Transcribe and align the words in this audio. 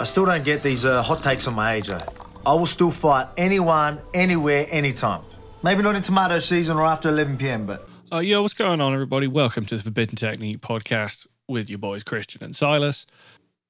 I 0.00 0.04
still 0.04 0.24
don't 0.26 0.44
get 0.44 0.62
these 0.62 0.84
uh, 0.84 1.02
hot 1.02 1.24
takes 1.24 1.48
on 1.48 1.54
my 1.54 1.74
age. 1.74 1.90
eh? 1.90 1.98
I 2.46 2.54
will 2.54 2.66
still 2.66 2.90
fight 2.92 3.26
anyone, 3.36 4.00
anywhere, 4.14 4.64
anytime. 4.70 5.22
Maybe 5.64 5.82
not 5.82 5.96
in 5.96 6.02
tomato 6.02 6.38
season 6.38 6.76
or 6.76 6.84
after 6.84 7.08
11 7.08 7.36
p.m., 7.36 7.66
but 7.66 7.88
Uh, 8.12 8.18
yo, 8.20 8.42
what's 8.42 8.54
going 8.54 8.80
on, 8.80 8.94
everybody? 8.94 9.26
Welcome 9.26 9.66
to 9.66 9.76
the 9.76 9.82
Forbidden 9.82 10.14
Technique 10.14 10.60
podcast 10.60 11.26
with 11.48 11.68
your 11.68 11.80
boys 11.80 12.04
Christian 12.04 12.44
and 12.44 12.54
Silas. 12.54 13.06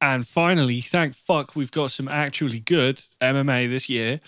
And 0.03 0.29
finally, 0.29 0.83
thank 0.83 1.14
fuck, 1.14 1.56
we've 1.56 1.71
got 1.71 1.93
some 1.93 2.09
actually 2.09 2.61
good 2.61 3.01
MMA 3.23 3.69
this 3.71 3.89
year. 3.89 4.21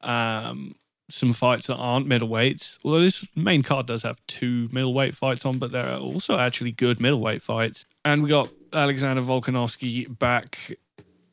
Um, 0.00 0.76
some 1.10 1.34
fights 1.34 1.66
that 1.66 1.76
aren't 1.76 2.08
middleweights. 2.08 2.78
Although 2.82 3.00
this 3.02 3.22
main 3.36 3.62
card 3.62 3.86
does 3.86 4.02
have 4.02 4.18
two 4.26 4.70
middleweight 4.72 5.14
fights 5.14 5.44
on, 5.44 5.58
but 5.58 5.72
there 5.72 5.90
are 5.90 5.98
also 5.98 6.38
actually 6.38 6.72
good 6.72 7.00
middleweight 7.00 7.42
fights. 7.42 7.84
And 8.02 8.22
we 8.22 8.30
got 8.30 8.48
Alexander 8.72 9.20
Volkanovski 9.20 10.18
back 10.18 10.78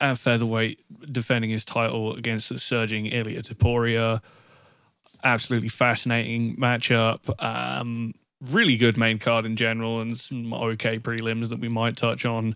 at 0.01 0.17
featherweight, 0.17 0.79
defending 1.11 1.51
his 1.51 1.63
title 1.63 2.13
against 2.15 2.49
the 2.49 2.59
surging 2.59 3.05
Ilya 3.05 3.43
Topuria 3.43 4.21
absolutely 5.23 5.69
fascinating 5.69 6.55
matchup. 6.55 7.19
Um, 7.43 8.13
really 8.41 8.77
good 8.77 8.97
main 8.97 9.19
card 9.19 9.45
in 9.45 9.55
general, 9.55 10.01
and 10.01 10.19
some 10.19 10.53
okay 10.53 10.99
prelims 10.99 11.49
that 11.49 11.59
we 11.59 11.69
might 11.69 11.97
touch 11.97 12.25
on. 12.25 12.55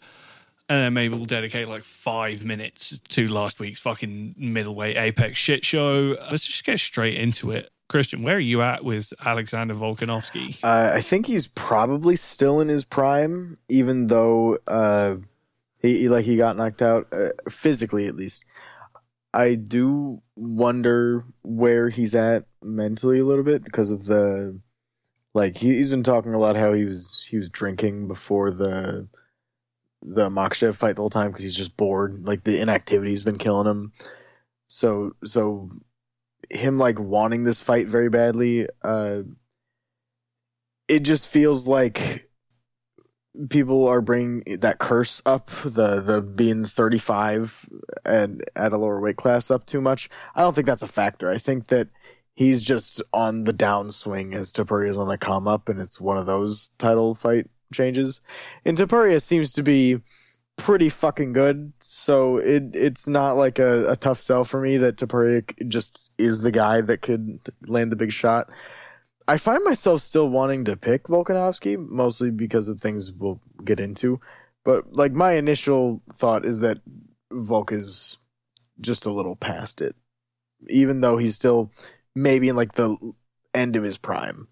And 0.67 0.81
then 0.81 0.93
maybe 0.93 1.15
we'll 1.15 1.25
dedicate 1.25 1.69
like 1.69 1.83
five 1.83 2.43
minutes 2.43 2.99
to 3.09 3.27
last 3.27 3.59
week's 3.59 3.79
fucking 3.79 4.35
middleweight 4.37 4.97
Apex 4.97 5.37
shit 5.37 5.63
show. 5.63 6.17
Let's 6.31 6.45
just 6.45 6.63
get 6.63 6.79
straight 6.79 7.15
into 7.15 7.51
it. 7.51 7.69
Christian, 7.87 8.23
where 8.23 8.37
are 8.37 8.39
you 8.39 8.63
at 8.63 8.83
with 8.83 9.13
Alexander 9.23 9.75
Volkanovski? 9.75 10.57
Uh, 10.63 10.91
I 10.95 11.01
think 11.01 11.27
he's 11.27 11.45
probably 11.45 12.15
still 12.15 12.59
in 12.59 12.67
his 12.67 12.83
prime, 12.83 13.59
even 13.69 14.07
though 14.07 14.57
uh, 14.65 15.17
he, 15.85 15.99
he 15.99 16.09
like 16.09 16.25
he 16.25 16.37
got 16.37 16.57
knocked 16.57 16.81
out 16.81 17.07
uh, 17.11 17.29
physically 17.49 18.07
at 18.07 18.15
least. 18.15 18.43
I 19.33 19.55
do 19.55 20.21
wonder 20.35 21.25
where 21.43 21.89
he's 21.89 22.15
at 22.15 22.45
mentally 22.63 23.19
a 23.19 23.25
little 23.25 23.43
bit 23.43 23.63
because 23.63 23.91
of 23.91 24.05
the 24.05 24.59
like 25.33 25.57
he, 25.57 25.75
he's 25.75 25.89
been 25.89 26.03
talking 26.03 26.33
a 26.33 26.39
lot 26.39 26.55
how 26.55 26.73
he 26.73 26.85
was 26.85 27.25
he 27.29 27.37
was 27.37 27.49
drinking 27.49 28.07
before 28.07 28.51
the 28.51 29.07
the 30.01 30.29
Makhachev 30.29 30.75
fight 30.75 30.95
the 30.95 31.01
whole 31.01 31.09
time 31.09 31.31
because 31.31 31.43
he's 31.43 31.55
just 31.55 31.75
bored. 31.75 32.25
Like 32.25 32.43
the 32.43 32.59
inactivity's 32.61 33.23
been 33.23 33.37
killing 33.37 33.67
him. 33.67 33.91
So 34.67 35.15
so 35.25 35.69
him 36.49 36.77
like 36.77 36.99
wanting 36.99 37.43
this 37.43 37.61
fight 37.61 37.87
very 37.87 38.09
badly. 38.09 38.67
Uh, 38.81 39.23
it 40.87 41.01
just 41.01 41.27
feels 41.27 41.67
like 41.67 42.29
people 43.49 43.87
are 43.87 44.01
bringing 44.01 44.43
that 44.59 44.79
curse 44.79 45.21
up 45.25 45.51
the 45.63 46.01
the 46.01 46.21
being 46.21 46.65
35 46.65 47.67
and 48.05 48.43
at 48.55 48.73
a 48.73 48.77
lower 48.77 48.99
weight 48.99 49.17
class 49.17 49.51
up 49.51 49.65
too 49.65 49.81
much 49.81 50.09
i 50.35 50.41
don't 50.41 50.53
think 50.53 50.67
that's 50.67 50.81
a 50.81 50.87
factor. 50.87 51.29
I 51.29 51.37
think 51.37 51.67
that 51.67 51.89
he's 52.33 52.61
just 52.61 53.01
on 53.13 53.43
the 53.43 53.53
downswing 53.53 54.33
as 54.33 54.51
is 54.51 54.97
on 54.97 55.07
the 55.07 55.17
come 55.17 55.47
up 55.47 55.69
and 55.69 55.79
it's 55.79 55.99
one 55.99 56.17
of 56.17 56.25
those 56.25 56.71
title 56.77 57.15
fight 57.15 57.47
changes. 57.73 58.21
And 58.63 58.77
Topuria 58.77 59.21
seems 59.21 59.51
to 59.51 59.63
be 59.63 60.01
pretty 60.57 60.87
fucking 60.87 61.33
good 61.33 61.73
so 61.81 62.37
it 62.37 62.73
it's 62.73 63.09
not 63.09 63.33
like 63.35 63.59
a, 63.59 63.91
a 63.91 63.97
tough 63.97 64.21
sell 64.21 64.45
for 64.45 64.61
me 64.61 64.77
that 64.77 64.95
Topuria 64.95 65.43
just 65.67 66.09
is 66.17 66.41
the 66.41 66.51
guy 66.51 66.79
that 66.79 67.01
could 67.01 67.41
land 67.67 67.91
the 67.91 67.97
big 67.97 68.13
shot 68.13 68.49
I 69.27 69.37
find 69.37 69.63
myself 69.63 70.01
still 70.01 70.29
wanting 70.29 70.65
to 70.65 70.75
pick 70.75 71.03
Volkanovski, 71.05 71.77
mostly 71.77 72.29
because 72.29 72.67
of 72.67 72.79
things 72.79 73.11
we'll 73.11 73.41
get 73.63 73.79
into. 73.79 74.19
But 74.63 74.93
like 74.93 75.11
my 75.13 75.33
initial 75.33 76.01
thought 76.13 76.45
is 76.45 76.59
that 76.59 76.79
Volk 77.31 77.71
is 77.71 78.17
just 78.81 79.05
a 79.05 79.11
little 79.11 79.35
past 79.35 79.81
it, 79.81 79.95
even 80.67 81.01
though 81.01 81.17
he's 81.17 81.35
still 81.35 81.71
maybe 82.15 82.49
in 82.49 82.55
like 82.55 82.73
the 82.73 82.95
end 83.53 83.75
of 83.75 83.83
his 83.83 83.97
prime. 83.97 84.47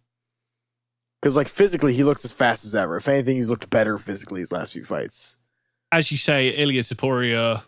Because 1.21 1.35
like 1.35 1.47
physically, 1.47 1.93
he 1.93 2.03
looks 2.03 2.25
as 2.25 2.31
fast 2.31 2.65
as 2.65 2.75
ever. 2.75 2.97
If 2.97 3.07
anything, 3.07 3.35
he's 3.35 3.49
looked 3.49 3.69
better 3.69 3.97
physically 3.97 4.41
his 4.41 4.51
last 4.51 4.73
few 4.73 4.83
fights. 4.83 5.37
As 5.91 6.11
you 6.11 6.17
say, 6.17 6.49
Ilya 6.49 6.83
Topuria, 6.83 7.63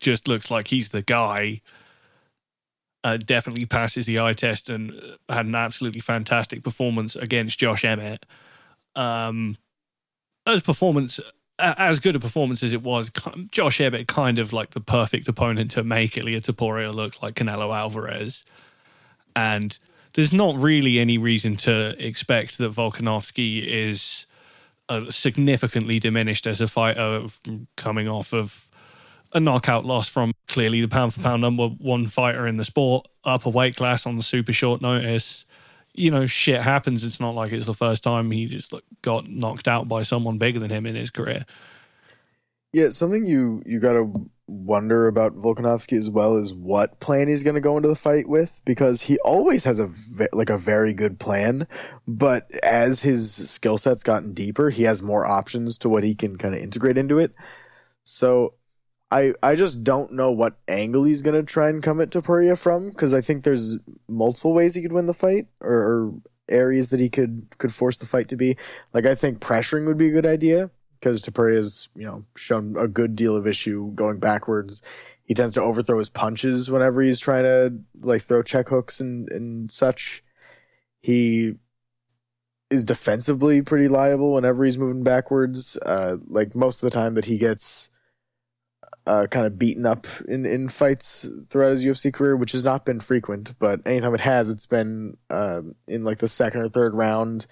just 0.00 0.26
looks 0.26 0.50
like 0.50 0.68
he's 0.68 0.88
the 0.88 1.02
guy. 1.02 1.60
Uh, 3.02 3.16
definitely 3.16 3.64
passes 3.64 4.04
the 4.04 4.20
eye 4.20 4.34
test 4.34 4.68
and 4.68 4.92
had 5.30 5.46
an 5.46 5.54
absolutely 5.54 6.02
fantastic 6.02 6.62
performance 6.62 7.16
against 7.16 7.58
Josh 7.58 7.82
Emmett. 7.82 8.26
Um, 8.94 9.56
as 10.46 10.60
performance, 10.60 11.18
as 11.58 11.98
good 11.98 12.16
a 12.16 12.20
performance 12.20 12.62
as 12.62 12.72
it 12.72 12.82
was, 12.82 13.10
Josh 13.50 13.80
Emmett 13.80 14.06
kind 14.06 14.38
of 14.38 14.52
like 14.52 14.70
the 14.70 14.80
perfect 14.80 15.28
opponent 15.28 15.70
to 15.72 15.82
make 15.82 16.18
Ilya 16.18 16.42
Topuria 16.42 16.92
look 16.92 17.22
like 17.22 17.34
Canelo 17.34 17.74
Alvarez, 17.74 18.44
and 19.34 19.78
there's 20.14 20.32
not 20.32 20.56
really 20.56 20.98
any 20.98 21.18
reason 21.18 21.56
to 21.56 21.94
expect 22.04 22.58
that 22.58 22.72
Volkanovski 22.72 23.64
is 23.66 24.26
uh, 24.88 25.10
significantly 25.10 25.98
diminished 25.98 26.46
as 26.46 26.60
a 26.60 26.68
fighter 26.68 27.26
coming 27.76 28.08
off 28.08 28.32
of 28.32 28.66
a 29.32 29.40
knockout 29.40 29.84
loss 29.84 30.08
from 30.08 30.32
clearly 30.48 30.80
the 30.80 30.88
pound 30.88 31.14
for 31.14 31.20
pound 31.20 31.42
number 31.42 31.68
one 31.68 32.06
fighter 32.06 32.46
in 32.46 32.56
the 32.56 32.64
sport, 32.64 33.06
up 33.24 33.46
a 33.46 33.50
weight 33.50 33.76
class 33.76 34.06
on 34.06 34.16
the 34.16 34.22
super 34.22 34.52
short 34.52 34.82
notice. 34.82 35.44
You 35.94 36.10
know, 36.10 36.26
shit 36.26 36.60
happens. 36.62 37.04
It's 37.04 37.20
not 37.20 37.34
like 37.34 37.52
it's 37.52 37.66
the 37.66 37.74
first 37.74 38.02
time 38.02 38.30
he 38.30 38.46
just 38.46 38.72
like, 38.72 38.84
got 39.02 39.28
knocked 39.28 39.68
out 39.68 39.88
by 39.88 40.02
someone 40.02 40.38
bigger 40.38 40.58
than 40.58 40.70
him 40.70 40.86
in 40.86 40.94
his 40.94 41.10
career. 41.10 41.44
Yeah, 42.72 42.90
something 42.90 43.26
you 43.26 43.62
you 43.66 43.80
gotta 43.80 44.08
wonder 44.46 45.06
about 45.06 45.36
Volkanovski 45.36 45.98
as 45.98 46.08
well 46.10 46.36
is 46.36 46.54
what 46.54 47.00
plan 47.00 47.28
he's 47.28 47.42
gonna 47.42 47.60
go 47.60 47.76
into 47.76 47.88
the 47.88 47.96
fight 47.96 48.28
with 48.28 48.60
because 48.64 49.02
he 49.02 49.18
always 49.20 49.64
has 49.64 49.80
a 49.80 49.90
like 50.32 50.50
a 50.50 50.58
very 50.58 50.92
good 50.92 51.18
plan, 51.18 51.66
but 52.06 52.48
as 52.62 53.00
his 53.02 53.50
skill 53.50 53.76
set's 53.76 54.04
gotten 54.04 54.32
deeper, 54.34 54.70
he 54.70 54.84
has 54.84 55.02
more 55.02 55.26
options 55.26 55.78
to 55.78 55.88
what 55.88 56.04
he 56.04 56.14
can 56.14 56.38
kind 56.38 56.54
of 56.54 56.60
integrate 56.60 56.96
into 56.96 57.18
it. 57.18 57.34
So 58.04 58.54
I 59.10 59.34
I 59.42 59.54
just 59.54 59.82
don't 59.82 60.12
know 60.12 60.30
what 60.30 60.58
angle 60.68 61.04
he's 61.04 61.22
gonna 61.22 61.42
try 61.42 61.68
and 61.68 61.82
come 61.82 62.00
at 62.00 62.10
Topuria 62.10 62.56
from 62.56 62.90
because 62.90 63.12
I 63.12 63.20
think 63.20 63.42
there's 63.42 63.78
multiple 64.08 64.52
ways 64.52 64.74
he 64.74 64.82
could 64.82 64.92
win 64.92 65.06
the 65.06 65.14
fight 65.14 65.48
or, 65.60 65.72
or 65.72 66.14
areas 66.48 66.90
that 66.90 67.00
he 67.00 67.08
could 67.08 67.46
could 67.58 67.74
force 67.74 67.96
the 67.96 68.06
fight 68.06 68.28
to 68.28 68.36
be. 68.36 68.56
Like 68.92 69.06
I 69.06 69.14
think 69.14 69.40
pressuring 69.40 69.86
would 69.86 69.98
be 69.98 70.08
a 70.08 70.12
good 70.12 70.26
idea 70.26 70.70
because 70.98 71.22
Topuria's 71.22 71.88
you 71.96 72.04
know 72.04 72.24
shown 72.36 72.76
a 72.76 72.86
good 72.86 73.16
deal 73.16 73.36
of 73.36 73.46
issue 73.46 73.92
going 73.94 74.18
backwards. 74.18 74.82
He 75.24 75.34
tends 75.34 75.54
to 75.54 75.62
overthrow 75.62 75.98
his 75.98 76.08
punches 76.08 76.70
whenever 76.70 77.02
he's 77.02 77.20
trying 77.20 77.44
to 77.44 77.78
like 78.00 78.22
throw 78.22 78.42
check 78.42 78.68
hooks 78.68 79.00
and 79.00 79.28
and 79.30 79.72
such. 79.72 80.22
He 81.00 81.54
is 82.68 82.84
defensively 82.84 83.62
pretty 83.62 83.88
liable 83.88 84.34
whenever 84.34 84.64
he's 84.64 84.78
moving 84.78 85.02
backwards. 85.02 85.76
Uh, 85.78 86.18
like 86.28 86.54
most 86.54 86.76
of 86.76 86.82
the 86.82 86.90
time 86.90 87.14
that 87.14 87.24
he 87.24 87.36
gets 87.36 87.89
uh, 89.06 89.26
kind 89.26 89.46
of 89.46 89.58
beaten 89.58 89.86
up 89.86 90.06
in, 90.28 90.46
in 90.46 90.68
fights 90.68 91.28
throughout 91.48 91.70
his 91.70 91.84
UFC 91.84 92.12
career, 92.12 92.36
which 92.36 92.52
has 92.52 92.64
not 92.64 92.84
been 92.84 93.00
frequent, 93.00 93.58
but 93.58 93.80
anytime 93.86 94.14
it 94.14 94.20
has, 94.20 94.50
it's 94.50 94.66
been 94.66 95.16
um 95.30 95.74
in 95.86 96.02
like 96.02 96.18
the 96.18 96.28
second 96.28 96.60
or 96.60 96.68
third 96.68 96.94
round 96.94 97.46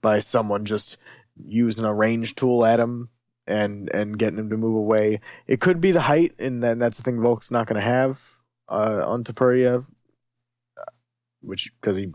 by 0.00 0.18
someone 0.18 0.64
just 0.64 0.96
using 1.44 1.84
a 1.84 1.94
range 1.94 2.34
tool 2.34 2.64
at 2.64 2.80
him 2.80 3.08
and 3.46 3.90
and 3.94 4.18
getting 4.18 4.38
him 4.38 4.50
to 4.50 4.56
move 4.56 4.76
away. 4.76 5.20
It 5.46 5.60
could 5.60 5.80
be 5.80 5.92
the 5.92 6.00
height, 6.00 6.34
and 6.38 6.62
then 6.62 6.78
that's 6.78 6.96
the 6.96 7.02
thing 7.02 7.20
Volk's 7.20 7.50
not 7.50 7.66
going 7.66 7.80
to 7.80 7.86
have 7.86 8.20
uh, 8.68 9.02
on 9.06 9.24
Topuria, 9.24 9.84
which 11.40 11.72
because 11.80 11.96
he 11.96 12.12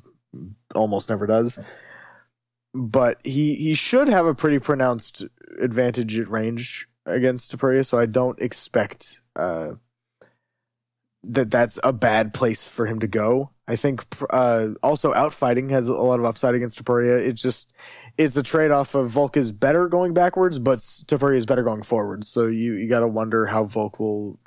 almost 0.75 1.09
never 1.09 1.27
does. 1.27 1.59
But 2.73 3.19
he 3.23 3.55
he 3.55 3.73
should 3.73 4.07
have 4.07 4.25
a 4.25 4.35
pretty 4.35 4.59
pronounced 4.59 5.25
advantage 5.61 6.19
at 6.19 6.29
range 6.29 6.87
against 7.05 7.55
Topuria, 7.55 7.85
so 7.85 7.97
I 7.97 8.05
don't 8.05 8.39
expect 8.39 9.21
uh, 9.35 9.71
that 11.23 11.51
that's 11.51 11.79
a 11.83 11.93
bad 11.93 12.33
place 12.33 12.67
for 12.67 12.85
him 12.85 12.99
to 12.99 13.07
go. 13.07 13.51
I 13.67 13.75
think 13.75 14.05
uh, 14.31 14.69
also 14.83 15.13
outfighting 15.13 15.69
has 15.69 15.87
a 15.87 15.93
lot 15.93 16.19
of 16.19 16.25
upside 16.25 16.55
against 16.55 16.83
Topuria. 16.83 17.19
It's 17.25 17.41
just 17.41 17.71
it's 18.17 18.35
a 18.35 18.43
trade 18.43 18.71
off 18.71 18.95
of 18.95 19.09
Volk 19.09 19.37
is 19.37 19.51
better 19.51 19.87
going 19.87 20.13
backwards, 20.13 20.59
but 20.59 20.79
Topuria 20.79 21.37
is 21.37 21.45
better 21.45 21.63
going 21.63 21.83
forwards. 21.83 22.27
So 22.27 22.47
you 22.47 22.73
you 22.73 22.89
got 22.89 22.99
to 23.01 23.07
wonder 23.07 23.45
how 23.45 23.65
Volk 23.65 23.99
will 23.99 24.39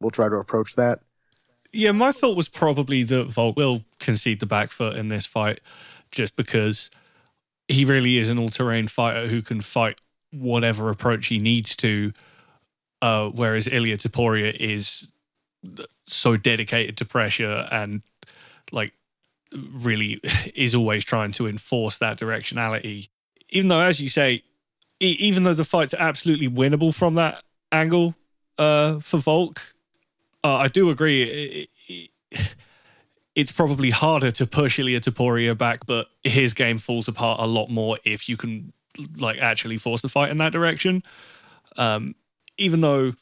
will 0.00 0.10
try 0.10 0.28
to 0.28 0.36
approach 0.36 0.76
that. 0.76 1.00
Yeah, 1.72 1.92
my 1.92 2.12
thought 2.12 2.36
was 2.36 2.48
probably 2.48 3.02
that 3.04 3.26
Volk 3.26 3.56
will 3.56 3.84
concede 3.98 4.40
the 4.40 4.46
back 4.46 4.72
foot 4.72 4.96
in 4.96 5.08
this 5.08 5.26
fight 5.26 5.60
just 6.10 6.36
because 6.36 6.90
he 7.66 7.84
really 7.84 8.16
is 8.16 8.30
an 8.30 8.38
all 8.38 8.48
terrain 8.48 8.88
fighter 8.88 9.28
who 9.28 9.42
can 9.42 9.60
fight 9.60 10.00
whatever 10.32 10.90
approach 10.90 11.26
he 11.26 11.38
needs 11.38 11.76
to. 11.76 12.12
Uh, 13.00 13.28
whereas 13.28 13.68
Ilya 13.68 13.98
Topuria 13.98 14.54
is 14.54 15.08
so 16.06 16.36
dedicated 16.36 16.96
to 16.96 17.04
pressure 17.04 17.68
and 17.70 18.02
like 18.72 18.92
really 19.72 20.20
is 20.54 20.74
always 20.74 21.04
trying 21.04 21.32
to 21.32 21.46
enforce 21.46 21.98
that 21.98 22.18
directionality. 22.18 23.08
Even 23.50 23.68
though, 23.68 23.80
as 23.80 24.00
you 24.00 24.08
say, 24.08 24.42
e- 25.00 25.16
even 25.18 25.44
though 25.44 25.54
the 25.54 25.64
fight's 25.64 25.94
absolutely 25.94 26.48
winnable 26.48 26.94
from 26.94 27.14
that 27.14 27.42
angle, 27.72 28.14
uh, 28.58 28.98
for 29.00 29.18
Volk. 29.18 29.74
Uh, 30.44 30.56
I 30.56 30.68
do 30.68 30.90
agree. 30.90 31.22
It, 31.22 31.68
it, 32.30 32.50
it's 33.34 33.52
probably 33.52 33.90
harder 33.90 34.30
to 34.32 34.46
push 34.46 34.78
Ilya 34.78 35.00
Topuria 35.00 35.56
back, 35.56 35.86
but 35.86 36.08
his 36.24 36.54
game 36.54 36.78
falls 36.78 37.06
apart 37.06 37.40
a 37.40 37.46
lot 37.46 37.68
more 37.68 37.98
if 38.04 38.28
you 38.28 38.36
can 38.36 38.72
like 39.16 39.38
actually 39.38 39.78
force 39.78 40.02
the 40.02 40.08
fight 40.08 40.30
in 40.30 40.38
that 40.38 40.52
direction. 40.52 41.02
Um, 41.76 42.14
even 42.56 42.80
though 42.80 43.12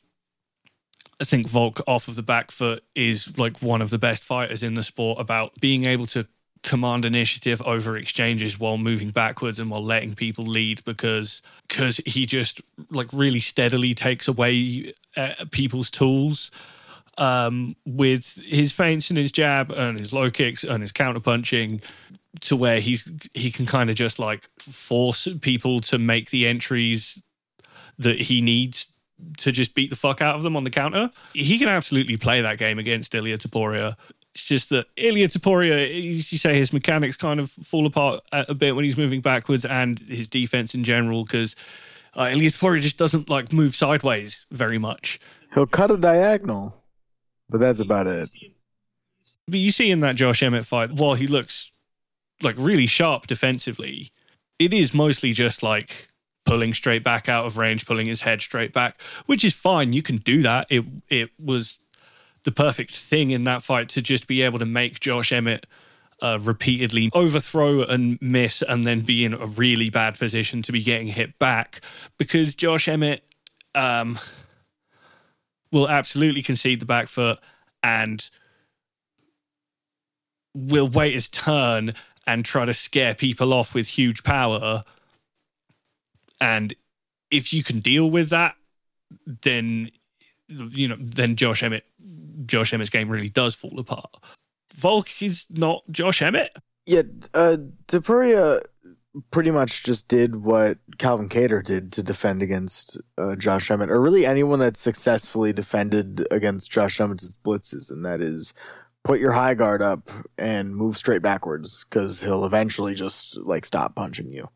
I 1.20 1.24
think 1.24 1.48
Volk 1.48 1.80
off 1.86 2.08
of 2.08 2.16
the 2.16 2.22
back 2.22 2.50
foot 2.50 2.84
is 2.94 3.38
like 3.38 3.62
one 3.62 3.80
of 3.80 3.90
the 3.90 3.98
best 3.98 4.22
fighters 4.22 4.62
in 4.62 4.74
the 4.74 4.82
sport 4.82 5.20
about 5.20 5.60
being 5.60 5.86
able 5.86 6.06
to 6.06 6.26
command 6.62 7.04
initiative 7.04 7.62
over 7.62 7.96
exchanges 7.96 8.58
while 8.58 8.76
moving 8.76 9.10
backwards 9.10 9.58
and 9.58 9.70
while 9.70 9.84
letting 9.84 10.14
people 10.14 10.44
lead 10.44 10.84
because 10.84 11.40
because 11.68 11.98
he 11.98 12.26
just 12.26 12.60
like 12.90 13.06
really 13.12 13.40
steadily 13.40 13.94
takes 13.94 14.26
away 14.26 14.92
uh, 15.16 15.32
people's 15.52 15.90
tools 15.90 16.50
um, 17.18 17.76
with 17.86 18.40
his 18.44 18.72
feints 18.72 19.10
and 19.10 19.18
his 19.18 19.30
jab 19.32 19.70
and 19.70 19.98
his 19.98 20.12
low 20.12 20.30
kicks 20.30 20.64
and 20.64 20.82
his 20.82 20.92
counter 20.92 21.20
punching 21.20 21.80
to 22.40 22.56
where 22.56 22.80
he's 22.80 23.08
he 23.34 23.50
can 23.50 23.66
kind 23.66 23.90
of 23.90 23.96
just 23.96 24.18
like 24.18 24.48
force 24.58 25.28
people 25.40 25.80
to 25.80 25.98
make 25.98 26.30
the 26.30 26.46
entries 26.46 27.22
that 27.98 28.22
he 28.22 28.40
needs 28.40 28.88
to 29.38 29.52
just 29.52 29.74
beat 29.74 29.90
the 29.90 29.96
fuck 29.96 30.20
out 30.20 30.36
of 30.36 30.42
them 30.42 30.56
on 30.56 30.64
the 30.64 30.70
counter. 30.70 31.10
He 31.32 31.58
can 31.58 31.68
absolutely 31.68 32.16
play 32.16 32.42
that 32.42 32.58
game 32.58 32.78
against 32.78 33.14
Ilya 33.14 33.38
Topuria. 33.38 33.96
It's 34.34 34.44
just 34.44 34.68
that 34.68 34.86
Ilia 34.96 35.28
Topuria, 35.28 36.02
you 36.02 36.20
say 36.20 36.58
his 36.58 36.72
mechanics 36.72 37.16
kind 37.16 37.40
of 37.40 37.50
fall 37.50 37.86
apart 37.86 38.22
a 38.32 38.54
bit 38.54 38.76
when 38.76 38.84
he's 38.84 38.98
moving 38.98 39.22
backwards 39.22 39.64
and 39.64 39.98
his 40.00 40.28
defense 40.28 40.74
in 40.74 40.84
general 40.84 41.24
because 41.24 41.56
uh, 42.14 42.28
Ilia 42.30 42.50
Topuria 42.50 42.82
just 42.82 42.98
doesn't 42.98 43.30
like 43.30 43.52
move 43.52 43.74
sideways 43.74 44.44
very 44.50 44.78
much. 44.78 45.18
He'll 45.54 45.66
cut 45.66 45.90
a 45.90 45.96
diagonal, 45.96 46.82
but 47.48 47.60
that's 47.60 47.80
about 47.80 48.06
it. 48.06 48.28
But 49.48 49.60
you 49.60 49.70
see 49.70 49.90
in 49.90 50.00
that 50.00 50.16
Josh 50.16 50.42
Emmett 50.42 50.66
fight, 50.66 50.92
while 50.92 51.14
he 51.14 51.26
looks 51.26 51.70
like 52.42 52.56
really 52.58 52.86
sharp 52.86 53.26
defensively, 53.26 54.12
it 54.58 54.72
is 54.72 54.94
mostly 54.94 55.32
just 55.32 55.62
like 55.62 56.08
pulling 56.44 56.72
straight 56.72 57.02
back 57.02 57.28
out 57.28 57.44
of 57.44 57.56
range, 57.56 57.86
pulling 57.86 58.06
his 58.06 58.22
head 58.22 58.40
straight 58.40 58.72
back, 58.72 59.00
which 59.26 59.44
is 59.44 59.52
fine. 59.52 59.92
You 59.92 60.02
can 60.02 60.18
do 60.18 60.42
that. 60.42 60.66
It 60.70 60.84
it 61.08 61.30
was 61.38 61.78
the 62.44 62.52
perfect 62.52 62.96
thing 62.96 63.32
in 63.32 63.44
that 63.44 63.62
fight 63.62 63.88
to 63.90 64.00
just 64.00 64.26
be 64.26 64.42
able 64.42 64.58
to 64.60 64.66
make 64.66 65.00
Josh 65.00 65.32
Emmett 65.32 65.66
uh, 66.22 66.38
repeatedly 66.40 67.10
overthrow 67.12 67.82
and 67.82 68.18
miss, 68.22 68.62
and 68.62 68.84
then 68.86 69.00
be 69.00 69.24
in 69.24 69.34
a 69.34 69.46
really 69.46 69.90
bad 69.90 70.18
position 70.18 70.62
to 70.62 70.72
be 70.72 70.82
getting 70.82 71.08
hit 71.08 71.38
back 71.38 71.80
because 72.16 72.54
Josh 72.54 72.88
Emmett 72.88 73.22
um, 73.74 74.18
will 75.70 75.88
absolutely 75.88 76.42
concede 76.42 76.80
the 76.80 76.86
back 76.86 77.08
foot 77.08 77.38
and 77.82 78.30
will 80.54 80.88
wait 80.88 81.14
his 81.14 81.28
turn 81.28 81.92
and 82.26 82.44
try 82.44 82.64
to 82.64 82.74
scare 82.74 83.14
people 83.14 83.52
off 83.52 83.74
with 83.74 83.86
huge 83.88 84.24
power 84.24 84.82
and 86.40 86.74
if 87.30 87.52
you 87.52 87.62
can 87.62 87.80
deal 87.80 88.10
with 88.10 88.30
that, 88.30 88.56
then 89.42 89.90
you 90.48 90.88
know, 90.88 90.96
then 90.98 91.36
Josh 91.36 91.62
Emmett, 91.62 91.84
Josh 92.46 92.72
Emmett's 92.72 92.90
game 92.90 93.08
really 93.08 93.28
does 93.28 93.54
fall 93.54 93.78
apart. 93.78 94.14
Volk 94.74 95.22
is 95.22 95.46
not 95.50 95.82
Josh 95.90 96.22
Emmett. 96.22 96.56
Yeah, 96.86 97.02
uh, 97.34 97.56
Topuria 97.88 98.62
pretty 99.30 99.50
much 99.50 99.82
just 99.82 100.08
did 100.08 100.44
what 100.44 100.78
Calvin 100.98 101.28
Kattar 101.28 101.64
did 101.64 101.90
to 101.92 102.02
defend 102.02 102.42
against 102.42 102.98
uh, 103.18 103.34
Josh 103.34 103.70
Emmett, 103.70 103.90
or 103.90 104.00
really 104.00 104.26
anyone 104.26 104.60
that 104.60 104.76
successfully 104.76 105.52
defended 105.52 106.26
against 106.30 106.70
Josh 106.70 107.00
Emmett's 107.00 107.38
blitzes, 107.44 107.90
and 107.90 108.04
that 108.04 108.20
is 108.20 108.54
put 109.06 109.20
your 109.20 109.32
high 109.32 109.54
guard 109.54 109.82
up 109.82 110.10
and 110.36 110.74
move 110.74 110.96
straight 110.96 111.22
backwards 111.22 111.84
because 111.88 112.20
he'll 112.20 112.44
eventually 112.44 112.94
just 112.94 113.36
like 113.38 113.64
stop 113.64 113.94
punching 113.94 114.30
you 114.30 114.48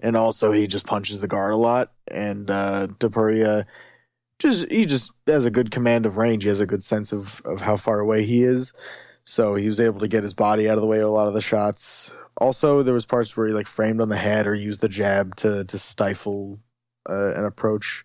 and 0.00 0.16
also 0.16 0.52
he 0.52 0.66
just 0.66 0.86
punches 0.86 1.20
the 1.20 1.28
guard 1.28 1.52
a 1.52 1.56
lot. 1.56 1.92
And 2.06 2.50
uh, 2.50 2.88
Topuria 2.98 3.66
just 4.38 4.70
he 4.70 4.84
just 4.84 5.12
has 5.26 5.44
a 5.44 5.50
good 5.50 5.70
command 5.70 6.06
of 6.06 6.16
range. 6.16 6.44
He 6.44 6.48
has 6.48 6.60
a 6.60 6.66
good 6.66 6.84
sense 6.84 7.12
of 7.12 7.42
of 7.44 7.60
how 7.60 7.76
far 7.76 8.00
away 8.00 8.24
he 8.24 8.44
is, 8.44 8.72
so 9.24 9.54
he 9.54 9.66
was 9.66 9.80
able 9.80 10.00
to 10.00 10.08
get 10.08 10.22
his 10.22 10.34
body 10.34 10.68
out 10.68 10.78
of 10.78 10.82
the 10.82 10.86
way 10.86 10.98
of 10.98 11.08
a 11.08 11.10
lot 11.10 11.26
of 11.26 11.34
the 11.34 11.40
shots. 11.40 12.12
Also, 12.36 12.84
there 12.84 12.94
was 12.94 13.06
parts 13.06 13.36
where 13.36 13.48
he 13.48 13.52
like 13.52 13.66
framed 13.66 14.00
on 14.00 14.08
the 14.08 14.16
head 14.16 14.46
or 14.46 14.54
used 14.54 14.80
the 14.80 14.88
jab 14.88 15.34
to 15.36 15.64
to 15.64 15.78
stifle 15.78 16.60
uh, 17.08 17.34
an 17.34 17.44
approach. 17.44 18.04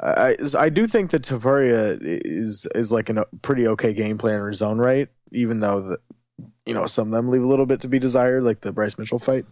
I 0.00 0.36
I 0.58 0.68
do 0.68 0.86
think 0.86 1.10
that 1.10 1.22
Topuria 1.22 1.98
is 2.00 2.66
is 2.74 2.90
like 2.90 3.10
a 3.10 3.26
pretty 3.42 3.66
okay 3.68 3.92
game 3.92 4.18
plan 4.18 4.40
in 4.40 4.46
his 4.46 4.62
own 4.62 4.78
right, 4.78 5.08
even 5.32 5.60
though 5.60 5.80
the 5.80 5.98
you 6.66 6.74
know 6.74 6.86
some 6.86 7.08
of 7.08 7.12
them 7.12 7.28
leave 7.28 7.42
a 7.42 7.46
little 7.46 7.66
bit 7.66 7.80
to 7.82 7.88
be 7.88 7.98
desired, 7.98 8.42
like 8.42 8.60
the 8.60 8.72
Bryce 8.72 8.98
Mitchell 8.98 9.18
fight. 9.18 9.44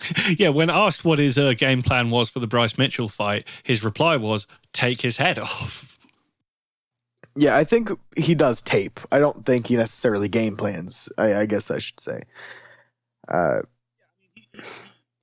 yeah, 0.38 0.48
when 0.48 0.70
asked 0.70 1.04
what 1.04 1.18
his 1.18 1.38
uh, 1.38 1.52
game 1.54 1.82
plan 1.82 2.10
was 2.10 2.28
for 2.28 2.40
the 2.40 2.46
Bryce 2.46 2.78
Mitchell 2.78 3.08
fight, 3.08 3.46
his 3.62 3.84
reply 3.84 4.16
was 4.16 4.46
take 4.72 5.00
his 5.00 5.16
head 5.16 5.38
off. 5.38 5.98
Yeah, 7.34 7.56
I 7.56 7.64
think 7.64 7.90
he 8.16 8.34
does 8.34 8.60
tape. 8.60 9.00
I 9.10 9.18
don't 9.18 9.46
think 9.46 9.66
he 9.66 9.76
necessarily 9.76 10.28
game 10.28 10.56
plans. 10.56 11.08
I, 11.16 11.34
I 11.36 11.46
guess 11.46 11.70
I 11.70 11.78
should 11.78 11.98
say. 11.98 12.24
Uh, 13.28 13.60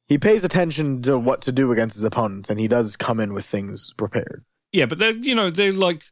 he 0.09 0.17
pays 0.17 0.44
attention 0.44 1.01
to 1.03 1.17
what 1.17 1.44
to 1.44 1.51
do 1.51 1.71
against 1.71 1.95
his 1.95 2.03
opponents, 2.03 2.50
and 2.50 2.59
he 2.59 2.67
does 2.67 2.97
come 2.97 3.19
in 3.19 3.33
with 3.33 3.45
things 3.45 3.94
prepared. 3.95 4.44
Yeah, 4.73 4.88
but 4.88 4.97
they're 4.97 5.15
you 5.15 5.35
know 5.35 5.50
they're 5.50 5.71
like 5.71 6.03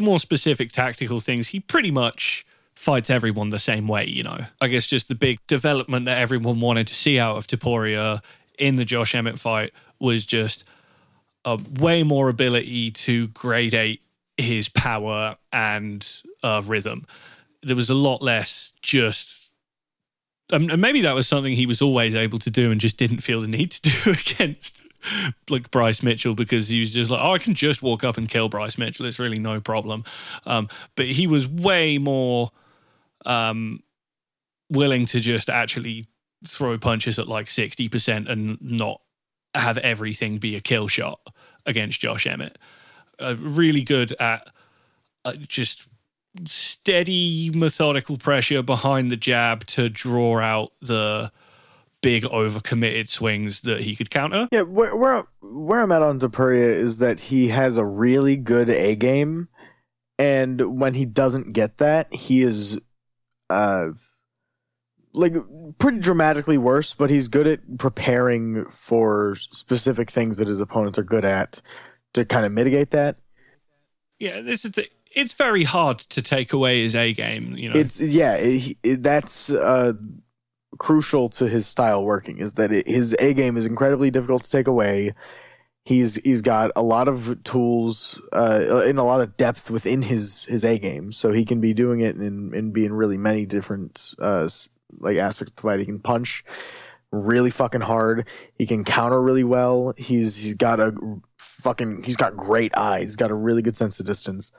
more 0.00 0.18
specific 0.18 0.72
tactical 0.72 1.20
things. 1.20 1.48
He 1.48 1.60
pretty 1.60 1.90
much 1.90 2.44
fights 2.74 3.08
everyone 3.10 3.50
the 3.50 3.58
same 3.58 3.86
way, 3.86 4.06
you 4.06 4.22
know. 4.22 4.46
I 4.60 4.68
guess 4.68 4.86
just 4.86 5.08
the 5.08 5.14
big 5.14 5.38
development 5.46 6.06
that 6.06 6.18
everyone 6.18 6.60
wanted 6.60 6.86
to 6.88 6.94
see 6.94 7.18
out 7.18 7.36
of 7.36 7.46
Topuria 7.46 8.22
in 8.58 8.76
the 8.76 8.84
Josh 8.84 9.14
Emmett 9.14 9.38
fight 9.38 9.72
was 9.98 10.26
just 10.26 10.64
a 11.44 11.58
way 11.78 12.02
more 12.02 12.28
ability 12.28 12.90
to 12.90 13.28
gradate 13.28 14.00
his 14.36 14.68
power 14.68 15.36
and 15.52 16.06
uh, 16.42 16.62
rhythm. 16.64 17.06
There 17.62 17.76
was 17.76 17.90
a 17.90 17.94
lot 17.94 18.22
less 18.22 18.72
just. 18.82 19.45
Um, 20.52 20.70
and 20.70 20.80
maybe 20.80 21.00
that 21.00 21.14
was 21.14 21.26
something 21.26 21.52
he 21.52 21.66
was 21.66 21.82
always 21.82 22.14
able 22.14 22.38
to 22.38 22.50
do 22.50 22.70
and 22.70 22.80
just 22.80 22.96
didn't 22.96 23.20
feel 23.20 23.40
the 23.40 23.48
need 23.48 23.72
to 23.72 23.82
do 23.82 24.10
against 24.30 24.80
like 25.48 25.70
Bryce 25.70 26.02
Mitchell 26.02 26.34
because 26.34 26.68
he 26.68 26.80
was 26.80 26.90
just 26.90 27.10
like, 27.10 27.20
oh, 27.22 27.34
I 27.34 27.38
can 27.38 27.54
just 27.54 27.82
walk 27.82 28.04
up 28.04 28.16
and 28.16 28.28
kill 28.28 28.48
Bryce 28.48 28.78
Mitchell. 28.78 29.06
It's 29.06 29.18
really 29.18 29.38
no 29.38 29.60
problem. 29.60 30.04
Um, 30.44 30.68
but 30.94 31.06
he 31.06 31.26
was 31.26 31.46
way 31.46 31.98
more 31.98 32.50
um, 33.24 33.82
willing 34.70 35.06
to 35.06 35.20
just 35.20 35.50
actually 35.50 36.06
throw 36.46 36.78
punches 36.78 37.18
at 37.18 37.28
like 37.28 37.46
60% 37.46 38.28
and 38.28 38.60
not 38.60 39.00
have 39.54 39.78
everything 39.78 40.38
be 40.38 40.56
a 40.56 40.60
kill 40.60 40.88
shot 40.88 41.20
against 41.64 42.00
Josh 42.00 42.26
Emmett. 42.26 42.58
Uh, 43.18 43.34
really 43.38 43.82
good 43.82 44.14
at 44.20 44.48
uh, 45.24 45.32
just 45.48 45.86
steady, 46.44 47.50
methodical 47.50 48.18
pressure 48.18 48.62
behind 48.62 49.10
the 49.10 49.16
jab 49.16 49.66
to 49.66 49.88
draw 49.88 50.40
out 50.40 50.72
the 50.80 51.32
big 52.02 52.24
overcommitted 52.24 53.08
swings 53.08 53.62
that 53.62 53.80
he 53.80 53.96
could 53.96 54.10
counter. 54.10 54.48
Yeah, 54.52 54.62
where 54.62 54.94
where, 54.94 55.24
where 55.40 55.80
I'm 55.80 55.92
at 55.92 56.02
on 56.02 56.20
Topuria 56.20 56.74
is 56.74 56.98
that 56.98 57.18
he 57.18 57.48
has 57.48 57.78
a 57.78 57.84
really 57.84 58.36
good 58.36 58.70
A 58.70 58.94
game, 58.94 59.48
and 60.18 60.78
when 60.78 60.94
he 60.94 61.04
doesn't 61.04 61.52
get 61.52 61.78
that, 61.78 62.12
he 62.14 62.42
is 62.42 62.78
uh 63.50 63.88
like 65.12 65.34
pretty 65.78 65.98
dramatically 65.98 66.58
worse, 66.58 66.92
but 66.92 67.08
he's 67.10 67.26
good 67.26 67.46
at 67.46 67.78
preparing 67.78 68.66
for 68.70 69.34
specific 69.50 70.10
things 70.10 70.36
that 70.36 70.46
his 70.46 70.60
opponents 70.60 70.98
are 70.98 71.02
good 71.02 71.24
at 71.24 71.60
to 72.12 72.24
kind 72.24 72.44
of 72.44 72.52
mitigate 72.52 72.90
that. 72.90 73.16
Yeah, 74.18 74.42
this 74.42 74.64
is 74.64 74.72
the. 74.72 74.86
It's 75.16 75.32
very 75.32 75.64
hard 75.64 75.98
to 75.98 76.20
take 76.20 76.52
away 76.52 76.82
his 76.82 76.94
A 76.94 77.14
game. 77.14 77.56
You 77.56 77.70
know, 77.70 77.80
it's 77.80 77.98
yeah, 77.98 78.34
it, 78.34 78.76
it, 78.82 79.02
that's 79.02 79.50
uh, 79.50 79.94
crucial 80.78 81.30
to 81.30 81.48
his 81.48 81.66
style 81.66 82.04
working. 82.04 82.38
Is 82.38 82.52
that 82.54 82.70
it, 82.70 82.86
his 82.86 83.16
A 83.18 83.32
game 83.32 83.56
is 83.56 83.64
incredibly 83.64 84.10
difficult 84.10 84.44
to 84.44 84.50
take 84.50 84.66
away. 84.66 85.14
He's 85.84 86.16
he's 86.16 86.42
got 86.42 86.70
a 86.76 86.82
lot 86.82 87.08
of 87.08 87.42
tools 87.44 88.20
uh, 88.32 88.82
and 88.84 88.98
a 88.98 89.04
lot 89.04 89.22
of 89.22 89.38
depth 89.38 89.70
within 89.70 90.02
his 90.02 90.44
his 90.44 90.64
A 90.64 90.78
game, 90.78 91.12
so 91.12 91.32
he 91.32 91.46
can 91.46 91.62
be 91.62 91.72
doing 91.72 92.00
it 92.00 92.16
in 92.16 92.52
in 92.54 92.72
being 92.72 92.92
really 92.92 93.16
many 93.16 93.46
different 93.46 94.14
uh, 94.18 94.48
like 94.98 95.16
aspects 95.16 95.52
of 95.52 95.56
the 95.56 95.62
fight. 95.62 95.80
He 95.80 95.86
can 95.86 95.98
punch 95.98 96.44
really 97.10 97.50
fucking 97.50 97.80
hard. 97.80 98.26
He 98.54 98.66
can 98.66 98.84
counter 98.84 99.22
really 99.22 99.44
well. 99.44 99.94
He's 99.96 100.36
he's 100.36 100.54
got 100.54 100.78
a 100.78 100.92
fucking 101.38 102.02
he's 102.02 102.16
got 102.16 102.36
great 102.36 102.76
eyes. 102.76 103.04
He's 103.04 103.16
got 103.16 103.30
a 103.30 103.34
really 103.34 103.62
good 103.62 103.76
sense 103.76 103.98
of 103.98 104.06
distance. 104.06 104.52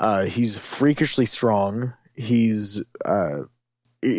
Uh, 0.00 0.24
he's 0.24 0.58
freakishly 0.58 1.26
strong. 1.26 1.92
He's 2.14 2.82
uh, 3.04 3.42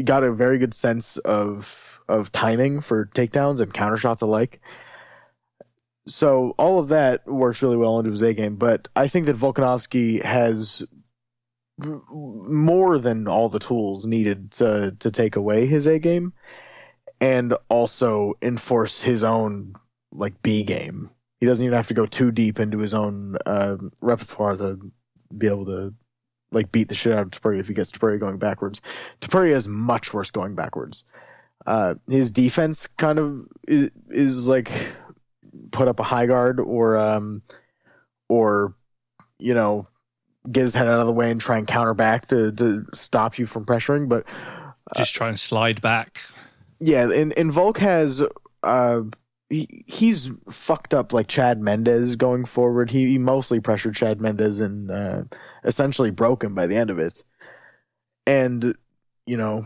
got 0.05 0.23
a 0.23 0.31
very 0.31 0.57
good 0.57 0.73
sense 0.73 1.17
of 1.17 1.99
of 2.07 2.31
timing 2.31 2.81
for 2.81 3.05
takedowns 3.07 3.59
and 3.59 3.73
counter 3.73 3.97
shots 3.97 4.21
alike 4.21 4.61
so 6.07 6.55
all 6.57 6.79
of 6.79 6.89
that 6.89 7.25
works 7.27 7.61
really 7.61 7.77
well 7.77 7.99
into 7.99 8.11
his 8.11 8.21
A 8.21 8.33
game, 8.33 8.55
but 8.55 8.87
I 8.95 9.07
think 9.07 9.25
that 9.27 9.35
Volkanovski 9.35 10.23
has 10.23 10.83
more 11.79 12.99
than 12.99 13.27
all 13.27 13.49
the 13.49 13.59
tools 13.59 14.05
needed 14.05 14.51
to 14.51 14.95
to 14.99 15.11
take 15.11 15.35
away 15.35 15.65
his 15.65 15.87
A 15.87 15.99
game 15.99 16.33
and 17.19 17.55
also 17.69 18.33
enforce 18.41 19.01
his 19.01 19.23
own 19.23 19.75
like 20.11 20.41
B 20.41 20.63
game. 20.63 21.11
He 21.39 21.45
doesn't 21.45 21.65
even 21.65 21.75
have 21.75 21.87
to 21.87 21.93
go 21.95 22.05
too 22.05 22.31
deep 22.31 22.59
into 22.59 22.79
his 22.79 22.93
own 22.93 23.37
uh, 23.45 23.77
repertoire 24.01 24.57
to 24.57 24.91
be 25.37 25.47
able 25.47 25.65
to 25.65 25.93
like 26.51 26.71
beat 26.71 26.89
the 26.89 26.95
shit 26.95 27.13
out 27.13 27.21
of 27.21 27.31
Topuria 27.31 27.59
if 27.59 27.67
he 27.67 27.73
gets 27.73 27.91
Topuria 27.91 28.19
going 28.19 28.37
backwards. 28.37 28.81
Topuria 29.21 29.55
is 29.55 29.67
much 29.67 30.13
worse 30.13 30.31
going 30.31 30.55
backwards. 30.55 31.03
Uh, 31.65 31.95
his 32.09 32.31
defense 32.31 32.87
kind 32.97 33.19
of 33.19 33.47
is, 33.67 33.91
is, 34.09 34.47
like 34.47 34.71
put 35.71 35.87
up 35.87 35.99
a 35.99 36.03
high 36.03 36.25
guard 36.25 36.59
or 36.59 36.97
um 36.97 37.41
or 38.29 38.73
you 39.37 39.53
know 39.53 39.87
get 40.49 40.63
his 40.63 40.73
head 40.73 40.87
out 40.87 40.99
of 40.99 41.05
the 41.05 41.13
way 41.13 41.29
and 41.29 41.39
try 41.39 41.57
and 41.57 41.67
counter 41.67 41.93
back 41.93 42.27
to 42.27 42.51
to 42.53 42.85
stop 42.93 43.37
you 43.37 43.45
from 43.45 43.65
pressuring, 43.65 44.09
but 44.09 44.25
just 44.95 45.13
try 45.13 45.27
and 45.27 45.39
slide 45.39 45.81
back. 45.81 46.21
Yeah, 46.79 47.11
and 47.11 47.31
and 47.37 47.51
Volk 47.51 47.77
has 47.77 48.23
uh 48.63 49.01
he, 49.51 49.83
he's 49.85 50.31
fucked 50.49 50.93
up 50.93 51.11
like 51.11 51.27
Chad 51.27 51.61
Mendes 51.61 52.15
going 52.15 52.45
forward. 52.45 52.89
He, 52.89 53.07
he 53.07 53.17
mostly 53.17 53.59
pressured 53.59 53.95
Chad 53.95 54.21
Mendes 54.21 54.59
and 54.61 54.89
uh, 54.89 55.23
essentially 55.63 56.09
broke 56.09 56.43
him 56.43 56.55
by 56.55 56.67
the 56.67 56.77
end 56.77 56.89
of 56.89 56.99
it. 56.99 57.23
And 58.25 58.75
you 59.25 59.37
know, 59.37 59.65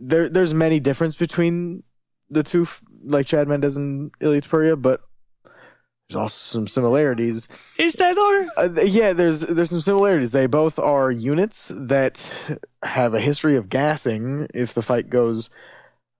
there 0.00 0.28
there's 0.28 0.52
many 0.52 0.80
difference 0.80 1.14
between 1.14 1.84
the 2.30 2.42
two, 2.42 2.66
like 3.04 3.26
Chad 3.26 3.48
Mendes 3.48 3.76
and 3.76 4.10
Ilia 4.20 4.40
Topuria, 4.40 4.80
but 4.80 5.02
there's 6.08 6.16
also 6.16 6.58
some 6.58 6.66
similarities. 6.66 7.48
Is 7.78 7.94
there 7.94 8.14
though? 8.14 8.48
Uh, 8.56 8.82
yeah, 8.82 9.12
there's 9.12 9.40
there's 9.40 9.70
some 9.70 9.80
similarities. 9.80 10.32
They 10.32 10.46
both 10.46 10.78
are 10.78 11.10
units 11.10 11.70
that 11.74 12.34
have 12.82 13.14
a 13.14 13.20
history 13.20 13.56
of 13.56 13.68
gassing 13.68 14.48
if 14.52 14.74
the 14.74 14.82
fight 14.82 15.10
goes 15.10 15.48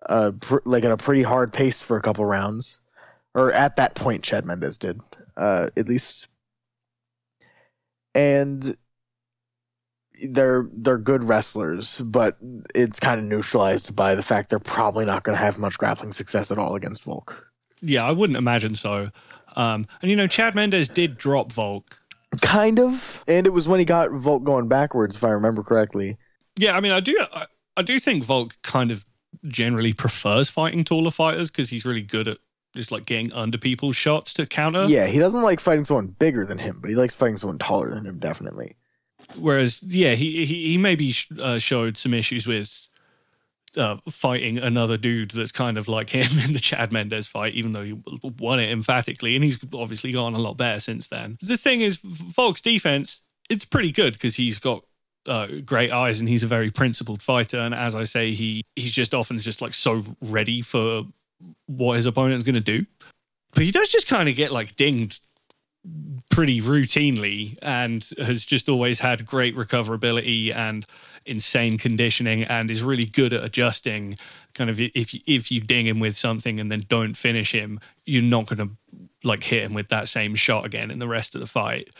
uh 0.08 0.32
pr- 0.40 0.58
like 0.64 0.84
at 0.84 0.90
a 0.90 0.96
pretty 0.96 1.22
hard 1.22 1.52
pace 1.52 1.80
for 1.82 1.96
a 1.96 2.02
couple 2.02 2.24
rounds, 2.24 2.80
or 3.34 3.52
at 3.52 3.76
that 3.76 3.94
point, 3.94 4.22
Chad 4.22 4.44
Mendes 4.44 4.78
did 4.78 5.00
uh 5.36 5.68
at 5.76 5.88
least, 5.88 6.28
and 8.14 8.76
they're 10.28 10.68
they're 10.72 10.98
good 10.98 11.24
wrestlers, 11.24 11.98
but 11.98 12.36
it's 12.74 13.00
kind 13.00 13.20
of 13.20 13.26
neutralized 13.26 13.94
by 13.94 14.14
the 14.14 14.22
fact 14.22 14.50
they're 14.50 14.58
probably 14.58 15.04
not 15.04 15.24
going 15.24 15.36
to 15.36 15.42
have 15.42 15.58
much 15.58 15.78
grappling 15.78 16.12
success 16.12 16.50
at 16.50 16.58
all 16.58 16.74
against 16.74 17.04
Volk. 17.04 17.50
Yeah, 17.80 18.04
I 18.04 18.12
wouldn't 18.12 18.36
imagine 18.36 18.74
so. 18.74 19.10
Um, 19.56 19.86
and 20.00 20.10
you 20.10 20.16
know, 20.16 20.26
Chad 20.26 20.54
Mendes 20.54 20.88
did 20.88 21.18
drop 21.18 21.52
Volk. 21.52 21.98
Kind 22.40 22.78
of, 22.78 23.22
and 23.28 23.46
it 23.46 23.50
was 23.50 23.68
when 23.68 23.78
he 23.78 23.84
got 23.84 24.10
Volk 24.12 24.44
going 24.44 24.68
backwards, 24.68 25.16
if 25.16 25.24
I 25.24 25.30
remember 25.30 25.62
correctly. 25.62 26.16
Yeah, 26.56 26.76
I 26.76 26.80
mean, 26.80 26.92
I 26.92 27.00
do, 27.00 27.18
I, 27.32 27.46
I 27.76 27.82
do 27.82 27.98
think 27.98 28.24
Volk 28.24 28.56
kind 28.62 28.90
of 28.90 29.04
generally 29.46 29.92
prefers 29.92 30.48
fighting 30.48 30.84
taller 30.84 31.10
fighters 31.10 31.50
because 31.50 31.70
he's 31.70 31.84
really 31.84 32.02
good 32.02 32.28
at 32.28 32.38
just 32.74 32.90
like 32.90 33.04
getting 33.04 33.32
under 33.32 33.58
people's 33.58 33.96
shots 33.96 34.32
to 34.34 34.46
counter. 34.46 34.84
Yeah, 34.84 35.06
he 35.06 35.18
doesn't 35.18 35.42
like 35.42 35.60
fighting 35.60 35.84
someone 35.84 36.08
bigger 36.08 36.44
than 36.44 36.58
him, 36.58 36.78
but 36.80 36.90
he 36.90 36.96
likes 36.96 37.14
fighting 37.14 37.36
someone 37.36 37.58
taller 37.58 37.90
than 37.90 38.06
him, 38.06 38.18
definitely. 38.18 38.76
Whereas, 39.36 39.82
yeah, 39.82 40.14
he 40.14 40.44
he, 40.44 40.68
he 40.68 40.78
maybe 40.78 41.14
uh, 41.40 41.58
showed 41.58 41.96
some 41.96 42.14
issues 42.14 42.46
with 42.46 42.88
uh, 43.76 43.96
fighting 44.10 44.58
another 44.58 44.96
dude 44.96 45.30
that's 45.30 45.52
kind 45.52 45.78
of 45.78 45.88
like 45.88 46.10
him 46.10 46.38
in 46.44 46.52
the 46.52 46.60
Chad 46.60 46.92
Mendes 46.92 47.26
fight, 47.26 47.54
even 47.54 47.72
though 47.72 47.84
he 47.84 48.00
won 48.38 48.60
it 48.60 48.70
emphatically, 48.70 49.34
and 49.34 49.44
he's 49.44 49.58
obviously 49.72 50.12
gone 50.12 50.34
a 50.34 50.38
lot 50.38 50.56
better 50.56 50.80
since 50.80 51.08
then. 51.08 51.38
The 51.40 51.56
thing 51.56 51.80
is, 51.80 51.98
Volk's 51.98 52.60
defense, 52.60 53.22
it's 53.48 53.64
pretty 53.64 53.92
good 53.92 54.14
because 54.14 54.36
he's 54.36 54.58
got 54.58 54.84
uh, 55.26 55.46
great 55.64 55.92
eyes 55.92 56.20
and 56.20 56.28
he's 56.28 56.42
a 56.42 56.48
very 56.48 56.70
principled 56.70 57.22
fighter. 57.22 57.58
And 57.58 57.74
as 57.74 57.94
I 57.94 58.04
say, 58.04 58.32
he 58.32 58.64
he's 58.76 58.92
just 58.92 59.14
often 59.14 59.38
just 59.40 59.62
like 59.62 59.74
so 59.74 60.04
ready 60.20 60.62
for 60.62 61.04
what 61.66 61.96
his 61.96 62.06
opponent's 62.06 62.44
going 62.44 62.54
to 62.54 62.60
do. 62.60 62.86
But 63.54 63.64
he 63.64 63.70
does 63.70 63.88
just 63.88 64.08
kind 64.08 64.28
of 64.28 64.36
get 64.36 64.52
like 64.52 64.76
dinged 64.76 65.20
pretty 66.28 66.60
routinely 66.60 67.58
and 67.60 68.08
has 68.18 68.44
just 68.44 68.68
always 68.68 69.00
had 69.00 69.26
great 69.26 69.56
recoverability 69.56 70.54
and 70.54 70.86
insane 71.26 71.76
conditioning 71.76 72.44
and 72.44 72.70
is 72.70 72.82
really 72.82 73.04
good 73.04 73.32
at 73.32 73.44
adjusting. 73.44 74.16
Kind 74.54 74.70
of 74.70 74.80
if 74.80 75.14
if 75.26 75.50
you 75.50 75.60
ding 75.60 75.86
him 75.86 76.00
with 76.00 76.16
something 76.16 76.60
and 76.60 76.70
then 76.70 76.84
don't 76.88 77.14
finish 77.14 77.52
him 77.52 77.80
you're 78.04 78.22
not 78.22 78.46
going 78.46 78.68
to 78.68 78.98
like 79.24 79.44
hit 79.44 79.62
him 79.62 79.74
with 79.74 79.88
that 79.88 80.08
same 80.08 80.34
shot 80.34 80.64
again 80.64 80.90
in 80.90 80.98
the 80.98 81.08
rest 81.08 81.34
of 81.34 81.40
the 81.40 81.46
fight. 81.46 81.90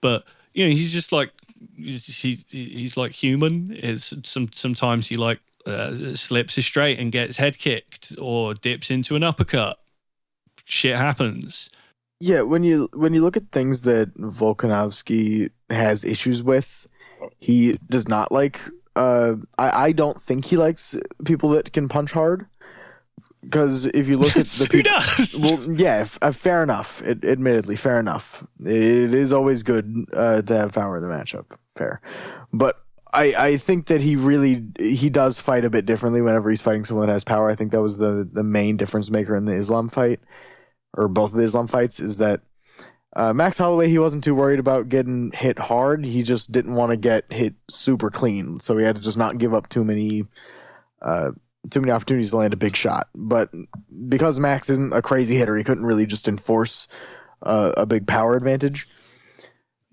But 0.00 0.24
you 0.52 0.64
know 0.64 0.70
he's 0.70 0.92
just 0.92 1.12
like 1.12 1.32
he, 1.76 2.44
he's 2.48 2.96
like 2.96 3.12
human. 3.12 3.76
It's 3.76 4.14
some 4.24 4.50
sometimes 4.52 5.08
he 5.08 5.16
like 5.16 5.40
uh, 5.68 6.16
slips 6.16 6.54
his 6.54 6.66
straight 6.66 6.98
and 6.98 7.12
gets 7.12 7.36
head 7.36 7.58
kicked 7.58 8.12
or 8.18 8.54
dips 8.54 8.90
into 8.90 9.16
an 9.16 9.22
uppercut 9.22 9.78
shit 10.64 10.96
happens 10.96 11.70
yeah, 12.20 12.42
when 12.42 12.64
you 12.64 12.88
when 12.92 13.14
you 13.14 13.20
look 13.20 13.36
at 13.36 13.50
things 13.52 13.82
that 13.82 14.14
Volkanovski 14.16 15.50
has 15.70 16.02
issues 16.04 16.42
with, 16.42 16.88
he 17.38 17.78
does 17.88 18.08
not 18.08 18.32
like. 18.32 18.60
Uh, 18.96 19.36
I 19.56 19.86
I 19.86 19.92
don't 19.92 20.20
think 20.22 20.44
he 20.44 20.56
likes 20.56 20.96
people 21.24 21.50
that 21.50 21.72
can 21.72 21.88
punch 21.88 22.12
hard. 22.12 22.46
Because 23.40 23.86
if 23.86 24.08
you 24.08 24.16
look 24.16 24.36
at 24.36 24.46
the 24.58 24.66
people, 24.66 24.90
well, 25.40 25.78
yeah, 25.78 25.98
f- 25.98 26.18
uh, 26.20 26.32
fair 26.32 26.64
enough. 26.64 27.00
It, 27.02 27.24
admittedly, 27.24 27.76
fair 27.76 28.00
enough. 28.00 28.44
It 28.60 29.14
is 29.14 29.32
always 29.32 29.62
good 29.62 30.06
uh, 30.12 30.42
to 30.42 30.56
have 30.56 30.72
power 30.72 30.96
in 30.96 31.04
the 31.04 31.08
matchup. 31.08 31.44
Fair, 31.76 32.00
but 32.52 32.82
I, 33.12 33.34
I 33.36 33.56
think 33.56 33.86
that 33.86 34.02
he 34.02 34.16
really 34.16 34.64
he 34.78 35.10
does 35.10 35.38
fight 35.38 35.64
a 35.64 35.70
bit 35.70 35.86
differently 35.86 36.20
whenever 36.20 36.50
he's 36.50 36.60
fighting 36.60 36.84
someone 36.84 37.06
that 37.06 37.12
has 37.12 37.24
power. 37.24 37.48
I 37.48 37.54
think 37.54 37.72
that 37.72 37.82
was 37.82 37.96
the 37.96 38.28
the 38.30 38.42
main 38.42 38.76
difference 38.76 39.10
maker 39.10 39.34
in 39.36 39.44
the 39.44 39.54
Islam 39.54 39.88
fight 39.88 40.20
or 40.96 41.08
both 41.08 41.32
of 41.32 41.38
the 41.38 41.44
Islam 41.44 41.66
fights 41.66 42.00
is 42.00 42.16
that 42.16 42.40
uh, 43.16 43.32
Max 43.32 43.58
Holloway 43.58 43.88
he 43.88 43.98
wasn't 43.98 44.24
too 44.24 44.34
worried 44.34 44.58
about 44.58 44.88
getting 44.88 45.32
hit 45.32 45.58
hard. 45.58 46.04
He 46.04 46.22
just 46.22 46.52
didn't 46.52 46.74
want 46.74 46.90
to 46.90 46.96
get 46.96 47.32
hit 47.32 47.54
super 47.68 48.10
clean, 48.10 48.60
so 48.60 48.76
he 48.76 48.84
had 48.84 48.96
to 48.96 49.02
just 49.02 49.16
not 49.16 49.38
give 49.38 49.54
up 49.54 49.68
too 49.68 49.84
many 49.84 50.24
uh, 51.02 51.30
too 51.70 51.80
many 51.80 51.92
opportunities 51.92 52.30
to 52.30 52.36
land 52.36 52.52
a 52.52 52.58
big 52.58 52.76
shot. 52.76 53.08
But 53.14 53.50
because 54.08 54.38
Max 54.38 54.68
isn't 54.70 54.92
a 54.92 55.02
crazy 55.02 55.36
hitter, 55.36 55.56
he 55.56 55.64
couldn't 55.64 55.86
really 55.86 56.06
just 56.06 56.28
enforce 56.28 56.86
uh, 57.42 57.72
a 57.76 57.86
big 57.86 58.06
power 58.06 58.36
advantage. 58.36 58.86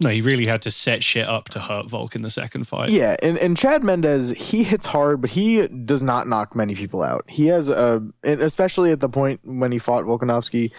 No, 0.01 0.09
he 0.09 0.19
really 0.19 0.45
had 0.45 0.61
to 0.63 0.71
set 0.71 1.03
shit 1.03 1.27
up 1.27 1.47
to 1.49 1.59
hurt 1.59 1.87
Volk 1.87 2.15
in 2.15 2.21
the 2.21 2.29
second 2.29 2.67
fight. 2.67 2.89
Yeah, 2.89 3.15
and, 3.23 3.37
and 3.37 3.55
Chad 3.55 3.81
Mendes, 3.81 4.31
he 4.31 4.63
hits 4.63 4.85
hard, 4.85 5.21
but 5.21 5.29
he 5.29 5.67
does 5.67 6.03
not 6.03 6.27
knock 6.27 6.53
many 6.53 6.75
people 6.75 7.01
out. 7.01 7.23
He 7.29 7.47
has 7.47 7.69
a, 7.69 8.05
and 8.23 8.41
especially 8.41 8.91
at 8.91 8.99
the 8.99 9.07
point 9.07 9.39
when 9.45 9.71
he 9.71 9.79
fought 9.79 10.03
Volkanovski. 10.03 10.71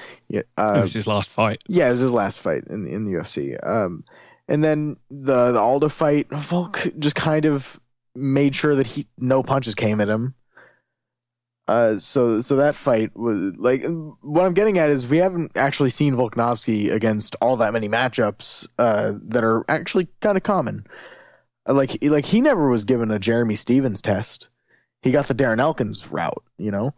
Uh, 0.59 0.75
it 0.77 0.81
was 0.83 0.93
his 0.93 1.07
last 1.07 1.31
fight. 1.31 1.63
Yeah, 1.67 1.89
it 1.89 1.93
was 1.93 2.01
his 2.01 2.13
last 2.13 2.41
fight 2.41 2.65
in 2.69 2.87
in 2.87 3.05
the 3.07 3.13
UFC. 3.13 3.57
Um, 3.67 4.05
and 4.49 4.63
then 4.63 4.97
the 5.11 5.53
the 5.53 5.59
Aldo 5.61 5.89
fight, 5.89 6.29
Volk 6.31 6.87
just 6.99 7.17
kind 7.17 7.47
of 7.47 7.81
made 8.15 8.55
sure 8.55 8.75
that 8.75 8.87
he 8.87 9.07
no 9.17 9.43
punches 9.43 9.75
came 9.75 10.01
at 10.01 10.09
him. 10.09 10.35
Uh, 11.69 11.99
so 11.99 12.39
so 12.41 12.55
that 12.57 12.77
fight 12.77 13.17
was 13.17 13.53
like 13.57 13.85
what 14.21 14.45
I'm 14.45 14.55
getting 14.55 14.79
at 14.79 14.89
is 14.89 15.09
we 15.09 15.19
haven't 15.19 15.51
actually 15.57 15.91
seen 15.91 16.15
Volkanovski 16.15 16.93
against 16.93 17.35
all 17.41 17.57
that 17.57 17.73
many 17.73 17.89
matchups 17.89 18.69
uh, 18.79 19.15
that 19.23 19.43
are 19.43 19.65
actually 19.69 20.07
kind 20.21 20.37
of 20.37 20.45
common. 20.45 20.87
Uh, 21.69 21.75
like 21.75 21.99
like 22.03 22.25
he 22.25 22.41
never 22.41 22.69
was 22.69 22.85
given 22.85 23.11
a 23.11 23.19
Jeremy 23.19 23.57
Stephens 23.57 24.01
test. 24.01 24.49
He 25.03 25.11
got 25.11 25.27
the 25.27 25.35
Darren 25.35 25.59
Elkins 25.59 26.11
route, 26.11 26.45
you 26.57 26.71
know. 26.71 26.95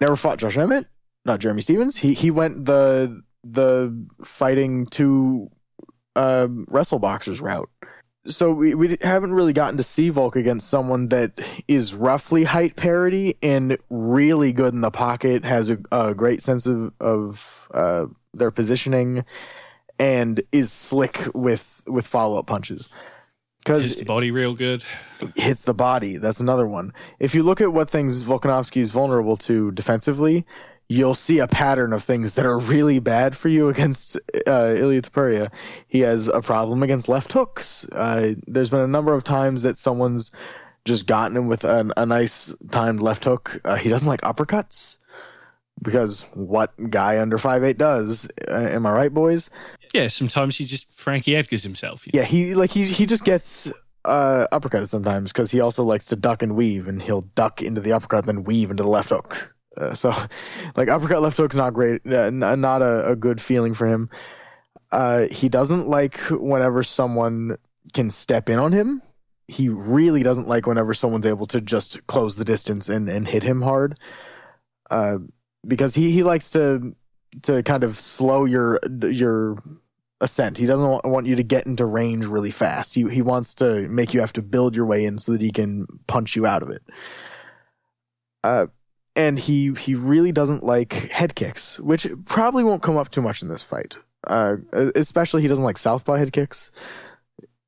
Never 0.00 0.14
fought 0.14 0.38
Josh 0.38 0.56
Emmett, 0.56 0.86
not 1.24 1.40
Jeremy 1.40 1.62
Stephens. 1.62 1.96
He 1.96 2.14
he 2.14 2.30
went 2.30 2.64
the 2.64 3.22
the 3.42 4.06
fighting 4.24 4.86
two 4.86 5.50
uh, 6.14 6.46
wrestle 6.68 7.00
boxers 7.00 7.40
route 7.40 7.70
so 8.26 8.52
we, 8.52 8.74
we 8.74 8.96
haven't 9.00 9.32
really 9.32 9.52
gotten 9.52 9.76
to 9.76 9.82
see 9.82 10.08
Volk 10.08 10.36
against 10.36 10.68
someone 10.68 11.08
that 11.08 11.32
is 11.66 11.94
roughly 11.94 12.44
height 12.44 12.76
parity 12.76 13.36
and 13.42 13.76
really 13.90 14.52
good 14.52 14.74
in 14.74 14.80
the 14.80 14.90
pocket, 14.90 15.44
has 15.44 15.70
a, 15.70 15.78
a 15.90 16.14
great 16.14 16.42
sense 16.42 16.66
of, 16.66 16.92
of 17.00 17.68
uh, 17.74 18.06
their 18.32 18.50
positioning, 18.50 19.24
and 19.98 20.42
is 20.52 20.72
slick 20.72 21.28
with 21.34 21.82
with 21.86 22.06
follow 22.06 22.38
up 22.38 22.46
punches. 22.46 22.88
Because 23.58 24.02
body 24.02 24.32
real 24.32 24.54
good. 24.54 24.82
Hits 25.36 25.62
the 25.62 25.74
body. 25.74 26.16
That's 26.16 26.40
another 26.40 26.66
one. 26.66 26.92
If 27.20 27.34
you 27.34 27.44
look 27.44 27.60
at 27.60 27.72
what 27.72 27.90
things 27.90 28.24
Volkanovski 28.24 28.80
is 28.80 28.90
vulnerable 28.90 29.36
to 29.38 29.70
defensively, 29.70 30.44
you'll 30.92 31.14
see 31.14 31.38
a 31.38 31.46
pattern 31.48 31.92
of 31.92 32.04
things 32.04 32.34
that 32.34 32.44
are 32.44 32.58
really 32.58 32.98
bad 32.98 33.36
for 33.36 33.48
you 33.48 33.68
against 33.68 34.16
uh, 34.46 34.74
Topuria. 34.76 35.50
He 35.88 36.00
has 36.00 36.28
a 36.28 36.42
problem 36.42 36.82
against 36.82 37.08
left 37.08 37.32
hooks. 37.32 37.86
Uh, 37.92 38.34
there's 38.46 38.70
been 38.70 38.80
a 38.80 38.86
number 38.86 39.14
of 39.14 39.24
times 39.24 39.62
that 39.62 39.78
someone's 39.78 40.30
just 40.84 41.06
gotten 41.06 41.36
him 41.36 41.46
with 41.46 41.64
an, 41.64 41.92
a 41.96 42.04
nice 42.04 42.52
timed 42.70 43.00
left 43.00 43.24
hook. 43.24 43.60
Uh, 43.64 43.76
he 43.76 43.88
doesn't 43.88 44.08
like 44.08 44.20
uppercuts, 44.20 44.98
because 45.80 46.22
what 46.34 46.72
guy 46.90 47.18
under 47.18 47.38
five 47.38 47.64
eight 47.64 47.78
does? 47.78 48.28
Uh, 48.48 48.54
am 48.54 48.84
I 48.86 48.92
right, 48.92 49.14
boys? 49.14 49.48
Yeah, 49.94 50.08
sometimes 50.08 50.56
he 50.58 50.64
just 50.64 50.90
Frankie 50.92 51.36
Edgar's 51.36 51.62
himself. 51.62 52.06
you 52.06 52.12
know? 52.14 52.20
Yeah, 52.20 52.26
he 52.26 52.54
like 52.54 52.70
he 52.70 52.84
he 52.84 53.06
just 53.06 53.24
gets 53.24 53.70
uh 54.04 54.46
uppercutted 54.52 54.88
sometimes 54.88 55.32
because 55.32 55.50
he 55.50 55.60
also 55.60 55.84
likes 55.84 56.06
to 56.06 56.16
duck 56.16 56.42
and 56.42 56.56
weave, 56.56 56.88
and 56.88 57.00
he'll 57.00 57.22
duck 57.34 57.62
into 57.62 57.80
the 57.80 57.92
uppercut, 57.92 58.26
then 58.26 58.44
weave 58.44 58.70
into 58.70 58.82
the 58.82 58.88
left 58.88 59.10
hook. 59.10 59.51
Uh, 59.76 59.94
so, 59.94 60.14
like 60.76 60.88
uppercut 60.88 61.22
left 61.22 61.36
hook's 61.36 61.56
not 61.56 61.74
great, 61.74 62.02
uh, 62.06 62.18
n- 62.18 62.38
not 62.38 62.82
a, 62.82 63.10
a 63.10 63.16
good 63.16 63.40
feeling 63.40 63.74
for 63.74 63.86
him. 63.86 64.08
Uh, 64.90 65.26
he 65.30 65.48
doesn't 65.48 65.88
like 65.88 66.18
whenever 66.30 66.82
someone 66.82 67.56
can 67.92 68.10
step 68.10 68.48
in 68.48 68.58
on 68.58 68.72
him. 68.72 69.02
He 69.48 69.68
really 69.68 70.22
doesn't 70.22 70.48
like 70.48 70.66
whenever 70.66 70.94
someone's 70.94 71.26
able 71.26 71.46
to 71.46 71.60
just 71.60 72.06
close 72.06 72.36
the 72.36 72.44
distance 72.44 72.88
and, 72.88 73.08
and 73.08 73.26
hit 73.26 73.42
him 73.42 73.62
hard. 73.62 73.98
Uh, 74.90 75.18
because 75.66 75.94
he, 75.94 76.10
he 76.10 76.22
likes 76.22 76.50
to 76.50 76.94
to 77.42 77.62
kind 77.62 77.82
of 77.82 77.98
slow 77.98 78.44
your 78.44 78.78
your 79.02 79.62
ascent. 80.20 80.58
He 80.58 80.66
doesn't 80.66 81.04
want, 81.04 81.26
you 81.26 81.36
to 81.36 81.42
get 81.42 81.66
into 81.66 81.84
range 81.84 82.26
really 82.26 82.50
fast. 82.50 82.94
He 82.94 83.08
he 83.08 83.22
wants 83.22 83.54
to 83.54 83.88
make 83.88 84.14
you 84.14 84.20
have 84.20 84.32
to 84.34 84.42
build 84.42 84.76
your 84.76 84.86
way 84.86 85.04
in 85.04 85.18
so 85.18 85.32
that 85.32 85.40
he 85.40 85.50
can 85.50 85.86
punch 86.06 86.36
you 86.36 86.46
out 86.46 86.62
of 86.62 86.70
it. 86.70 86.82
Uh, 88.44 88.66
and 89.16 89.38
he 89.38 89.72
he 89.74 89.94
really 89.94 90.32
doesn't 90.32 90.64
like 90.64 90.92
head 90.92 91.34
kicks, 91.34 91.78
which 91.80 92.06
probably 92.24 92.64
won't 92.64 92.82
come 92.82 92.96
up 92.96 93.10
too 93.10 93.22
much 93.22 93.42
in 93.42 93.48
this 93.48 93.62
fight. 93.62 93.96
Uh, 94.26 94.56
especially 94.94 95.42
he 95.42 95.48
doesn't 95.48 95.64
like 95.64 95.76
southpaw 95.76 96.14
head 96.14 96.32
kicks. 96.32 96.70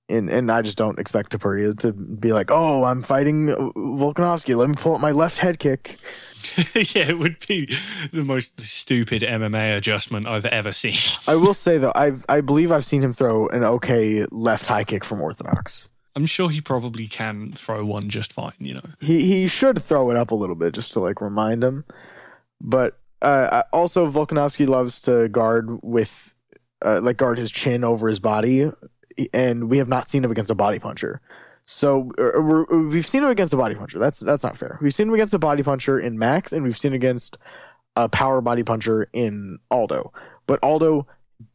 And 0.09 0.29
and 0.29 0.53
I 0.53 0.63
just 0.63 0.77
don't 0.77 0.99
expect 0.99 1.33
Topuria 1.33 1.79
to 1.79 1.93
be 1.93 2.33
like, 2.33 2.51
oh, 2.51 2.85
I'm 2.85 3.03
fighting 3.03 3.47
Volkanovski. 3.47 4.55
Let 4.57 4.69
me 4.69 4.75
pull 4.75 4.95
up 4.95 5.01
my 5.01 5.13
left 5.13 5.39
head 5.39 5.59
kick. 5.59 5.99
yeah, 6.75 7.09
it 7.09 7.19
would 7.19 7.39
be 7.47 7.75
the 8.13 8.23
most 8.23 8.61
stupid 8.61 9.23
MMA 9.23 9.77
adjustment 9.77 10.27
I've 10.27 10.45
ever 10.45 10.73
seen. 10.73 10.99
I 11.27 11.37
will 11.37 11.55
say 11.55 11.79
though, 11.79 11.93
I 11.95 12.13
I 12.29 12.43
believe 12.43 12.71
I've 12.71 12.85
seen 12.85 13.03
him 13.03 13.15
throw 13.15 13.49
an 13.49 13.65
okay 13.65 14.27
left 14.31 14.67
high 14.67 14.85
kick 14.85 15.05
from 15.05 15.23
Orthodox. 15.23 15.89
I'm 16.17 16.27
sure 16.27 16.49
he 16.49 16.61
probably 16.61 17.09
can 17.09 17.53
throw 17.53 17.85
one 17.85 18.09
just 18.09 18.33
fine, 18.33 18.53
you 18.59 18.75
know. 18.75 18.85
He 19.01 19.27
he 19.27 19.49
should 19.49 19.83
throw 19.83 20.11
it 20.11 20.17
up 20.17 20.31
a 20.31 20.35
little 20.35 20.55
bit 20.55 20.75
just 20.75 20.93
to 20.93 21.01
like 21.01 21.21
remind 21.21 21.65
him. 21.65 21.85
But 22.61 22.99
uh, 23.21 23.65
also 23.73 24.11
Volkanovski 24.11 24.67
loves 24.67 25.01
to 25.03 25.29
guard 25.29 25.83
with 25.83 26.35
uh, 26.85 27.01
like 27.03 27.17
guard 27.17 27.39
his 27.39 27.51
chin 27.51 27.83
over 27.83 28.09
his 28.09 28.21
body, 28.21 28.71
and 29.33 29.69
we 29.69 29.79
have 29.79 29.89
not 29.89 30.09
seen 30.09 30.25
him 30.25 30.31
against 30.31 30.51
a 30.51 30.55
body 30.55 30.79
puncher. 30.79 31.21
So 31.67 32.13
uh, 32.19 32.41
we 32.41 32.97
have 32.97 33.09
seen 33.09 33.23
him 33.25 33.31
against 33.31 33.55
a 33.55 33.57
body 33.57 33.75
puncher. 33.75 33.99
That's 33.99 34.21
that's 34.21 34.45
not 34.45 34.57
fair. 34.57 34.79
We've 34.81 34.95
seen 34.95 35.09
him 35.09 35.15
against 35.15 35.35
a 35.35 35.39
body 35.39 35.63
puncher 35.63 35.99
in 35.99 36.19
Max, 36.19 36.53
and 36.53 36.63
we've 36.63 36.79
seen 36.79 36.93
against 36.93 37.39
a 37.97 38.09
power 38.09 38.41
body 38.41 38.63
puncher 38.63 39.09
in 39.13 39.59
Aldo. 39.71 40.13
But 40.47 40.61
Aldo 40.63 41.07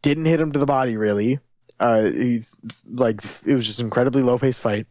didn't 0.01 0.25
hit 0.25 0.41
him 0.41 0.51
to 0.51 0.59
the 0.59 0.65
body 0.65 0.97
really. 0.97 1.39
Uh, 1.79 2.03
he, 2.03 2.43
like 2.85 3.21
it 3.45 3.53
was 3.53 3.65
just 3.65 3.79
an 3.79 3.85
incredibly 3.85 4.21
low 4.21 4.37
paced 4.37 4.59
fight. 4.59 4.87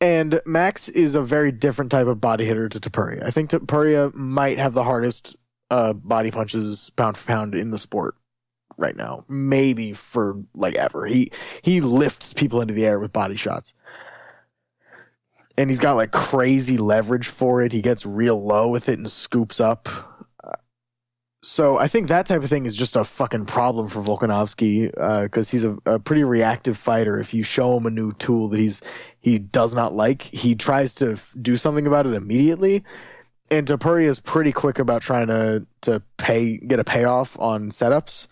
And 0.00 0.40
Max 0.46 0.88
is 0.88 1.16
a 1.16 1.22
very 1.22 1.50
different 1.50 1.90
type 1.90 2.06
of 2.06 2.20
body 2.20 2.44
hitter 2.44 2.68
to 2.68 2.78
Topuria. 2.78 3.24
I 3.24 3.30
think 3.30 3.50
Topuria 3.50 4.14
might 4.14 4.58
have 4.58 4.72
the 4.72 4.84
hardest 4.84 5.34
uh, 5.70 5.92
body 5.92 6.30
punches 6.30 6.90
pound 6.90 7.16
for 7.16 7.26
pound 7.26 7.54
in 7.54 7.72
the 7.72 7.78
sport 7.78 8.14
right 8.76 8.96
now. 8.96 9.24
Maybe 9.28 9.92
for 9.92 10.36
like 10.54 10.76
ever. 10.76 11.06
He 11.06 11.32
he 11.62 11.80
lifts 11.80 12.32
people 12.32 12.60
into 12.60 12.74
the 12.74 12.86
air 12.86 12.98
with 13.00 13.12
body 13.12 13.36
shots. 13.36 13.74
And 15.56 15.68
he's 15.68 15.80
got 15.80 15.94
like 15.94 16.12
crazy 16.12 16.78
leverage 16.78 17.26
for 17.26 17.62
it. 17.62 17.72
He 17.72 17.82
gets 17.82 18.06
real 18.06 18.40
low 18.40 18.68
with 18.68 18.88
it 18.88 18.98
and 18.98 19.10
scoops 19.10 19.58
up. 19.60 19.88
So 21.40 21.78
I 21.78 21.86
think 21.86 22.08
that 22.08 22.26
type 22.26 22.42
of 22.42 22.50
thing 22.50 22.66
is 22.66 22.74
just 22.74 22.96
a 22.96 23.04
fucking 23.04 23.46
problem 23.46 23.88
for 23.88 24.02
Volkanovski 24.02 24.90
because 25.22 25.48
uh, 25.48 25.50
he's 25.50 25.64
a, 25.64 25.78
a, 25.86 25.98
pretty 26.00 26.24
reactive 26.24 26.76
fighter. 26.76 27.20
If 27.20 27.32
you 27.32 27.44
show 27.44 27.76
him 27.76 27.86
a 27.86 27.90
new 27.90 28.12
tool 28.14 28.48
that 28.48 28.58
he's 28.58 28.80
he 29.20 29.38
does 29.38 29.72
not 29.72 29.94
like, 29.94 30.22
he 30.22 30.56
tries 30.56 30.94
to 30.94 31.12
f- 31.12 31.32
do 31.40 31.56
something 31.56 31.86
about 31.86 32.06
it 32.06 32.14
immediately. 32.14 32.82
And 33.52 33.68
Topuria 33.68 34.08
is 34.08 34.18
pretty 34.18 34.50
quick 34.50 34.80
about 34.80 35.00
trying 35.00 35.28
to 35.28 35.64
to 35.82 36.02
pay 36.16 36.56
get 36.56 36.80
a 36.80 36.84
payoff 36.84 37.38
on 37.38 37.70
setups. 37.70 38.26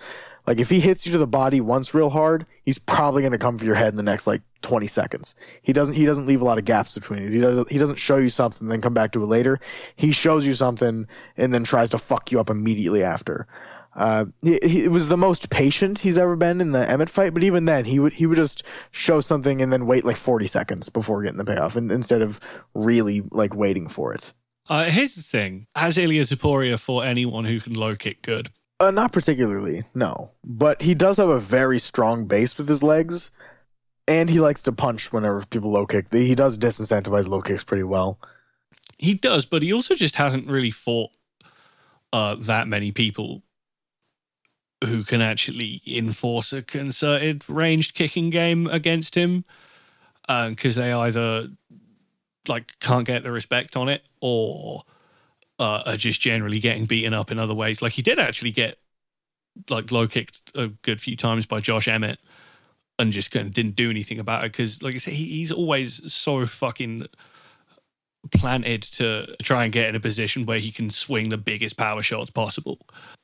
Like 0.47 0.59
if 0.61 0.71
he 0.71 0.81
hits 0.81 1.05
you 1.05 1.13
to 1.13 1.19
the 1.19 1.27
body 1.27 1.61
once 1.61 1.95
real 1.95 2.11
hard, 2.11 2.47
he's 2.65 2.79
probably 2.79 3.23
going 3.23 3.33
to 3.33 3.39
come 3.39 3.59
for 3.59 3.65
your 3.65 3.75
head 3.75 3.89
in 3.89 3.97
the 3.97 4.03
next 4.03 4.27
like 4.27 4.43
20 4.63 4.87
seconds. 4.87 5.35
He 5.63 5.73
doesn't 5.73 5.95
he 5.95 6.07
doesn't 6.07 6.27
leave 6.27 6.41
a 6.41 6.45
lot 6.45 6.59
of 6.59 6.65
gaps 6.65 6.95
between 6.95 7.23
it. 7.25 7.33
He 7.33 7.39
doesn't 7.39 7.71
he 7.71 7.79
doesn't 7.79 7.97
show 7.97 8.17
you 8.17 8.29
something 8.29 8.65
and 8.65 8.71
then 8.71 8.81
come 8.81 8.95
back 8.95 9.13
to 9.13 9.23
it 9.23 9.27
later. 9.27 9.59
He 9.97 10.13
shows 10.13 10.47
you 10.47 10.55
something 10.55 11.07
and 11.37 11.53
then 11.53 11.65
tries 11.65 11.91
to 11.91 11.99
fuck 11.99 12.31
you 12.31 12.39
up 12.39 12.51
immediately 12.51 13.03
after. 13.03 13.47
Uh, 13.97 14.27
he, 14.43 14.59
he 14.63 14.89
was 14.89 15.09
the 15.09 15.17
most 15.17 15.49
patient 15.49 16.01
he's 16.01 16.19
ever 16.19 16.37
been 16.37 16.61
in 16.61 16.73
the 16.73 16.89
Emmett 16.89 17.09
fight, 17.09 17.33
but 17.33 17.43
even 17.43 17.65
then, 17.65 17.87
he 17.87 17.99
would 17.99 18.13
he 18.13 18.27
would 18.27 18.37
just 18.37 18.63
show 18.91 19.23
something 19.23 19.63
and 19.63 19.73
then 19.73 19.87
wait 19.87 20.05
like 20.05 20.17
forty 20.17 20.47
seconds 20.47 20.91
before 20.91 21.23
getting 21.23 21.39
the 21.39 21.45
payoff, 21.45 21.77
and, 21.77 21.91
instead 21.91 22.21
of 22.21 22.39
really 22.75 23.23
like 23.31 23.55
waiting 23.55 23.89
for 23.89 24.13
it. 24.13 24.35
Uh, 24.69 24.85
here's 24.85 25.15
the 25.15 25.23
thing: 25.23 25.67
has 25.75 25.97
Ilia 25.97 26.25
Topuria 26.25 26.79
for 26.79 27.07
anyone 27.07 27.47
who 27.47 27.59
can 27.59 27.73
low 27.73 27.97
kick 27.97 28.21
good? 28.21 28.51
Uh, 28.79 28.91
not 28.91 29.13
particularly, 29.13 29.85
no. 29.95 30.31
But 30.45 30.83
he 30.83 30.95
does 30.95 31.17
have 31.17 31.29
a 31.29 31.41
very 31.41 31.79
strong 31.79 32.27
base 32.27 32.59
with 32.59 32.69
his 32.69 32.83
legs, 32.83 33.31
and 34.07 34.29
he 34.29 34.41
likes 34.41 34.63
to 34.65 34.73
punch 34.73 35.13
whenever 35.13 35.45
people 35.47 35.73
low 35.73 35.87
kick. 35.87 36.13
He 36.13 36.35
does 36.35 36.59
disincentivize 36.59 37.27
low 37.27 37.41
kicks 37.41 37.65
pretty 37.65 37.85
well. 37.85 38.19
He 38.99 39.15
does, 39.15 39.47
but 39.47 39.63
he 39.63 39.73
also 39.73 39.95
just 39.95 40.17
hasn't 40.17 40.47
really 40.47 40.71
fought 40.71 41.11
uh, 42.13 42.35
that 42.39 42.69
many 42.69 42.93
people 42.93 43.43
who 44.85 45.05
can 45.05 45.23
actually 45.23 45.83
enforce 45.87 46.53
a 46.53 46.63
concerted 46.63 47.49
ranged 47.49 47.95
kicking 47.95 48.31
game 48.31 48.67
against 48.67 49.15
him 49.15 49.45
because 50.27 50.77
uh, 50.77 50.81
they 50.83 50.93
either 50.93 51.49
like 52.47 52.79
can't 52.81 53.07
get 53.07 53.23
the 53.23 53.33
respect 53.33 53.77
on 53.77 53.89
it 53.89 54.03
or 54.21 54.83
uh, 55.59 55.83
are 55.87 55.97
just 55.97 56.21
generally 56.21 56.61
getting 56.61 56.87
beaten 56.87 57.15
up 57.15 57.31
in 57.31 57.39
other 57.39 57.55
ways. 57.55 57.83
Like 57.83 57.93
he 57.93 58.03
did 58.03 58.19
actually 58.19 58.53
get 58.53 58.79
like 59.71 59.91
low 59.91 60.07
kicked 60.07 60.41
a 60.55 60.69
good 60.69 61.01
few 61.01 61.17
times 61.17 61.47
by 61.47 61.61
Josh 61.61 61.89
Emmett 61.89 62.19
and 62.99 63.13
just 63.13 63.31
kind 63.31 63.47
of 63.47 63.55
didn't 63.55 63.77
do 63.77 63.91
anything 63.91 64.19
about 64.19 64.45
it 64.45 64.53
because, 64.53 64.83
like 64.83 64.95
I 64.95 64.99
said, 64.99 65.15
he, 65.15 65.27
he's 65.27 65.53
always 65.53 66.13
so 66.13 66.47
fucking 66.47 67.07
planted 68.33 68.83
to 68.83 69.37
try 69.43 69.65
and 69.65 69.73
get 69.73 69.89
in 69.89 69.95
a 69.95 70.01
position 70.01 70.47
where 70.47 70.59
he 70.59 70.73
can 70.73 70.91
swing 70.91 71.29
the 71.29 71.37
biggest 71.37 71.77
power 71.77 72.03
shots 72.03 72.31
possible. 72.31 72.79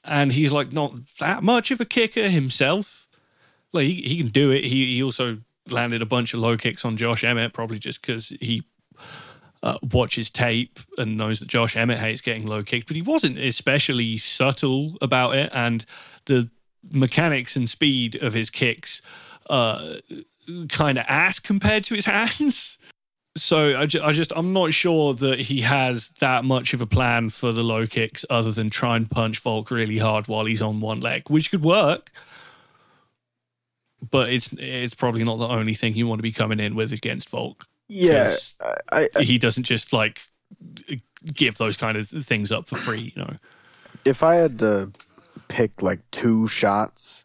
And 0.04 0.32
he's 0.32 0.52
like 0.52 0.72
not 0.72 0.92
that 1.18 1.42
much 1.42 1.70
of 1.70 1.80
a 1.80 1.84
kicker 1.84 2.28
himself. 2.28 3.08
Like 3.72 3.86
he, 3.86 4.02
he 4.02 4.18
can 4.18 4.28
do 4.28 4.50
it. 4.50 4.64
He 4.64 4.94
he 4.94 5.02
also 5.02 5.38
landed 5.68 6.02
a 6.02 6.06
bunch 6.06 6.34
of 6.34 6.40
low 6.40 6.56
kicks 6.56 6.84
on 6.84 6.96
Josh 6.96 7.24
Emmett, 7.24 7.52
probably 7.52 7.78
just 7.78 8.00
because 8.00 8.28
he 8.40 8.64
uh, 9.62 9.78
watches 9.92 10.30
tape 10.30 10.80
and 10.98 11.16
knows 11.16 11.38
that 11.38 11.48
Josh 11.48 11.76
Emmett 11.76 11.98
hates 11.98 12.20
getting 12.20 12.46
low 12.46 12.62
kicked, 12.62 12.88
but 12.88 12.96
he 12.96 13.02
wasn't 13.02 13.38
especially 13.38 14.18
subtle 14.18 14.96
about 15.00 15.34
it. 15.36 15.50
And 15.54 15.84
the 16.24 16.50
mechanics 16.90 17.54
and 17.54 17.68
speed 17.68 18.20
of 18.20 18.32
his 18.32 18.50
kicks 18.50 19.00
uh, 19.48 19.96
kind 20.68 20.98
of 20.98 21.04
ass 21.08 21.38
compared 21.38 21.84
to 21.84 21.94
his 21.94 22.04
hands. 22.06 22.78
So 23.36 23.78
I, 23.78 23.86
ju- 23.86 24.02
I 24.02 24.12
just 24.12 24.32
I'm 24.36 24.52
not 24.52 24.74
sure 24.74 25.14
that 25.14 25.40
he 25.40 25.62
has 25.62 26.10
that 26.20 26.44
much 26.44 26.74
of 26.74 26.80
a 26.82 26.86
plan 26.86 27.30
for 27.30 27.50
the 27.52 27.62
low 27.62 27.86
kicks 27.86 28.26
other 28.28 28.52
than 28.52 28.68
try 28.68 28.96
and 28.96 29.10
punch 29.10 29.38
Volk 29.38 29.70
really 29.70 29.98
hard 29.98 30.28
while 30.28 30.44
he's 30.44 30.60
on 30.60 30.80
one 30.80 31.00
leg, 31.00 31.30
which 31.30 31.50
could 31.50 31.62
work. 31.62 32.10
But 34.10 34.28
it's 34.28 34.52
it's 34.58 34.94
probably 34.94 35.24
not 35.24 35.38
the 35.38 35.48
only 35.48 35.74
thing 35.74 35.94
you 35.94 36.06
want 36.06 36.18
to 36.18 36.22
be 36.22 36.32
coming 36.32 36.60
in 36.60 36.74
with 36.74 36.92
against 36.92 37.30
Volk. 37.30 37.68
Yeah, 37.92 38.34
I, 38.90 39.08
I, 39.14 39.22
he 39.22 39.38
doesn't 39.38 39.64
just 39.64 39.92
like 39.92 40.22
give 41.32 41.58
those 41.58 41.76
kind 41.76 41.96
of 41.96 42.08
things 42.08 42.50
up 42.50 42.66
for 42.66 42.76
free, 42.76 43.12
you 43.14 43.22
know. 43.22 43.36
If 44.04 44.22
I 44.22 44.36
had 44.36 44.58
to 44.60 44.90
pick 45.48 45.82
like 45.82 46.00
two 46.10 46.46
shots 46.48 47.24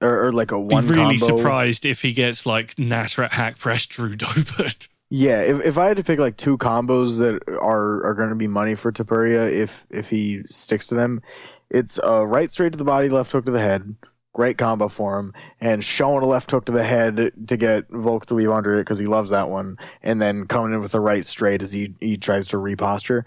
or, 0.00 0.26
or 0.26 0.32
like 0.32 0.50
a 0.50 0.58
one, 0.58 0.86
be 0.86 0.94
really 0.94 1.18
combo, 1.18 1.36
surprised 1.36 1.86
if 1.86 2.02
he 2.02 2.12
gets 2.12 2.44
like 2.44 2.74
Nasrat 2.74 3.30
Haqparast 3.30 3.88
Drew 3.88 4.16
Dober. 4.16 4.70
Yeah, 5.08 5.42
if 5.42 5.60
if 5.64 5.78
I 5.78 5.86
had 5.86 5.98
to 5.98 6.04
pick 6.04 6.18
like 6.18 6.36
two 6.36 6.58
combos 6.58 7.18
that 7.18 7.42
are 7.48 8.04
are 8.04 8.14
going 8.14 8.30
to 8.30 8.34
be 8.34 8.48
money 8.48 8.74
for 8.74 8.90
Topuria 8.90 9.50
if 9.50 9.86
if 9.90 10.08
he 10.08 10.42
sticks 10.46 10.86
to 10.88 10.94
them, 10.94 11.22
it's 11.70 11.98
a 12.02 12.26
right 12.26 12.50
straight 12.50 12.72
to 12.72 12.78
the 12.78 12.84
body, 12.84 13.08
left 13.08 13.30
hook 13.30 13.44
to 13.46 13.50
the 13.52 13.60
head. 13.60 13.94
Great 14.32 14.56
combo 14.56 14.88
for 14.88 15.18
him, 15.18 15.32
and 15.60 15.84
showing 15.84 16.22
a 16.22 16.26
left 16.26 16.50
hook 16.50 16.64
to 16.66 16.72
the 16.72 16.84
head 16.84 17.32
to 17.46 17.56
get 17.56 17.88
Volk 17.90 18.26
to 18.26 18.34
weave 18.34 18.50
under 18.50 18.74
it 18.74 18.82
because 18.82 18.98
he 18.98 19.06
loves 19.06 19.30
that 19.30 19.50
one, 19.50 19.76
and 20.02 20.22
then 20.22 20.46
coming 20.46 20.72
in 20.72 20.80
with 20.80 20.92
the 20.92 21.00
right 21.00 21.26
straight 21.26 21.62
as 21.62 21.72
he 21.72 21.94
he 22.00 22.16
tries 22.16 22.46
to 22.48 22.58
reposture. 22.58 23.24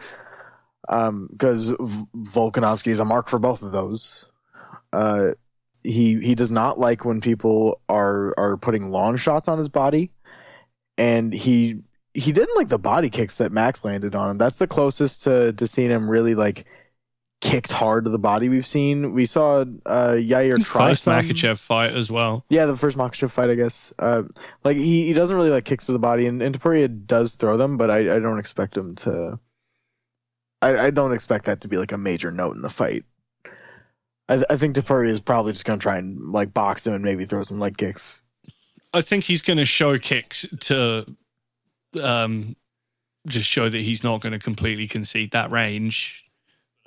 Um, 0.87 1.27
because 1.31 1.71
Volkanovski 1.71 2.87
is 2.87 2.99
a 2.99 3.05
mark 3.05 3.27
for 3.27 3.39
both 3.39 3.61
of 3.61 3.71
those. 3.71 4.25
Uh, 4.93 5.31
he 5.83 6.19
he 6.21 6.35
does 6.35 6.51
not 6.51 6.79
like 6.79 7.05
when 7.05 7.21
people 7.21 7.81
are 7.87 8.33
are 8.37 8.57
putting 8.57 8.89
long 8.89 9.17
shots 9.17 9.47
on 9.47 9.57
his 9.57 9.69
body 9.69 10.11
and 10.97 11.33
he 11.33 11.81
he 12.13 12.31
didn't 12.31 12.55
like 12.55 12.69
the 12.69 12.79
body 12.79 13.09
kicks 13.09 13.37
that 13.37 13.51
Max 13.51 13.83
landed 13.83 14.15
on 14.15 14.31
him. 14.31 14.37
That's 14.37 14.57
the 14.57 14.67
closest 14.67 15.23
to 15.23 15.53
to 15.53 15.67
seeing 15.67 15.91
him 15.91 16.09
really 16.09 16.35
like 16.35 16.65
kicked 17.45 17.71
hard 17.71 18.05
to 18.05 18.09
the 18.09 18.17
body 18.17 18.49
we've 18.49 18.65
seen. 18.65 19.13
We 19.13 19.27
saw 19.27 19.61
uh, 19.85 20.13
Yair 20.13 20.63
try 20.65 20.89
first 20.89 21.03
some. 21.03 21.13
Makhachev 21.13 21.59
fight 21.59 21.93
as 21.93 22.09
well. 22.09 22.43
Yeah, 22.49 22.65
the 22.65 22.75
first 22.75 22.97
Makhachev 22.97 23.29
fight, 23.29 23.51
I 23.51 23.55
guess. 23.55 23.93
Uh, 23.99 24.23
like 24.63 24.77
he, 24.77 25.05
he 25.05 25.13
doesn't 25.13 25.35
really 25.35 25.51
like 25.51 25.63
kicks 25.63 25.85
to 25.85 25.91
the 25.91 25.99
body, 25.99 26.25
and, 26.25 26.41
and 26.41 26.59
Topuria 26.59 27.05
does 27.05 27.33
throw 27.33 27.55
them, 27.55 27.77
but 27.77 27.91
I, 27.91 28.15
I 28.15 28.19
don't 28.19 28.39
expect 28.39 28.75
him 28.75 28.95
to. 28.95 29.39
I, 30.61 30.87
I 30.87 30.89
don't 30.89 31.13
expect 31.13 31.45
that 31.45 31.61
to 31.61 31.67
be 31.67 31.77
like 31.77 31.91
a 31.91 31.97
major 31.97 32.31
note 32.31 32.55
in 32.55 32.63
the 32.63 32.69
fight. 32.69 33.05
I, 34.27 34.43
I 34.49 34.57
think 34.57 34.75
Topuria 34.75 35.09
is 35.09 35.19
probably 35.19 35.51
just 35.51 35.65
gonna 35.65 35.77
try 35.77 35.97
and 35.97 36.31
like 36.31 36.51
box 36.51 36.87
him 36.87 36.93
and 36.93 37.03
maybe 37.03 37.25
throw 37.25 37.43
some 37.43 37.59
leg 37.59 37.77
kicks. 37.77 38.23
I 38.91 39.01
think 39.01 39.25
he's 39.25 39.41
going 39.41 39.57
to 39.57 39.65
show 39.65 39.99
kicks 39.99 40.45
to 40.61 41.05
um, 42.01 42.55
just 43.27 43.49
show 43.49 43.67
that 43.67 43.81
he's 43.81 44.05
not 44.05 44.21
going 44.21 44.31
to 44.31 44.39
completely 44.39 44.87
concede 44.87 45.31
that 45.31 45.51
range. 45.51 46.24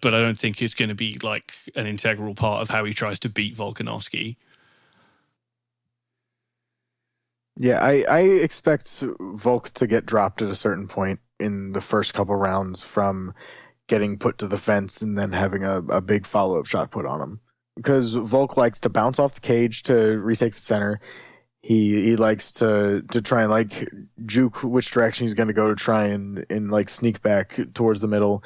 But 0.01 0.15
I 0.15 0.21
don't 0.21 0.39
think 0.39 0.63
it's 0.63 0.75
going 0.75 0.91
to 0.91 0.95
be 0.95 1.19
like 1.23 1.55
an 1.75 1.87
integral 1.87 2.35
part 2.35 2.63
of 2.63 2.69
how 2.71 2.85
he 2.85 2.95
tries 2.95 3.19
to 3.21 3.29
beat 3.29 3.57
Volkanovski. 3.57 4.37
Yeah, 7.57 7.81
I, 7.81 8.05
I 8.09 8.21
expect 8.21 9.03
Volk 9.19 9.71
to 9.71 9.89
get 9.89 10.07
dropped 10.07 10.41
at 10.43 10.51
a 10.51 10.55
certain 10.55 10.87
point 10.87 11.19
in 11.41 11.73
the 11.73 11.81
first 11.81 12.15
couple 12.15 12.37
rounds 12.37 12.83
from 12.83 13.35
getting 13.89 14.19
put 14.19 14.39
to 14.39 14.47
the 14.47 14.59
fence 14.59 15.03
and 15.03 15.19
then 15.19 15.33
having 15.33 15.65
a, 15.65 15.79
a 15.79 16.01
big 16.01 16.25
follow 16.25 16.61
up 16.61 16.67
shot 16.67 16.93
put 16.93 17.05
on 17.05 17.21
him. 17.21 17.41
Because 17.75 18.15
Volk 18.15 18.57
likes 18.57 18.79
to 18.81 18.89
bounce 18.89 19.19
off 19.19 19.35
the 19.35 19.41
cage 19.41 19.83
to 19.85 19.95
retake 20.19 20.55
the 20.55 20.61
center. 20.61 21.01
He 21.63 22.03
he 22.03 22.17
likes 22.17 22.53
to 22.53 23.03
to 23.11 23.21
try 23.21 23.43
and 23.43 23.51
like 23.51 23.89
juke 24.25 24.63
which 24.63 24.91
direction 24.91 25.25
he's 25.25 25.35
going 25.35 25.49
to 25.49 25.53
go 25.55 25.69
to 25.69 25.75
try 25.75 26.05
and 26.05 26.47
and 26.49 26.71
like 26.71 26.89
sneak 26.89 27.23
back 27.23 27.59
towards 27.75 28.01
the 28.01 28.09
middle. 28.09 28.45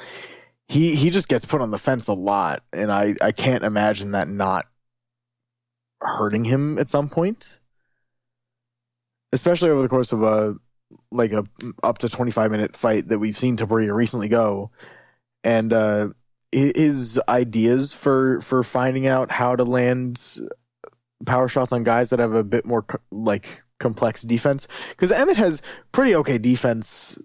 He 0.67 0.95
he 0.95 1.09
just 1.09 1.27
gets 1.27 1.45
put 1.45 1.61
on 1.61 1.71
the 1.71 1.77
fence 1.77 2.07
a 2.07 2.13
lot, 2.13 2.63
and 2.71 2.91
I 2.91 3.15
I 3.21 3.31
can't 3.31 3.63
imagine 3.63 4.11
that 4.11 4.27
not 4.27 4.65
hurting 6.01 6.45
him 6.45 6.77
at 6.79 6.89
some 6.89 7.09
point. 7.09 7.59
Especially 9.31 9.69
over 9.69 9.81
the 9.81 9.89
course 9.89 10.11
of 10.11 10.23
a 10.23 10.55
like 11.11 11.31
a 11.31 11.43
up 11.83 11.97
to 11.99 12.09
25 12.09 12.51
minute 12.51 12.77
fight 12.77 13.07
that 13.07 13.19
we've 13.19 13.37
seen 13.37 13.57
Topuria 13.57 13.95
recently 13.95 14.27
go. 14.27 14.71
And 15.43 15.73
uh 15.73 16.09
his 16.51 17.19
ideas 17.27 17.93
for 17.93 18.41
for 18.41 18.63
finding 18.63 19.07
out 19.07 19.31
how 19.31 19.55
to 19.55 19.63
land 19.63 20.39
power 21.25 21.47
shots 21.47 21.71
on 21.71 21.83
guys 21.83 22.09
that 22.11 22.19
have 22.19 22.33
a 22.33 22.43
bit 22.43 22.65
more 22.65 22.83
co- 22.83 22.99
like 23.11 23.63
complex 23.79 24.21
defense. 24.21 24.67
Because 24.89 25.11
Emmett 25.11 25.37
has 25.37 25.61
pretty 25.91 26.15
okay 26.15 26.37
defense 26.37 27.17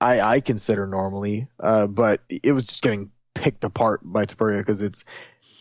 I 0.00 0.20
I 0.20 0.40
consider 0.40 0.86
normally 0.86 1.48
uh 1.60 1.86
but 1.86 2.22
it 2.28 2.52
was 2.52 2.64
just 2.64 2.82
getting 2.82 3.10
picked 3.34 3.64
apart 3.64 4.00
by 4.02 4.24
Topuria 4.24 4.58
because 4.58 4.82
it's 4.82 5.04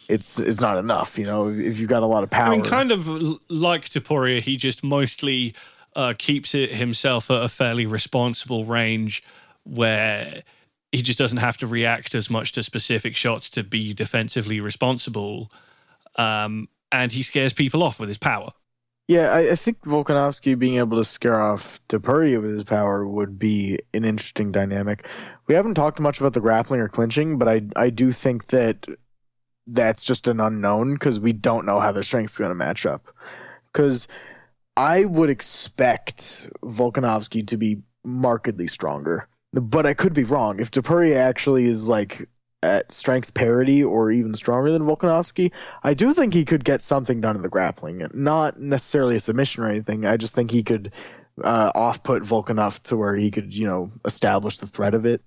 it's 0.08 0.39
it's 0.39 0.62
not 0.62 0.78
enough 0.78 1.17
you 1.17 1.26
know 1.26 1.50
if 1.50 1.80
you've 1.80 1.89
got 1.89 2.04
a 2.04 2.08
lot 2.08 2.24
of 2.24 2.30
power 2.30 2.54
I 2.54 2.58
mean, 2.58 2.65
kind 2.65 2.91
of 2.91 3.08
like 3.50 3.89
Topuria, 3.89 4.41
he 4.41 4.58
just 4.58 4.84
mostly 4.84 5.56
uh, 5.95 6.13
keeps 6.17 6.54
it 6.54 6.71
himself 6.71 7.32
at 7.32 7.41
a 7.41 7.50
fairly 7.50 7.86
responsible 7.86 8.65
range 8.65 9.24
where 9.63 10.43
he 10.91 11.02
just 11.02 11.17
doesn't 11.17 11.38
have 11.38 11.58
to 11.58 11.67
react 11.67 12.13
as 12.13 12.30
much 12.30 12.52
to 12.54 12.63
specific 12.63 13.15
shots 13.15 13.50
to 13.52 13.63
be 13.63 13.93
defensively 13.93 14.60
responsible. 14.60 15.52
Um, 16.17 16.69
and 16.91 17.12
he 17.12 17.24
scares 17.24 17.54
people 17.54 17.84
off 17.84 18.00
with 18.00 18.10
his 18.10 18.17
power. 18.17 18.52
Yeah, 19.08 19.32
I, 19.32 19.52
I 19.52 19.56
think 19.56 19.82
Volkanovski 19.82 20.58
being 20.58 20.78
able 20.78 20.98
to 20.98 21.06
scare 21.06 21.39
off 21.39 21.80
Topuria 21.89 22.41
with 22.41 22.52
his 22.52 22.63
power 22.63 23.08
would 23.08 23.38
be 23.38 23.80
an 23.94 24.04
interesting 24.04 24.52
dynamic. 24.52 25.08
We 25.48 25.54
haven't 25.54 25.76
talked 25.76 26.00
much 26.00 26.20
about 26.20 26.34
the 26.34 26.39
grappling 26.41 26.82
or 26.82 26.89
clinching, 26.89 27.38
but 27.38 27.48
I 27.48 27.62
I 27.76 27.91
do 27.91 28.12
think 28.12 28.48
that 28.48 28.88
that's 29.68 30.04
just 30.06 30.28
an 30.28 30.39
unknown 30.39 30.94
because 30.94 31.20
we 31.20 31.34
don't 31.34 31.65
know 31.65 31.80
how 31.80 31.91
their 31.91 32.04
strength's 32.04 32.38
going 32.38 32.50
to 32.50 32.56
match 32.56 32.86
up. 32.86 33.08
Because 33.72 34.08
I 34.76 35.06
would 35.06 35.30
expect 35.30 36.50
Volkanovski 36.63 37.46
to 37.48 37.58
be 37.58 37.82
markedly 38.04 38.68
stronger, 38.68 39.28
but 39.54 39.86
I 39.86 39.94
could 39.94 40.13
be 40.13 40.24
wrong. 40.24 40.60
If 40.60 40.72
Topuria 40.72 41.18
actually 41.18 41.65
is 41.65 41.88
like 41.88 42.28
at 42.63 42.91
strength 42.91 43.34
parity 43.34 43.84
or 43.84 44.12
even 44.12 44.34
stronger 44.34 44.72
than 44.72 44.84
Volkanovski, 44.84 45.52
I 45.84 45.94
do 45.94 46.13
think 46.13 46.34
he 46.34 46.46
could 46.46 46.63
get 46.63 46.82
something 46.82 47.22
done 47.22 47.36
in 47.36 47.41
the 47.41 47.50
grappling. 47.50 48.08
Not 48.13 48.60
necessarily 48.60 49.15
a 49.15 49.20
submission 49.20 49.63
or 49.63 49.70
anything. 49.70 50.06
I 50.06 50.18
just 50.18 50.34
think 50.34 50.52
he 50.52 50.63
could 50.63 50.91
uh, 51.44 51.72
off 51.76 52.04
put 52.04 52.24
Volk 52.24 52.50
enough 52.50 52.82
to 52.84 52.98
where 52.98 53.15
he 53.15 53.32
could, 53.32 53.54
you 53.54 53.68
know, 53.68 53.91
establish 54.06 54.58
the 54.58 54.68
threat 54.68 54.94
of 54.94 55.06
it, 55.06 55.22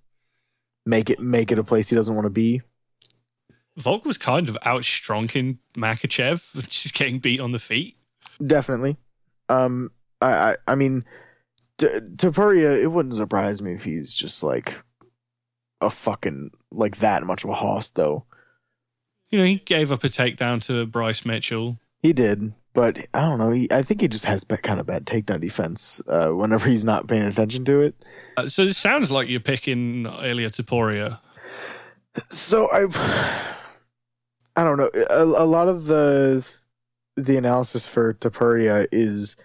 make 0.86 1.10
it 1.10 1.20
make 1.20 1.52
it 1.52 1.58
a 1.58 1.64
place 1.64 1.88
he 1.88 1.96
doesn't 1.96 2.14
want 2.14 2.26
to 2.26 2.30
be. 2.30 2.62
Volk 3.76 4.04
was 4.04 4.18
kind 4.18 4.48
of 4.48 4.58
outstrunking 4.64 5.58
Makhachev, 5.76 6.68
just 6.68 6.94
getting 6.94 7.20
beat 7.20 7.40
on 7.40 7.52
the 7.52 7.58
feet. 7.58 7.96
Definitely. 8.44 8.96
Um, 9.48 9.92
I 10.20 10.32
I, 10.32 10.56
I 10.66 10.74
mean, 10.74 11.04
T- 11.78 11.86
Topuria, 11.86 12.76
it 12.82 12.88
wouldn't 12.88 13.14
surprise 13.14 13.62
me 13.62 13.74
if 13.74 13.84
he's 13.84 14.12
just 14.12 14.42
like 14.42 14.74
a 15.80 15.90
fucking 15.90 16.50
like 16.70 16.98
that 16.98 17.22
much 17.22 17.44
of 17.44 17.50
a 17.50 17.54
hoss, 17.54 17.90
though. 17.90 18.24
You 19.30 19.38
know, 19.38 19.44
he 19.44 19.56
gave 19.56 19.92
up 19.92 20.04
a 20.04 20.08
takedown 20.08 20.62
to 20.64 20.86
Bryce 20.86 21.24
Mitchell. 21.26 21.78
He 22.02 22.12
did, 22.12 22.54
but 22.72 22.98
I 23.12 23.20
don't 23.20 23.38
know. 23.38 23.50
He, 23.50 23.70
I 23.70 23.82
think 23.82 24.00
he 24.00 24.08
just 24.08 24.24
has 24.24 24.44
kind 24.44 24.80
of 24.80 24.86
bad 24.86 25.04
takedown 25.04 25.40
defense 25.40 26.00
uh, 26.08 26.30
whenever 26.30 26.68
he's 26.68 26.84
not 26.84 27.08
paying 27.08 27.24
attention 27.24 27.64
to 27.66 27.82
it. 27.82 27.94
Uh, 28.36 28.48
so 28.48 28.62
it 28.62 28.76
sounds 28.76 29.10
like 29.10 29.28
you're 29.28 29.40
picking 29.40 30.06
Ilya 30.06 30.50
Topuria. 30.50 31.20
So 32.30 32.70
I, 32.70 32.86
I 34.56 34.64
don't 34.64 34.78
know. 34.78 34.90
A, 35.10 35.24
a 35.24 35.46
lot 35.46 35.68
of 35.68 35.86
the 35.86 36.44
the 37.16 37.36
analysis 37.36 37.84
for 37.84 38.14
Topuria 38.14 38.86
is 38.92 39.36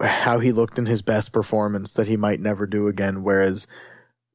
how 0.00 0.38
he 0.38 0.52
looked 0.52 0.78
in 0.78 0.86
his 0.86 1.02
best 1.02 1.32
performance 1.32 1.92
that 1.92 2.08
he 2.08 2.16
might 2.16 2.40
never 2.40 2.66
do 2.66 2.88
again. 2.88 3.22
Whereas, 3.22 3.66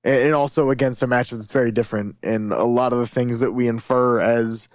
and 0.04 0.34
also 0.34 0.70
against 0.70 1.04
a 1.04 1.08
matchup 1.08 1.38
that's 1.38 1.52
very 1.52 1.72
different, 1.72 2.16
and 2.24 2.52
a 2.52 2.64
lot 2.64 2.94
of 2.94 3.00
the 3.00 3.08
things 3.08 3.40
that 3.40 3.52
we 3.52 3.68
infer 3.68 4.20
as 4.20 4.68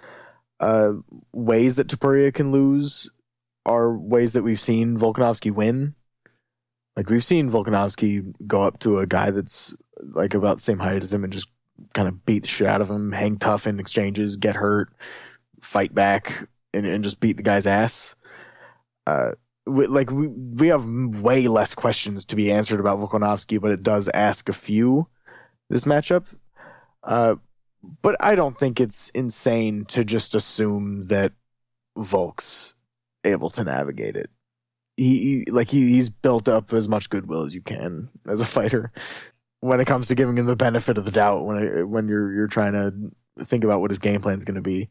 uh, 0.59 0.93
ways 1.33 1.75
that 1.75 1.87
Topuria 1.87 2.33
can 2.33 2.51
lose 2.51 3.09
are 3.65 3.95
ways 3.95 4.33
that 4.33 4.43
we've 4.43 4.61
seen 4.61 4.97
Volkanovski 4.97 5.51
win. 5.51 5.93
Like 6.95 7.09
we've 7.09 7.23
seen 7.23 7.51
Volkanovski 7.51 8.33
go 8.47 8.63
up 8.63 8.79
to 8.79 8.99
a 8.99 9.05
guy 9.05 9.29
that's 9.29 9.73
like 10.01 10.33
about 10.33 10.57
the 10.57 10.63
same 10.63 10.79
height 10.79 11.03
as 11.03 11.13
him 11.13 11.23
and 11.23 11.33
just 11.33 11.49
kind 11.93 12.07
of 12.07 12.25
beat 12.25 12.43
the 12.43 12.47
shit 12.47 12.67
out 12.67 12.81
of 12.81 12.89
him, 12.89 13.11
hang 13.11 13.37
tough 13.37 13.67
in 13.67 13.79
exchanges, 13.79 14.37
get 14.37 14.55
hurt, 14.55 14.89
fight 15.61 15.93
back, 15.93 16.47
and, 16.73 16.85
and 16.85 17.03
just 17.03 17.19
beat 17.19 17.37
the 17.37 17.43
guy's 17.43 17.67
ass. 17.67 18.15
Uh, 19.05 19.31
we, 19.65 19.85
like 19.85 20.09
we 20.09 20.27
we 20.27 20.69
have 20.69 20.85
way 20.85 21.47
less 21.47 21.75
questions 21.75 22.25
to 22.25 22.35
be 22.35 22.51
answered 22.51 22.79
about 22.79 22.99
Volkanovski, 22.99 23.59
but 23.59 23.71
it 23.71 23.83
does 23.83 24.09
ask 24.13 24.49
a 24.49 24.53
few 24.53 25.07
this 25.69 25.83
matchup. 25.83 26.25
Uh, 27.03 27.35
but 28.01 28.15
I 28.19 28.35
don't 28.35 28.57
think 28.57 28.79
it's 28.79 29.09
insane 29.09 29.85
to 29.85 30.03
just 30.03 30.35
assume 30.35 31.03
that 31.03 31.33
Volk's 31.97 32.75
able 33.23 33.49
to 33.51 33.63
navigate 33.63 34.15
it. 34.15 34.29
He, 34.95 35.43
he 35.45 35.51
like 35.51 35.69
he, 35.69 35.91
he's 35.91 36.09
built 36.09 36.47
up 36.47 36.73
as 36.73 36.89
much 36.89 37.09
goodwill 37.09 37.43
as 37.43 37.53
you 37.53 37.61
can 37.61 38.09
as 38.27 38.41
a 38.41 38.45
fighter 38.45 38.91
when 39.59 39.79
it 39.79 39.85
comes 39.85 40.07
to 40.07 40.15
giving 40.15 40.37
him 40.37 40.45
the 40.45 40.55
benefit 40.55 40.97
of 40.97 41.05
the 41.05 41.11
doubt 41.11 41.45
when 41.45 41.57
it, 41.57 41.83
when 41.87 42.07
you're 42.07 42.33
you're 42.33 42.47
trying 42.47 42.73
to 42.73 43.45
think 43.45 43.63
about 43.63 43.79
what 43.79 43.91
his 43.91 43.99
game 43.99 44.21
plan 44.21 44.37
is 44.37 44.45
going 44.45 44.55
to 44.55 44.61
be. 44.61 44.89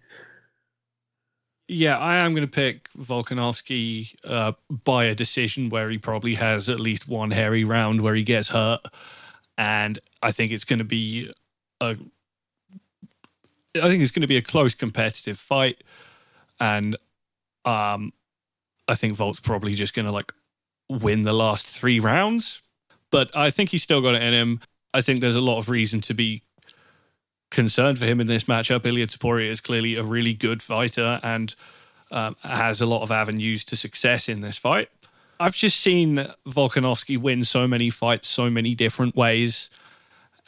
Yeah, 1.68 1.98
I 1.98 2.18
am 2.18 2.32
going 2.32 2.46
to 2.46 2.50
pick 2.50 2.88
Volkanovski 2.92 4.14
uh, 4.22 4.52
by 4.70 5.06
a 5.06 5.16
decision 5.16 5.68
where 5.68 5.90
he 5.90 5.98
probably 5.98 6.36
has 6.36 6.68
at 6.68 6.78
least 6.78 7.08
one 7.08 7.32
hairy 7.32 7.64
round 7.64 8.02
where 8.02 8.14
he 8.14 8.22
gets 8.22 8.50
hurt, 8.50 8.82
and 9.58 9.98
I 10.22 10.32
think 10.32 10.52
it's 10.52 10.64
going 10.64 10.78
to 10.78 10.84
be 10.84 11.30
a. 11.80 11.96
I 13.74 13.88
think 13.88 14.02
it's 14.02 14.12
going 14.12 14.22
to 14.22 14.26
be 14.26 14.38
a 14.38 14.42
close 14.42 14.74
competitive 14.74 15.38
fight, 15.38 15.82
and 16.58 16.96
um, 17.64 18.12
I 18.88 18.94
think 18.94 19.14
Volt's 19.14 19.40
probably 19.40 19.74
just 19.74 19.94
going 19.94 20.06
to 20.06 20.12
like 20.12 20.32
win 20.88 21.22
the 21.22 21.32
last 21.32 21.66
three 21.66 22.00
rounds. 22.00 22.62
But 23.10 23.34
I 23.36 23.50
think 23.50 23.70
he's 23.70 23.82
still 23.82 24.00
got 24.00 24.14
it 24.14 24.22
in 24.22 24.32
him. 24.32 24.60
I 24.92 25.00
think 25.00 25.20
there's 25.20 25.36
a 25.36 25.40
lot 25.40 25.58
of 25.58 25.68
reason 25.68 26.00
to 26.02 26.14
be 26.14 26.42
concerned 27.50 27.98
for 27.98 28.06
him 28.06 28.20
in 28.20 28.26
this 28.26 28.44
matchup. 28.44 28.86
Ilya 28.86 29.06
Topuria 29.08 29.50
is 29.50 29.60
clearly 29.60 29.94
a 29.96 30.02
really 30.02 30.34
good 30.34 30.62
fighter 30.62 31.20
and 31.22 31.54
um, 32.10 32.36
has 32.42 32.80
a 32.80 32.86
lot 32.86 33.02
of 33.02 33.10
avenues 33.10 33.64
to 33.66 33.76
success 33.76 34.28
in 34.28 34.40
this 34.40 34.56
fight. 34.56 34.88
I've 35.38 35.54
just 35.54 35.80
seen 35.80 36.26
Volkanovski 36.46 37.18
win 37.18 37.44
so 37.44 37.68
many 37.68 37.90
fights 37.90 38.28
so 38.28 38.50
many 38.50 38.74
different 38.74 39.16
ways, 39.16 39.70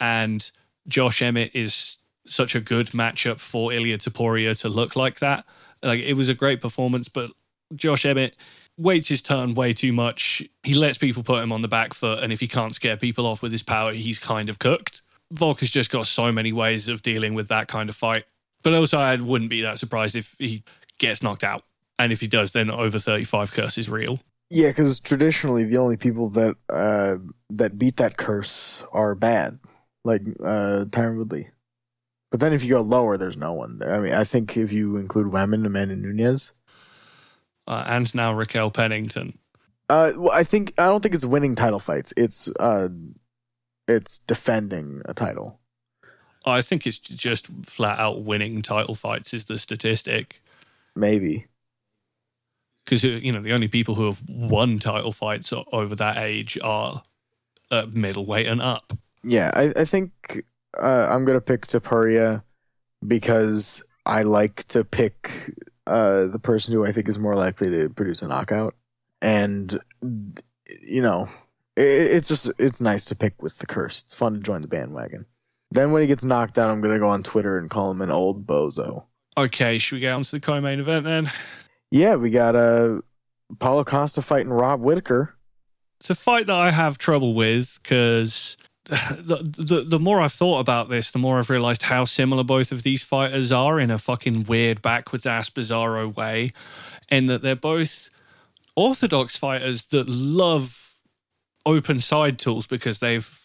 and 0.01 0.51
Josh 0.87 1.21
Emmett 1.23 1.51
is 1.55 1.99
such 2.27 2.55
a 2.55 2.61
good 2.61 2.89
matchup 2.89 3.39
for 3.39 3.73
Ilya 3.73 3.99
Topuria 3.99 4.59
to 4.61 4.69
look 4.69 4.97
like 4.97 5.19
that. 5.19 5.45
Like 5.83 6.01
it 6.01 6.15
was 6.15 6.29
a 6.29 6.35
great 6.35 6.61
performance, 6.61 7.09
but 7.09 7.31
Josh 7.75 8.05
Emmett 8.05 8.35
waits 8.77 9.09
his 9.09 9.23
turn 9.23 9.55
way 9.55 9.73
too 9.73 9.93
much. 9.93 10.43
He 10.63 10.75
lets 10.75 10.99
people 10.99 11.23
put 11.23 11.43
him 11.43 11.53
on 11.53 11.63
the 11.63 11.69
back 11.69 11.95
foot, 11.95 12.23
and 12.23 12.33
if 12.33 12.41
he 12.41 12.49
can't 12.49 12.75
scare 12.75 12.97
people 12.97 13.27
off 13.27 13.43
with 13.43 13.53
his 13.53 13.63
power, 13.63 13.93
he's 13.93 14.19
kind 14.19 14.49
of 14.49 14.59
cooked. 14.59 15.03
Volk 15.31 15.61
has 15.61 15.71
just 15.71 15.91
got 15.91 16.07
so 16.07 16.33
many 16.33 16.53
ways 16.53 16.89
of 16.89 17.03
dealing 17.03 17.35
with 17.35 17.49
that 17.49 17.69
kind 17.69 17.91
of 17.91 17.97
fight. 17.97 18.25
But 18.63 18.75
also, 18.75 18.99
I 18.99 19.17
wouldn't 19.17 19.51
be 19.51 19.63
that 19.63 19.79
surprised 19.79 20.17
if 20.17 20.35
he 20.39 20.63
gets 20.99 21.23
knocked 21.23 21.45
out. 21.45 21.65
And 21.99 22.13
if 22.13 22.21
he 22.21 22.29
does, 22.29 22.53
then 22.53 22.71
over 22.71 22.99
35 22.99 23.53
curse 23.53 23.77
is 23.77 23.89
real. 23.89 24.21
Yeah, 24.51 24.69
because 24.69 24.99
traditionally 25.01 25.65
the 25.65 25.77
only 25.79 25.97
people 25.97 26.31
that 26.31 26.57
uh, 26.71 27.17
that 27.51 27.79
beat 27.79 27.97
that 27.99 28.17
curse 28.17 28.83
are 28.93 29.15
bad, 29.15 29.59
like 30.05 30.23
uh, 30.41 30.87
Tyron 30.89 31.19
Woodley. 31.19 31.51
But 32.31 32.41
then 32.41 32.53
if 32.53 32.63
you 32.63 32.71
go 32.71 32.81
lower, 32.81 33.17
there's 33.17 33.37
no 33.37 33.53
one 33.53 33.79
there. 33.79 33.95
I 33.95 33.99
mean, 33.99 34.13
I 34.15 34.25
think 34.25 34.57
if 34.57 34.73
you 34.73 34.97
include 34.97 35.29
Weman, 35.33 35.65
Amanda 35.67 35.97
Nunes, 35.97 36.53
Uh, 37.67 37.85
and 37.87 38.15
now 38.15 38.33
Raquel 38.35 38.71
Pennington. 38.71 39.39
uh, 39.91 40.13
well, 40.17 40.33
I 40.33 40.45
think 40.45 40.73
I 40.79 40.87
don't 40.87 41.03
think 41.03 41.15
it's 41.15 41.25
winning 41.25 41.55
title 41.55 41.81
fights. 41.81 42.13
It's 42.17 42.49
uh, 42.59 42.89
it's 43.87 44.19
defending 44.21 45.03
a 45.05 45.15
title. 45.15 45.61
I 46.47 46.63
think 46.63 46.87
it's 46.87 46.99
just 46.99 47.49
flat 47.67 47.99
out 47.99 48.25
winning 48.25 48.63
title 48.63 48.95
fights 48.95 49.35
is 49.35 49.45
the 49.47 49.59
statistic. 49.59 50.43
Maybe. 50.97 51.47
Because, 52.89 53.05
you 53.05 53.33
know, 53.33 53.43
the 53.43 53.53
only 53.53 53.69
people 53.69 53.97
who 53.97 54.07
have 54.07 54.23
won 54.27 54.79
title 54.79 55.13
fights 55.13 55.53
over 55.73 55.95
that 55.97 56.17
age 56.17 56.59
are 56.63 57.03
uh, 57.71 57.87
middleweight 57.93 58.47
and 58.47 58.63
up. 58.63 58.95
Yeah, 59.23 59.51
I, 59.55 59.73
I 59.77 59.85
think 59.85 60.45
uh, 60.81 61.07
I'm 61.11 61.25
gonna 61.27 61.41
pick 61.41 61.67
Topuria 61.67 62.43
because 63.07 63.83
I 64.07 64.23
like 64.23 64.67
to 64.69 64.85
pick 64.85 65.31
uh, 65.87 66.27
the 66.27 66.39
person 66.39 66.73
who 66.73 66.87
I 66.87 66.93
think 66.93 67.09
is 67.09 67.19
more 67.19 67.35
likely 67.35 67.69
to 67.71 67.91
produce 67.91 68.23
a 68.23 68.29
knockout, 68.29 68.75
and 69.21 69.79
you 70.83 71.03
know, 71.03 71.29
it, 71.77 71.83
it's 71.83 72.29
just 72.29 72.51
it's 72.59 72.81
nice 72.81 73.05
to 73.07 73.15
pick 73.15 73.43
with 73.43 73.59
the 73.59 73.67
curse. 73.67 74.03
It's 74.03 74.15
fun 74.15 74.35
to 74.35 74.41
join 74.41 74.63
the 74.63 74.69
bandwagon. 74.69 75.27
Then 75.71 75.93
when 75.93 76.01
he 76.01 76.09
gets 76.09 76.25
knocked 76.25 76.59
out, 76.59 76.71
I'm 76.71 76.81
gonna 76.81 76.99
go 76.99 77.09
on 77.09 77.23
Twitter 77.23 77.59
and 77.59 77.69
call 77.69 77.91
him 77.91 78.01
an 78.01 78.11
old 78.11 78.47
bozo. 78.47 79.05
Okay, 79.37 79.79
should 79.79 79.97
we 79.97 80.01
get 80.01 80.13
on 80.13 80.23
to 80.23 80.31
the 80.31 80.41
co 80.41 80.61
main 80.61 80.81
event 80.81 81.05
then? 81.05 81.31
Yeah, 81.91 82.17
we 82.17 82.31
got 82.31 82.55
uh, 82.55 83.01
Paulo 83.59 83.85
Costa 83.85 84.23
fighting 84.23 84.53
Rob 84.53 84.81
Whittaker. 84.81 85.35
It's 86.01 86.11
a 86.11 86.15
fight 86.15 86.47
that 86.47 86.57
I 86.57 86.71
have 86.71 86.99
trouble 86.99 87.35
with 87.35 87.79
because 87.83 88.57
the, 88.89 89.39
the 89.43 89.83
the 89.83 89.99
more 89.99 90.21
I've 90.21 90.33
thought 90.33 90.61
about 90.61 90.89
this, 90.89 91.11
the 91.11 91.19
more 91.19 91.39
I've 91.39 91.51
realized 91.51 91.85
how 91.85 92.05
similar 92.05 92.45
both 92.45 92.73
of 92.73 92.83
these 92.83 93.03
fighters 93.03 93.51
are 93.53 93.81
in 93.81 93.91
a 93.91 93.99
fucking 93.99 94.45
weird, 94.45 94.81
backwards 94.81 95.27
ass, 95.27 95.51
bizarro 95.51 96.15
way, 96.15 96.53
in 97.11 97.27
that 97.27 97.43
they're 97.43 97.57
both 97.57 98.11
orthodox 98.77 99.37
fighters 99.37 99.87
that 99.87 100.09
love 100.09 100.95
open 101.67 102.01
side 102.01 102.39
tools 102.39 102.67
because 102.67 103.01
they've 103.01 103.45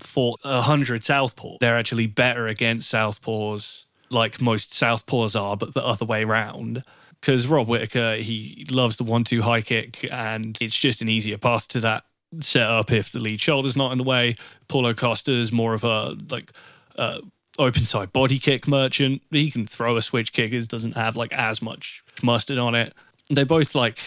fought 0.00 0.40
a 0.44 0.62
hundred 0.62 1.02
southpaws. 1.02 1.58
They're 1.60 1.78
actually 1.78 2.06
better 2.06 2.46
against 2.46 2.92
southpaws, 2.92 3.84
like 4.10 4.40
most 4.40 4.72
southpaws 4.72 5.38
are, 5.38 5.56
but 5.56 5.74
the 5.74 5.84
other 5.84 6.06
way 6.06 6.24
round 6.24 6.82
because 7.22 7.46
Rob 7.46 7.68
Whittaker 7.68 8.16
he 8.16 8.66
loves 8.68 8.96
the 8.96 9.04
one-two 9.04 9.42
high 9.42 9.62
kick, 9.62 10.06
and 10.10 10.58
it's 10.60 10.78
just 10.78 11.00
an 11.00 11.08
easier 11.08 11.38
path 11.38 11.68
to 11.68 11.80
that 11.80 12.04
setup 12.40 12.90
if 12.90 13.12
the 13.12 13.20
lead 13.20 13.40
shoulder's 13.40 13.76
not 13.76 13.92
in 13.92 13.98
the 13.98 14.04
way. 14.04 14.34
Paulo 14.68 14.92
Costa 14.92 15.32
is 15.32 15.52
more 15.52 15.72
of 15.72 15.84
a 15.84 16.16
like 16.30 16.50
uh, 16.96 17.20
open 17.58 17.84
side 17.84 18.12
body 18.12 18.38
kick 18.38 18.66
merchant. 18.66 19.22
He 19.30 19.50
can 19.50 19.66
throw 19.66 19.96
a 19.96 20.02
switch 20.02 20.32
kick. 20.32 20.52
It 20.52 20.68
doesn't 20.68 20.96
have 20.96 21.16
like 21.16 21.32
as 21.32 21.62
much 21.62 22.02
mustard 22.22 22.58
on 22.58 22.74
it. 22.74 22.92
They 23.30 23.44
both 23.44 23.74
like 23.74 24.00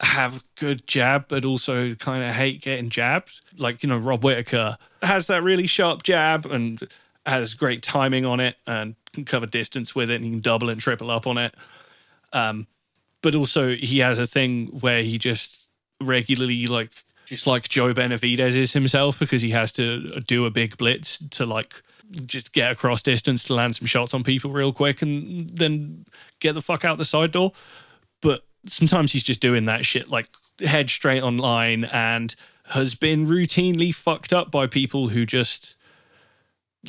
have 0.00 0.42
good 0.56 0.86
jab, 0.86 1.26
but 1.28 1.44
also 1.44 1.94
kind 1.94 2.24
of 2.24 2.34
hate 2.34 2.62
getting 2.62 2.90
jabbed. 2.90 3.40
Like 3.56 3.84
you 3.84 3.88
know, 3.88 3.98
Rob 3.98 4.24
Whittaker 4.24 4.76
has 5.02 5.28
that 5.28 5.44
really 5.44 5.68
sharp 5.68 6.02
jab 6.02 6.46
and 6.46 6.82
has 7.24 7.54
great 7.54 7.82
timing 7.82 8.24
on 8.24 8.40
it 8.40 8.56
and 8.66 8.94
can 9.12 9.24
cover 9.24 9.46
distance 9.46 9.94
with 9.94 10.10
it 10.10 10.16
and 10.16 10.24
he 10.24 10.30
can 10.30 10.40
double 10.40 10.68
and 10.68 10.80
triple 10.80 11.10
up 11.10 11.26
on 11.26 11.38
it. 11.38 11.54
Um, 12.32 12.66
but 13.22 13.34
also 13.34 13.74
he 13.74 13.98
has 13.98 14.18
a 14.18 14.26
thing 14.26 14.66
where 14.80 15.02
he 15.02 15.18
just 15.18 15.66
regularly 16.00 16.66
like 16.66 16.90
just 17.26 17.46
like 17.46 17.68
Joe 17.68 17.92
Benavidez 17.92 18.56
is 18.56 18.72
himself 18.72 19.18
because 19.18 19.42
he 19.42 19.50
has 19.50 19.72
to 19.74 20.20
do 20.20 20.46
a 20.46 20.50
big 20.50 20.78
blitz 20.78 21.18
to 21.30 21.44
like 21.44 21.82
just 22.24 22.52
get 22.52 22.72
across 22.72 23.02
distance 23.02 23.44
to 23.44 23.54
land 23.54 23.76
some 23.76 23.86
shots 23.86 24.14
on 24.14 24.24
people 24.24 24.50
real 24.50 24.72
quick 24.72 25.02
and 25.02 25.50
then 25.50 26.06
get 26.40 26.54
the 26.54 26.62
fuck 26.62 26.84
out 26.84 26.96
the 26.96 27.04
side 27.04 27.32
door. 27.32 27.52
But 28.22 28.44
sometimes 28.66 29.12
he's 29.12 29.22
just 29.22 29.40
doing 29.40 29.66
that 29.66 29.84
shit 29.84 30.08
like 30.08 30.28
head 30.60 30.88
straight 30.90 31.22
online 31.22 31.84
and 31.84 32.34
has 32.70 32.94
been 32.94 33.26
routinely 33.26 33.94
fucked 33.94 34.32
up 34.32 34.50
by 34.50 34.66
people 34.66 35.08
who 35.08 35.26
just 35.26 35.74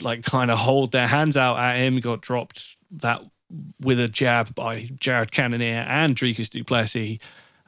like 0.02 0.24
kind 0.24 0.52
of 0.52 0.60
hold 0.60 0.92
their 0.92 1.08
hands 1.08 1.38
out 1.38 1.58
at 1.58 1.78
him. 1.78 2.00
Got 2.00 2.22
dropped 2.22 2.78
that 2.92 3.22
with 3.80 4.00
a 4.00 4.08
jab 4.08 4.54
by 4.56 4.90
Jared 5.00 5.32
Cannonier 5.32 5.86
and 5.88 6.16
Dricus 6.16 6.50
Du 6.50 6.64
Plessis, 6.64 7.20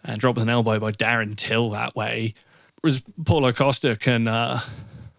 and 0.03 0.19
dropped 0.19 0.37
with 0.37 0.43
an 0.43 0.49
elbow 0.49 0.79
by 0.79 0.91
Darren 0.91 1.35
Till 1.35 1.69
that 1.71 1.95
way. 1.95 2.33
Whereas 2.81 3.01
Paulo 3.25 3.51
Costa 3.51 3.95
can 3.95 4.27
uh, 4.27 4.61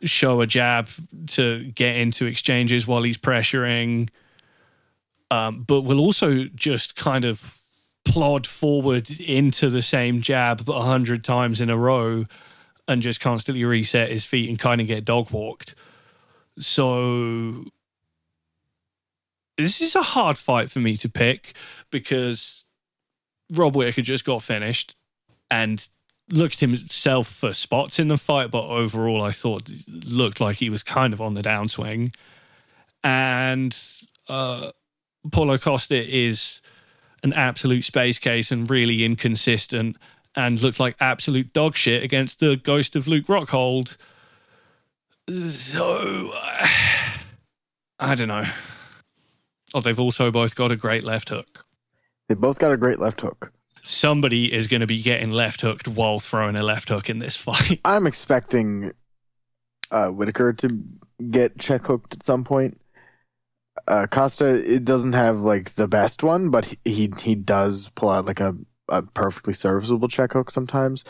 show 0.03 0.40
a 0.40 0.46
jab 0.46 0.88
to 1.29 1.64
get 1.72 1.96
into 1.96 2.27
exchanges 2.27 2.87
while 2.87 3.03
he's 3.03 3.18
pressuring, 3.18 4.09
um, 5.31 5.62
but 5.62 5.83
will 5.83 6.01
also 6.01 6.44
just 6.55 6.96
kind 6.96 7.25
of 7.25 7.59
plod 8.05 8.46
forward 8.46 9.09
into 9.20 9.70
the 9.70 9.83
same 9.83 10.20
jab 10.20 10.68
a 10.68 10.83
hundred 10.83 11.22
times 11.22 11.61
in 11.61 11.70
a 11.70 11.77
row 11.77 12.25
and 12.88 13.01
just 13.01 13.20
constantly 13.20 13.64
reset 13.64 14.11
his 14.11 14.25
feet 14.25 14.48
and 14.48 14.59
kind 14.59 14.81
of 14.81 14.87
get 14.87 15.05
dog 15.05 15.31
walked. 15.31 15.75
So 16.59 17.65
this 19.57 19.81
is 19.81 19.95
a 19.95 20.03
hard 20.03 20.38
fight 20.38 20.71
for 20.71 20.81
me 20.81 20.97
to 20.99 21.09
pick 21.09 21.55
because 21.91 22.65
Rob 23.51 23.77
Whittaker 23.77 24.03
just 24.03 24.25
got 24.25 24.43
finished 24.43 24.97
and 25.51 25.87
looked 26.31 26.61
himself 26.61 27.29
for 27.29 27.53
spots 27.53 27.99
in 27.99 28.09
the 28.09 28.17
fight, 28.17 28.51
but 28.51 28.65
overall 28.65 29.23
I 29.23 29.33
thought 29.33 29.69
looked 29.87 30.41
like 30.41 30.57
he 30.57 30.71
was 30.71 30.83
kind 30.83 31.12
of 31.12 31.21
on 31.21 31.35
the 31.35 31.43
downswing. 31.43 32.15
And 33.05 33.77
uh, 34.29 34.71
Paulo 35.31 35.59
Costa 35.59 36.03
is 36.03 36.61
an 37.23 37.33
absolute 37.33 37.85
space 37.85 38.19
case 38.19 38.51
and 38.51 38.69
really 38.69 39.05
inconsistent 39.05 39.97
and 40.35 40.61
looked 40.62 40.81
like 40.81 40.97
absolute 40.99 41.53
dog 41.53 41.77
shit 41.77 42.03
against 42.03 42.41
the 42.41 42.57
ghost 42.57 42.97
of 42.97 43.07
Luke 43.07 43.27
Rockhold. 43.27 43.97
So 45.29 46.33
I 47.99 48.15
don't 48.15 48.29
know. 48.29 48.45
Oh, 49.75 49.81
they've 49.81 49.99
also 49.99 50.31
both 50.31 50.55
got 50.55 50.73
a 50.73 50.77
great 50.77 51.05
left 51.05 51.29
hook. 51.29 51.65
They 52.29 52.35
both 52.35 52.59
got 52.59 52.73
a 52.73 52.77
great 52.77 52.99
left 52.99 53.21
hook. 53.21 53.53
Somebody 53.83 54.53
is 54.53 54.67
going 54.67 54.81
to 54.81 54.87
be 54.87 55.03
getting 55.03 55.31
left 55.31 55.61
hooked 55.61 55.89
while 55.89 56.21
throwing 56.21 56.57
a 56.57 56.63
left 56.63 56.89
hook 56.89 57.09
in 57.09 57.19
this 57.19 57.37
fight. 57.39 57.81
I'm 57.85 58.07
expecting 58.07 58.93
uh, 59.91 60.09
Whittaker 60.09 60.53
to 60.55 60.69
get 61.31 61.59
check 61.59 61.87
hooked 61.87 62.15
at 62.15 62.23
some 62.23 62.45
point. 62.45 62.81
Uh, 63.89 64.07
Costa 64.07 64.47
it 64.47 64.85
doesn't 64.85 65.15
have 65.15 65.41
like 65.41 65.75
the 65.75 65.89
best 65.89 66.23
one, 66.23 66.51
but 66.51 66.67
he 66.67 66.79
he, 66.85 67.13
he 67.21 67.35
does 67.35 67.91
pull 67.95 68.11
out 68.11 68.27
like 68.27 68.41
a, 68.41 68.55
a 68.89 69.03
perfectly 69.03 69.55
serviceable 69.55 70.09
check 70.09 70.33
hook 70.33 70.51
sometimes. 70.51 71.05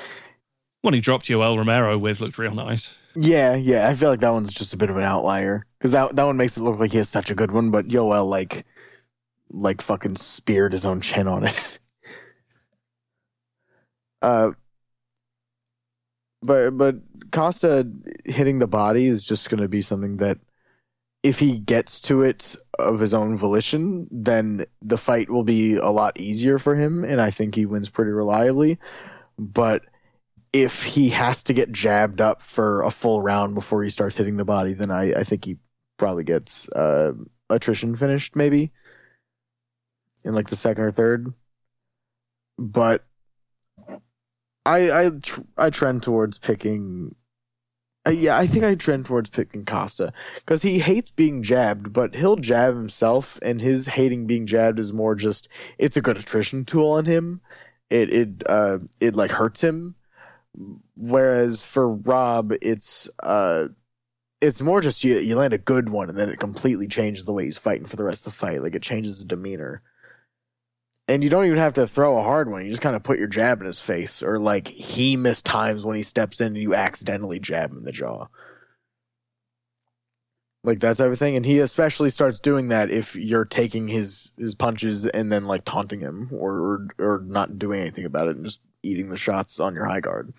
One 0.83 0.95
he 0.95 1.01
dropped 1.01 1.27
Yoel 1.27 1.59
Romero 1.59 1.99
with 1.99 2.21
looked 2.21 2.39
real 2.39 2.55
nice. 2.55 2.95
Yeah, 3.15 3.55
yeah, 3.55 3.89
I 3.89 3.95
feel 3.95 4.09
like 4.11 4.21
that 4.21 4.31
one's 4.31 4.53
just 4.53 4.73
a 4.73 4.77
bit 4.77 4.89
of 4.91 4.97
an 4.97 5.03
outlier 5.03 5.67
because 5.79 5.93
that 5.93 6.17
that 6.17 6.25
one 6.25 6.37
makes 6.39 6.57
it 6.57 6.63
look 6.63 6.79
like 6.79 6.93
he 6.93 6.97
has 6.99 7.09
such 7.11 7.31
a 7.31 7.35
good 7.35 7.51
one, 7.53 7.71
but 7.71 7.89
Yoel 7.89 8.27
like 8.29 8.65
like 9.51 9.83
fucking 9.83 10.17
speared 10.17 10.73
his 10.73 10.85
own 10.87 11.01
chin 11.03 11.29
on 11.29 11.45
it. 11.47 11.81
uh, 14.23 14.53
but 16.43 16.71
but 16.73 16.97
Costa 17.31 17.87
hitting 18.25 18.59
the 18.59 18.67
body 18.67 19.07
is 19.07 19.23
just 19.23 19.49
going 19.51 19.61
to 19.61 19.69
be 19.69 19.83
something 19.83 20.17
that 20.19 20.39
if 21.23 21.39
he 21.41 21.59
gets 21.59 22.01
to 22.03 22.23
it 22.23 22.57
of 22.79 23.01
his 23.01 23.15
own 23.15 23.39
volition, 23.39 24.09
then 24.11 24.67
the 24.83 24.99
fight 24.99 25.31
will 25.31 25.45
be 25.45 25.77
a 25.77 25.89
lot 25.91 26.19
easier 26.21 26.59
for 26.59 26.75
him, 26.77 27.05
and 27.05 27.21
I 27.21 27.31
think 27.31 27.55
he 27.55 27.67
wins 27.67 27.89
pretty 27.91 28.13
reliably. 28.13 28.79
But 29.39 29.83
if 30.53 30.83
he 30.83 31.11
has 31.11 31.43
to 31.45 31.55
get 31.55 31.73
jabbed 31.73 32.21
up 32.21 32.43
for 32.43 32.83
a 32.83 32.91
full 32.91 33.23
round 33.23 33.55
before 33.55 33.83
he 33.83 33.91
starts 33.91 34.17
hitting 34.17 34.37
the 34.37 34.45
body, 34.45 34.75
then 34.75 34.91
I, 34.91 35.13
I 35.21 35.25
think 35.25 35.45
he 35.45 35.57
probably 35.97 36.25
gets 36.25 36.69
uh, 36.71 37.13
attrition 37.49 37.97
finished, 37.97 38.37
maybe 38.37 38.71
in 40.25 40.35
like 40.35 40.51
the 40.51 40.57
second 40.57 40.85
or 40.85 40.93
third. 40.93 41.33
But 42.59 43.05
I 44.65 45.05
I 45.07 45.11
tr- 45.11 45.41
I 45.57 45.71
trend 45.71 46.03
towards 46.03 46.39
picking. 46.39 47.15
Uh, 48.07 48.11
yeah, 48.11 48.37
I 48.37 48.49
think 48.49 48.65
I 48.65 48.75
trend 48.75 49.07
towards 49.07 49.31
picking 49.31 49.65
Costa 49.65 50.13
because 50.37 50.63
he 50.63 50.81
hates 50.81 51.11
being 51.11 51.43
jabbed, 51.43 51.93
but 51.93 52.15
he'll 52.17 52.37
jab 52.37 52.75
himself, 52.75 53.39
and 53.43 53.61
his 53.61 53.87
hating 53.87 54.27
being 54.27 54.47
jabbed 54.47 54.79
is 54.79 54.93
more 54.93 55.15
just 55.15 55.49
it's 55.79 55.97
a 55.97 56.03
good 56.03 56.19
attrition 56.19 56.65
tool 56.65 56.91
on 56.93 57.05
him. 57.07 57.41
It 57.91 58.13
it 58.13 58.29
uh 58.47 58.79
it 59.01 59.15
like 59.17 59.31
hurts 59.31 59.61
him, 59.61 59.95
whereas 60.97 61.63
for 61.63 61.89
Rob, 61.89 62.53
it's 62.61 63.09
uh 63.23 63.69
it's 64.41 64.61
more 64.61 64.81
just 64.81 65.05
you 65.05 65.19
you 65.19 65.37
land 65.37 65.53
a 65.55 65.59
good 65.59 65.89
one 65.89 66.09
and 66.09 66.19
then 66.19 66.29
it 66.29 66.41
completely 66.41 66.89
changes 66.89 67.25
the 67.25 67.33
way 67.33 67.45
he's 67.45 67.59
fighting 67.59 67.87
for 67.87 67.97
the 67.97 68.05
rest 68.05 68.27
of 68.27 68.33
the 68.33 68.39
fight. 68.39 68.63
Like 68.63 68.75
it 68.75 68.83
changes 68.83 69.17
his 69.17 69.25
demeanor. 69.25 69.83
And 71.09 71.25
you 71.25 71.31
don't 71.31 71.47
even 71.47 71.59
have 71.59 71.75
to 71.75 71.87
throw 71.87 72.17
a 72.19 72.23
hard 72.23 72.51
one. 72.51 72.65
You 72.65 72.71
just 72.71 72.83
kind 72.83 72.97
of 72.97 73.03
put 73.03 73.19
your 73.19 73.29
jab 73.29 73.61
in 73.61 73.67
his 73.67 73.81
face, 73.81 74.23
or 74.23 74.39
like 74.39 74.69
he 74.69 75.17
missed 75.17 75.45
times 75.45 75.85
when 75.85 75.97
he 75.97 76.03
steps 76.03 76.41
in 76.41 76.49
and 76.49 76.57
you 76.57 76.75
accidentally 76.75 77.41
jab 77.41 77.71
him 77.71 77.79
in 77.79 77.85
the 77.85 77.93
jaw. 77.93 78.29
Like 80.65 80.79
that 80.81 80.97
type 80.97 81.11
of 81.11 81.19
thing. 81.19 81.37
And 81.37 81.45
he 81.45 81.59
especially 81.59 82.09
starts 82.09 82.39
doing 82.39 82.69
that 82.69 82.89
if 82.91 83.17
you're 83.17 83.45
taking 83.45 83.89
his 83.89 84.31
his 84.39 84.55
punches 84.55 85.07
and 85.07 85.31
then 85.31 85.47
like 85.47 85.65
taunting 85.65 86.01
him 86.01 86.31
or 86.33 86.53
or, 86.53 86.89
or 86.99 87.23
not 87.27 87.59
doing 87.59 87.81
anything 87.81 88.05
about 88.05 88.29
it 88.29 88.37
and 88.37 88.45
just 88.45 88.61
eating 88.83 89.09
the 89.11 89.17
shots 89.17 89.61
on 89.61 89.75
your 89.75 89.87
high 89.87 90.01
guard. 90.01 90.33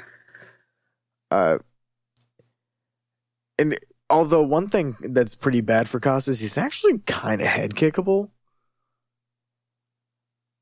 Uh 1.32 1.58
and 3.58 3.78
although 4.10 4.42
one 4.42 4.70
thing 4.70 4.96
that's 5.02 5.36
pretty 5.36 5.62
bad 5.62 5.88
for 5.90 6.00
Costas, 6.00 6.40
he's 6.40 6.58
actually 6.58 7.00
kind 7.00 7.42
of 7.42 7.48
head 7.48 7.76
kickable. 7.76 8.30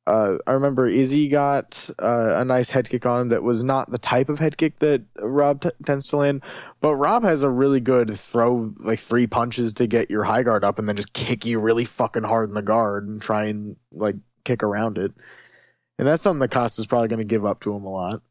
Uh, 0.08 0.38
I 0.48 0.54
remember 0.54 0.88
Izzy 0.88 1.28
got 1.28 1.89
uh, 2.02 2.34
a 2.38 2.44
nice 2.44 2.72
head 2.72 2.89
kick 2.89 3.06
on 3.06 3.22
him 3.22 3.30
that 3.30 3.44
was 3.44 3.62
not 3.63 3.91
the 3.91 4.00
type 4.00 4.30
of 4.30 4.39
head 4.39 4.58
kick 4.58 4.80
that 4.80 5.04
Rob 5.20 5.62
t- 5.62 5.70
tends 5.86 6.08
to 6.08 6.17
land, 6.17 6.41
but 6.82 6.96
Rob 6.96 7.24
has 7.24 7.44
a 7.44 7.50
really 7.50 7.80
good 7.80 8.20
throw, 8.20 8.74
like 8.80 9.00
three 9.00 9.28
punches 9.28 9.74
to 9.74 9.86
get 9.86 10.10
your 10.10 10.24
high 10.24 10.41
guard 10.41 10.63
up 10.63 10.80
and 10.80 10.89
then 10.89 10.96
just 10.96 11.13
kick 11.13 11.46
you 11.46 11.60
really 11.60 11.86
fucking 11.86 12.24
hard 12.24 12.50
in 12.50 12.56
the 12.56 12.63
guard 12.63 13.08
and 13.08 13.22
try 13.22 13.46
and 13.46 13.76
like 13.91 14.15
kick 14.44 14.63
around 14.63 14.98
it. 14.98 15.12
And 15.97 16.08
that's 16.08 16.23
something 16.23 16.39
that 16.39 16.51
Costa's 16.51 16.88
probably 16.88 17.10
going 17.10 17.19
to 17.19 17.25
give 17.25 17.45
up 17.45 17.62
to 17.62 17.75
him 17.75 17.84
a 17.84 17.89
lot. 17.89 18.21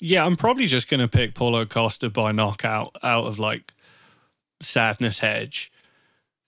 Yeah, 0.00 0.26
I'm 0.26 0.36
probably 0.36 0.66
just 0.66 0.88
going 0.88 1.00
to 1.00 1.08
pick 1.08 1.34
Paulo 1.34 1.64
Costa 1.64 2.10
by 2.10 2.32
knockout 2.32 2.96
out 3.02 3.26
of 3.26 3.38
like 3.38 3.72
sadness 4.60 5.18
hedge 5.20 5.72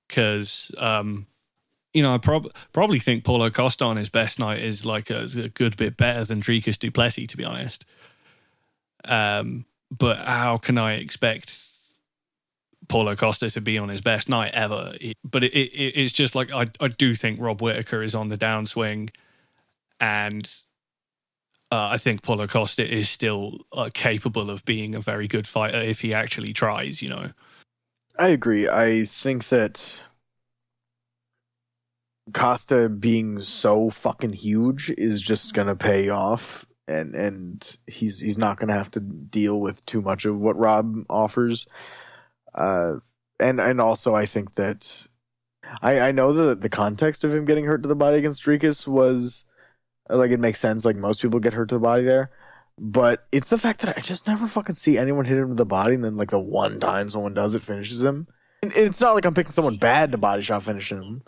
because 0.08 0.70
um 0.78 1.26
you 1.92 2.02
know 2.02 2.14
I 2.14 2.18
prob- 2.18 2.52
probably 2.72 2.98
think 2.98 3.24
Paulo 3.24 3.50
Costa 3.50 3.84
on 3.84 3.96
his 3.96 4.08
best 4.08 4.38
night 4.38 4.60
is 4.60 4.86
like 4.86 5.10
a, 5.10 5.28
a 5.36 5.48
good 5.48 5.76
bit 5.76 5.96
better 5.96 6.24
than 6.24 6.40
Dricus 6.40 6.78
Du 6.78 6.90
Plessis 6.90 7.26
to 7.28 7.36
be 7.36 7.44
honest. 7.44 7.84
Um, 9.04 9.66
but 9.90 10.18
how 10.18 10.58
can 10.58 10.78
I 10.78 10.94
expect 10.94 11.63
Paulo 12.88 13.16
Costa 13.16 13.50
to 13.50 13.60
be 13.60 13.78
on 13.78 13.88
his 13.88 14.00
best 14.00 14.28
night 14.28 14.52
ever? 14.54 14.94
But 15.24 15.44
it, 15.44 15.52
it, 15.52 15.92
it's 16.00 16.12
just 16.12 16.34
like 16.34 16.52
I 16.52 16.66
I 16.80 16.88
do 16.88 17.14
think 17.14 17.40
Rob 17.40 17.60
Whittaker 17.60 18.02
is 18.02 18.14
on 18.14 18.28
the 18.28 18.38
downswing, 18.38 19.10
and 20.00 20.52
uh, 21.70 21.88
I 21.92 21.98
think 21.98 22.22
Paulo 22.22 22.46
Costa 22.46 22.88
is 22.88 23.08
still 23.08 23.66
uh, 23.72 23.90
capable 23.92 24.50
of 24.50 24.64
being 24.64 24.94
a 24.94 25.00
very 25.00 25.26
good 25.26 25.46
fighter 25.46 25.80
if 25.80 26.00
he 26.00 26.14
actually 26.14 26.52
tries. 26.52 27.02
You 27.02 27.08
know. 27.08 27.30
I 28.18 28.28
agree. 28.28 28.68
I 28.68 29.06
think 29.06 29.48
that 29.48 30.02
Costa 32.32 32.88
being 32.88 33.40
so 33.40 33.90
fucking 33.90 34.34
huge 34.34 34.90
is 34.96 35.20
just 35.20 35.52
gonna 35.52 35.76
pay 35.76 36.08
off, 36.10 36.64
and 36.86 37.14
and 37.14 37.78
he's 37.86 38.20
he's 38.20 38.38
not 38.38 38.58
gonna 38.58 38.74
have 38.74 38.90
to 38.92 39.00
deal 39.00 39.60
with 39.60 39.84
too 39.84 40.00
much 40.00 40.24
of 40.24 40.38
what 40.38 40.56
Rob 40.56 41.04
offers. 41.10 41.66
Uh, 42.54 42.96
and 43.40 43.60
and 43.60 43.80
also 43.80 44.14
I 44.14 44.26
think 44.26 44.54
that 44.54 45.06
I 45.82 46.00
I 46.00 46.12
know 46.12 46.32
that 46.32 46.60
the 46.60 46.68
context 46.68 47.24
of 47.24 47.34
him 47.34 47.44
getting 47.44 47.64
hurt 47.64 47.82
to 47.82 47.88
the 47.88 47.94
body 47.96 48.18
against 48.18 48.42
Dricus 48.42 48.86
was 48.86 49.44
like 50.08 50.30
it 50.30 50.40
makes 50.40 50.60
sense. 50.60 50.84
Like 50.84 50.96
most 50.96 51.22
people 51.22 51.40
get 51.40 51.54
hurt 51.54 51.68
to 51.70 51.76
the 51.76 51.80
body 51.80 52.04
there. 52.04 52.30
But 52.76 53.24
it's 53.30 53.50
the 53.50 53.58
fact 53.58 53.80
that 53.80 53.96
I 53.96 54.00
just 54.00 54.26
never 54.26 54.48
fucking 54.48 54.74
see 54.74 54.98
anyone 54.98 55.26
hit 55.26 55.38
him 55.38 55.50
to 55.50 55.54
the 55.54 55.64
body, 55.64 55.94
and 55.94 56.04
then 56.04 56.16
like 56.16 56.30
the 56.30 56.40
one 56.40 56.80
time 56.80 57.08
someone 57.08 57.34
does 57.34 57.54
it, 57.54 57.62
finishes 57.62 58.02
him. 58.02 58.26
And 58.62 58.72
it's 58.74 59.00
not 59.00 59.14
like 59.14 59.24
I'm 59.24 59.34
picking 59.34 59.52
someone 59.52 59.76
bad 59.76 60.10
to 60.12 60.18
body 60.18 60.42
shot 60.42 60.64
finish 60.64 60.90
him. 60.90 61.22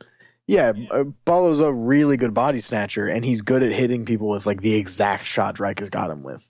Yeah, 0.49 0.73
uh, 0.91 1.05
Paulo's 1.25 1.61
a 1.61 1.73
really 1.73 2.17
good 2.17 2.35
body 2.35 2.59
snatcher, 2.61 3.09
and 3.09 3.25
he's 3.25 3.43
good 3.43 3.63
at 3.63 3.73
hitting 3.73 4.05
people 4.05 4.29
with 4.29 4.47
like 4.47 4.61
the 4.61 4.75
exact 4.75 5.25
shot 5.25 5.57
Dricus 5.57 5.91
got 5.91 6.11
him 6.11 6.23
with. 6.23 6.49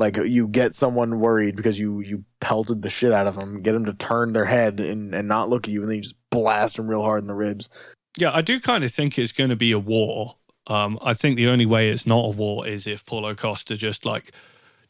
Like 0.00 0.16
you 0.16 0.48
get 0.48 0.74
someone 0.74 1.20
worried 1.20 1.56
because 1.56 1.78
you 1.78 2.00
you 2.00 2.24
pelted 2.40 2.80
the 2.80 2.88
shit 2.88 3.12
out 3.12 3.26
of 3.26 3.38
them, 3.38 3.60
get 3.60 3.72
them 3.72 3.84
to 3.84 3.92
turn 3.92 4.32
their 4.32 4.46
head 4.46 4.80
and, 4.80 5.14
and 5.14 5.28
not 5.28 5.50
look 5.50 5.68
at 5.68 5.70
you, 5.70 5.82
and 5.82 5.90
then 5.90 5.96
you 5.96 6.02
just 6.02 6.16
blast 6.30 6.76
them 6.76 6.88
real 6.88 7.02
hard 7.02 7.22
in 7.22 7.26
the 7.26 7.34
ribs. 7.34 7.68
Yeah, 8.16 8.30
I 8.32 8.40
do 8.40 8.58
kind 8.60 8.82
of 8.82 8.90
think 8.90 9.18
it's 9.18 9.30
going 9.30 9.50
to 9.50 9.56
be 9.56 9.72
a 9.72 9.78
war. 9.78 10.36
Um, 10.66 10.98
I 11.02 11.12
think 11.12 11.36
the 11.36 11.48
only 11.48 11.66
way 11.66 11.90
it's 11.90 12.06
not 12.06 12.24
a 12.24 12.30
war 12.30 12.66
is 12.66 12.86
if 12.86 13.04
Paulo 13.04 13.34
Costa 13.34 13.76
just 13.76 14.06
like 14.06 14.32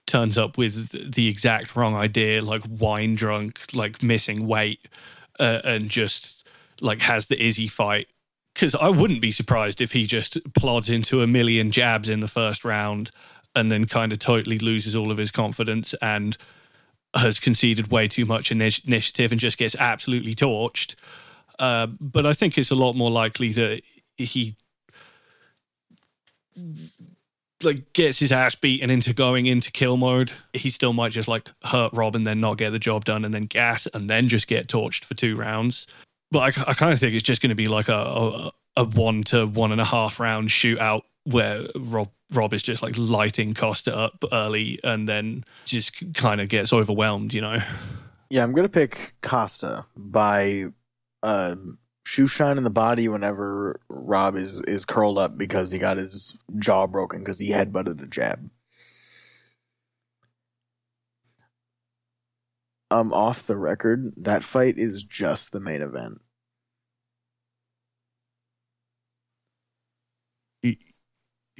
turns 0.06 0.38
up 0.38 0.56
with 0.56 1.12
the 1.12 1.26
exact 1.26 1.74
wrong 1.74 1.96
idea, 1.96 2.40
like 2.40 2.62
wine 2.68 3.16
drunk, 3.16 3.74
like 3.74 4.04
missing 4.04 4.46
weight, 4.46 4.86
uh, 5.40 5.60
and 5.64 5.90
just 5.90 6.46
like 6.80 7.00
has 7.00 7.26
the 7.26 7.44
Izzy 7.44 7.66
fight. 7.66 8.06
Because 8.54 8.76
I 8.76 8.90
wouldn't 8.90 9.20
be 9.20 9.32
surprised 9.32 9.80
if 9.80 9.90
he 9.90 10.06
just 10.06 10.38
plods 10.54 10.88
into 10.88 11.20
a 11.20 11.26
million 11.26 11.72
jabs 11.72 12.08
in 12.08 12.20
the 12.20 12.28
first 12.28 12.64
round 12.64 13.10
and 13.54 13.70
then 13.70 13.86
kind 13.86 14.12
of 14.12 14.18
totally 14.18 14.58
loses 14.58 14.94
all 14.94 15.10
of 15.10 15.18
his 15.18 15.30
confidence 15.30 15.94
and 16.00 16.36
has 17.14 17.40
conceded 17.40 17.90
way 17.90 18.06
too 18.06 18.24
much 18.24 18.52
initiative 18.52 19.32
and 19.32 19.40
just 19.40 19.58
gets 19.58 19.74
absolutely 19.76 20.34
torched. 20.34 20.94
Uh, 21.58 21.86
but 21.86 22.24
I 22.24 22.32
think 22.32 22.56
it's 22.56 22.70
a 22.70 22.76
lot 22.76 22.94
more 22.94 23.10
likely 23.10 23.52
that 23.52 23.82
he 24.16 24.56
like 27.62 27.92
gets 27.92 28.18
his 28.18 28.32
ass 28.32 28.54
beaten 28.54 28.90
into 28.90 29.12
going 29.12 29.46
into 29.46 29.70
kill 29.70 29.96
mode. 29.96 30.32
He 30.52 30.70
still 30.70 30.92
might 30.92 31.12
just 31.12 31.28
like 31.28 31.50
hurt 31.64 31.92
Rob 31.92 32.16
and 32.16 32.26
then 32.26 32.40
not 32.40 32.56
get 32.56 32.70
the 32.70 32.78
job 32.78 33.04
done 33.04 33.24
and 33.24 33.34
then 33.34 33.44
gas 33.44 33.86
and 33.92 34.08
then 34.08 34.28
just 34.28 34.46
get 34.46 34.68
torched 34.68 35.04
for 35.04 35.14
two 35.14 35.36
rounds. 35.36 35.86
But 36.30 36.58
I, 36.58 36.70
I 36.70 36.74
kind 36.74 36.92
of 36.92 37.00
think 37.00 37.14
it's 37.14 37.24
just 37.24 37.42
going 37.42 37.50
to 37.50 37.56
be 37.56 37.66
like 37.66 37.88
a, 37.88 37.92
a, 37.92 38.52
a 38.76 38.84
one 38.84 39.22
to 39.24 39.46
one 39.46 39.72
and 39.72 39.80
a 39.80 39.84
half 39.84 40.20
round 40.20 40.48
shootout 40.48 41.02
where 41.30 41.66
Rob 41.76 42.10
Rob 42.32 42.52
is 42.52 42.62
just 42.62 42.82
like 42.82 42.96
lighting 42.96 43.54
Costa 43.54 43.96
up 43.96 44.24
early 44.32 44.78
and 44.84 45.08
then 45.08 45.44
just 45.64 46.14
kind 46.14 46.40
of 46.40 46.48
gets 46.48 46.72
overwhelmed, 46.72 47.34
you 47.34 47.40
know. 47.40 47.58
Yeah, 48.28 48.44
I'm 48.44 48.52
gonna 48.52 48.68
pick 48.68 49.14
Costa 49.22 49.86
by 49.96 50.66
um, 51.22 51.78
shoe 52.04 52.26
shine 52.26 52.58
in 52.58 52.64
the 52.64 52.70
body 52.70 53.08
whenever 53.08 53.80
Rob 53.88 54.36
is 54.36 54.62
is 54.62 54.84
curled 54.84 55.18
up 55.18 55.36
because 55.36 55.70
he 55.70 55.78
got 55.78 55.96
his 55.96 56.36
jaw 56.58 56.86
broken 56.86 57.20
because 57.20 57.38
he 57.38 57.50
headbutted 57.50 58.02
a 58.02 58.06
jab. 58.06 58.50
Um, 62.92 63.12
off 63.12 63.46
the 63.46 63.56
record, 63.56 64.12
that 64.16 64.42
fight 64.42 64.76
is 64.76 65.04
just 65.04 65.52
the 65.52 65.60
main 65.60 65.80
event. 65.80 66.20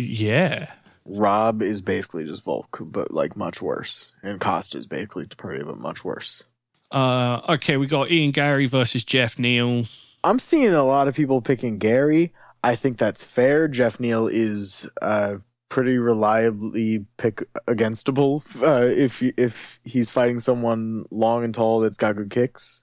Yeah. 0.01 0.73
Rob 1.05 1.63
is 1.63 1.81
basically 1.81 2.25
just 2.25 2.43
Volk, 2.43 2.79
but 2.81 3.13
like 3.13 3.37
much 3.37 3.61
worse, 3.61 4.13
and 4.23 4.41
Costa 4.41 4.79
is 4.79 4.87
basically 4.87 5.27
Topuria, 5.27 5.65
but 5.65 5.79
much 5.79 6.05
worse. 6.05 6.45
Uh, 6.91 7.41
okay, 7.49 7.77
we 7.77 7.87
got 7.87 8.11
Ian 8.11 8.31
Garry 8.33 8.67
versus 8.67 9.03
Geoff 9.05 9.39
Neal. 9.39 9.87
I'm 10.23 10.39
seeing 10.39 10.75
a 10.75 10.85
lot 10.85 11.09
of 11.09 11.15
people 11.15 11.41
picking 11.41 11.79
Garry. 11.79 12.33
I 12.63 12.77
think 12.77 12.99
that's 12.99 13.25
fair. 13.25 13.69
Geoff 13.69 13.99
Neal 13.99 14.29
is 14.29 14.89
uh, 15.01 15.37
pretty 15.71 15.97
reliably 15.97 17.07
pick 17.17 17.45
againstable 17.67 18.43
uh, 18.63 18.85
if 18.87 19.23
if 19.23 19.81
he's 19.85 20.11
fighting 20.11 20.39
someone 20.39 21.07
long 21.11 21.45
and 21.45 21.55
tall 21.55 21.81
that's 21.81 21.97
got 21.97 22.17
good 22.17 22.31
kicks. 22.31 22.83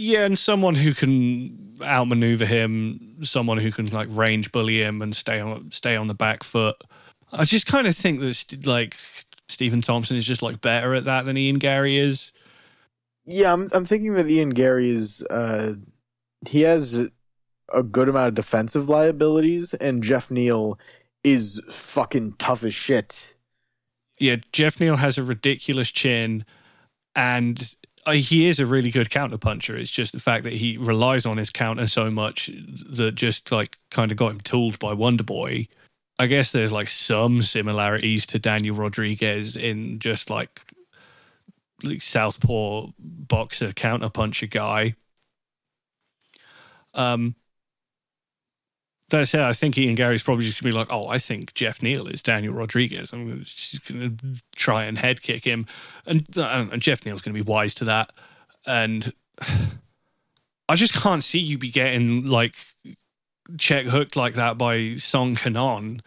Yeah, 0.00 0.26
and 0.26 0.38
someone 0.38 0.76
who 0.76 0.94
can 0.94 1.74
outmaneuver 1.82 2.46
him, 2.46 3.16
someone 3.24 3.58
who 3.58 3.72
can 3.72 3.88
like 3.88 4.06
range 4.12 4.52
bully 4.52 4.80
him 4.80 5.02
and 5.02 5.14
stay 5.14 5.40
on 5.40 5.72
stay 5.72 5.96
on 5.96 6.06
the 6.06 6.14
back 6.14 6.44
foot. 6.44 6.76
I 7.32 7.44
just 7.44 7.66
kind 7.66 7.84
of 7.88 7.96
think 7.96 8.20
that 8.20 8.64
like 8.64 8.96
Stephen 9.48 9.82
Thompson 9.82 10.16
is 10.16 10.24
just 10.24 10.40
like 10.40 10.60
better 10.60 10.94
at 10.94 11.02
that 11.02 11.24
than 11.24 11.36
Ian 11.36 11.58
Garry 11.58 11.98
is. 11.98 12.30
Yeah, 13.26 13.52
I'm 13.52 13.68
I'm 13.72 13.84
thinking 13.84 14.14
that 14.14 14.30
Ian 14.30 14.50
Garry 14.50 14.88
is 14.92 15.20
uh 15.22 15.74
he 16.46 16.60
has 16.60 17.00
a 17.74 17.82
good 17.82 18.08
amount 18.08 18.28
of 18.28 18.34
defensive 18.34 18.88
liabilities 18.88 19.74
and 19.74 20.04
Geoff 20.04 20.30
Neal 20.30 20.78
is 21.24 21.60
fucking 21.68 22.34
tough 22.38 22.62
as 22.62 22.72
shit. 22.72 23.34
Yeah, 24.20 24.36
Geoff 24.52 24.78
Neal 24.78 24.94
has 24.94 25.18
a 25.18 25.24
ridiculous 25.24 25.90
chin 25.90 26.44
and 27.16 27.74
he 28.12 28.48
is 28.48 28.60
a 28.60 28.66
really 28.66 28.90
good 28.90 29.10
counterpuncher. 29.10 29.78
It's 29.78 29.90
just 29.90 30.12
the 30.12 30.20
fact 30.20 30.44
that 30.44 30.54
he 30.54 30.76
relies 30.76 31.26
on 31.26 31.36
his 31.36 31.50
counter 31.50 31.86
so 31.86 32.10
much 32.10 32.50
that 32.90 33.14
just 33.14 33.50
like 33.52 33.78
kind 33.90 34.10
of 34.10 34.16
got 34.16 34.32
him 34.32 34.40
tooled 34.40 34.78
by 34.78 34.92
Wonder 34.92 35.24
Boy. 35.24 35.68
I 36.18 36.26
guess 36.26 36.50
there's 36.50 36.72
like 36.72 36.88
some 36.88 37.42
similarities 37.42 38.26
to 38.28 38.38
Daniel 38.38 38.74
Rodriguez 38.76 39.56
in 39.56 39.98
just 39.98 40.30
like 40.30 40.60
like 41.84 42.02
southpaw 42.02 42.88
boxer 42.98 43.72
counterpuncher 43.72 44.50
guy. 44.50 44.94
Um, 46.94 47.36
That's 49.10 49.32
it. 49.32 49.40
I 49.40 49.54
think 49.54 49.78
Ian 49.78 49.94
Garry's 49.94 50.22
probably 50.22 50.44
just 50.44 50.60
gonna 50.60 50.72
be 50.72 50.78
like, 50.78 50.88
"Oh, 50.90 51.08
I 51.08 51.18
think 51.18 51.54
Geoff 51.54 51.82
Neal 51.82 52.06
is 52.06 52.22
Daniel 52.22 52.52
Rodriguez. 52.52 53.12
I'm 53.12 53.42
just 53.42 53.86
gonna 53.86 54.12
try 54.54 54.84
and 54.84 54.98
head 54.98 55.22
kick 55.22 55.44
him," 55.44 55.66
and, 56.04 56.26
and 56.36 56.82
Geoff 56.82 57.06
Neal's 57.06 57.22
gonna 57.22 57.34
be 57.34 57.40
wise 57.40 57.74
to 57.76 57.84
that. 57.86 58.12
And 58.66 59.12
I 60.68 60.76
just 60.76 60.92
can't 60.92 61.24
see 61.24 61.38
you 61.38 61.56
be 61.56 61.70
getting 61.70 62.26
like 62.26 62.54
check 63.56 63.86
hooked 63.86 64.16
like 64.16 64.34
that 64.34 64.58
by 64.58 64.96
Song 64.96 65.36
Kenan 65.36 66.02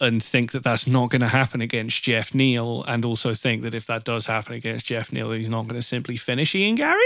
and 0.00 0.22
think 0.22 0.52
that 0.52 0.62
that's 0.62 0.86
not 0.86 1.10
going 1.10 1.20
to 1.20 1.28
happen 1.28 1.60
against 1.60 2.02
Geoff 2.02 2.34
Neal, 2.34 2.82
and 2.88 3.04
also 3.04 3.34
think 3.34 3.62
that 3.62 3.74
if 3.74 3.86
that 3.86 4.02
does 4.02 4.26
happen 4.26 4.54
against 4.54 4.86
Geoff 4.86 5.12
Neal, 5.12 5.30
he's 5.32 5.48
not 5.48 5.64
going 5.68 5.78
to 5.78 5.86
simply 5.86 6.16
finish 6.16 6.54
Ian 6.54 6.76
Garry. 6.76 6.98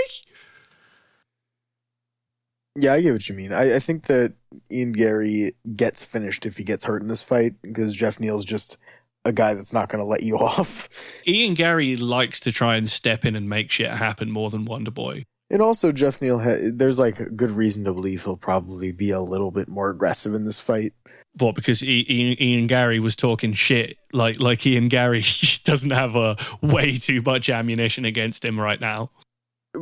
Yeah, 2.77 2.95
I 2.95 3.01
get 3.01 3.13
what 3.13 3.29
you 3.29 3.35
mean. 3.35 3.53
I, 3.53 3.77
I 3.77 3.79
think 3.79 4.07
that 4.07 4.35
Ian 4.71 4.93
Garry 4.93 5.55
gets 5.77 6.05
finished 6.05 6.45
if 6.45 6.57
he 6.57 6.65
gets 6.65 6.85
hurt 6.85 7.03
in 7.03 7.09
this 7.09 7.23
fight 7.23 7.55
because 7.63 7.95
Geoff 7.95 8.19
Neal's 8.19 8.45
just 8.45 8.79
a 9.25 9.33
guy 9.33 9.55
that's 9.55 9.73
not 9.73 9.89
going 9.89 10.01
to 10.01 10.09
let 10.09 10.23
you 10.23 10.39
off. 10.39 10.89
Ian 11.27 11.55
Garry 11.55 11.97
likes 11.97 12.41
to 12.41 12.53
try 12.53 12.77
and 12.77 12.91
step 12.91 13.25
in 13.25 13.37
and 13.37 13.49
make 13.49 13.71
shit 13.71 13.91
happen 13.91 14.31
more 14.31 14.51
than 14.51 14.65
Wonder 14.65 14.91
Boy. 14.91 15.25
And 15.51 15.61
also, 15.61 15.93
Geoff 15.93 16.21
Neal, 16.21 16.41
ha- 16.41 16.71
there's 16.73 16.99
like 16.99 17.21
a 17.21 17.29
good 17.31 17.51
reason 17.51 17.85
to 17.85 17.93
believe 17.93 18.25
he'll 18.25 18.37
probably 18.37 18.93
be 18.93 19.11
a 19.11 19.21
little 19.21 19.51
bit 19.51 19.69
more 19.69 19.91
aggressive 19.91 20.35
in 20.35 20.45
this 20.45 20.59
fight. 20.59 20.95
What? 21.39 21.55
Because 21.55 21.83
Ian, 21.83 22.41
Ian 22.41 22.67
Garry 22.67 22.99
was 22.99 23.15
talking 23.15 23.53
shit, 23.53 23.99
like 24.13 24.41
like 24.41 24.65
Ian 24.67 24.89
Garry 24.89 25.25
doesn't 25.65 25.91
have 25.91 26.17
a 26.17 26.37
way 26.63 26.97
too 26.97 27.23
much 27.23 27.51
ammunition 27.51 28.05
against 28.05 28.45
him 28.45 28.59
right 28.59 28.81
now. 28.81 29.11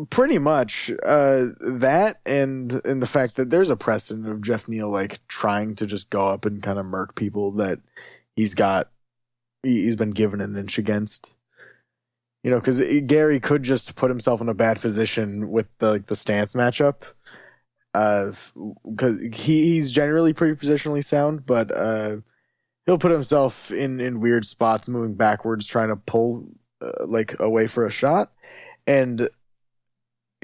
Pretty 0.09 0.39
much 0.39 0.91
uh, 1.05 1.47
that, 1.61 2.21
and 2.25 2.81
and 2.85 3.03
the 3.03 3.07
fact 3.07 3.37
that 3.37 3.51
there's 3.51 3.69
a 3.69 3.77
precedent 3.77 4.27
of 4.27 4.41
Geoff 4.41 4.67
Neal 4.67 4.91
like 4.91 5.21
trying 5.29 5.75
to 5.77 5.87
just 5.87 6.09
go 6.09 6.29
up 6.29 6.47
and 6.47 6.63
kind 6.63 6.79
of 6.79 6.87
murk 6.87 7.15
people 7.15 7.53
that 7.53 7.79
he's 8.35 8.55
got, 8.55 8.91
he's 9.63 9.97
been 9.97 10.13
given 10.13 10.41
an 10.41 10.57
inch 10.57 10.79
against. 10.79 11.31
You 12.43 12.51
know, 12.51 12.59
because 12.59 12.83
Garry 13.07 13.39
could 13.39 13.63
just 13.63 13.95
put 13.95 14.11
himself 14.11 14.41
in 14.41 14.49
a 14.49 14.55
bad 14.55 14.81
position 14.81 15.51
with 15.51 15.67
the 15.79 15.91
like 15.91 16.07
the 16.07 16.17
stance 16.17 16.55
matchup. 16.55 17.03
Uh, 17.95 18.33
because 18.89 19.21
he 19.21 19.65
he's 19.65 19.93
generally 19.93 20.33
pretty 20.33 20.55
positionally 20.55 21.05
sound, 21.05 21.45
but 21.45 21.71
uh, 21.71 22.17
he'll 22.87 22.99
put 22.99 23.13
himself 23.13 23.71
in 23.71 24.01
in 24.01 24.21
weird 24.21 24.47
spots, 24.47 24.89
moving 24.89 25.15
backwards, 25.15 25.67
trying 25.67 25.91
to 25.91 25.97
pull 25.97 26.49
uh, 26.81 27.05
like 27.07 27.39
away 27.39 27.67
for 27.67 27.85
a 27.85 27.91
shot, 27.91 28.33
and 28.87 29.29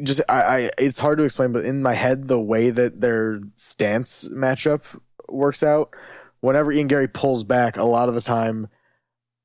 just 0.02 0.20
I, 0.28 0.42
I 0.42 0.70
it's 0.78 0.98
hard 0.98 1.18
to 1.18 1.24
explain, 1.24 1.52
but 1.52 1.64
in 1.64 1.82
my 1.82 1.94
head, 1.94 2.28
the 2.28 2.40
way 2.40 2.70
that 2.70 3.00
their 3.00 3.40
stance 3.56 4.28
matchup 4.28 4.82
works 5.28 5.62
out, 5.62 5.94
whenever 6.40 6.72
Ian 6.72 6.86
Garry 6.86 7.08
pulls 7.08 7.44
back, 7.44 7.76
a 7.76 7.84
lot 7.84 8.08
of 8.08 8.14
the 8.14 8.20
time 8.20 8.68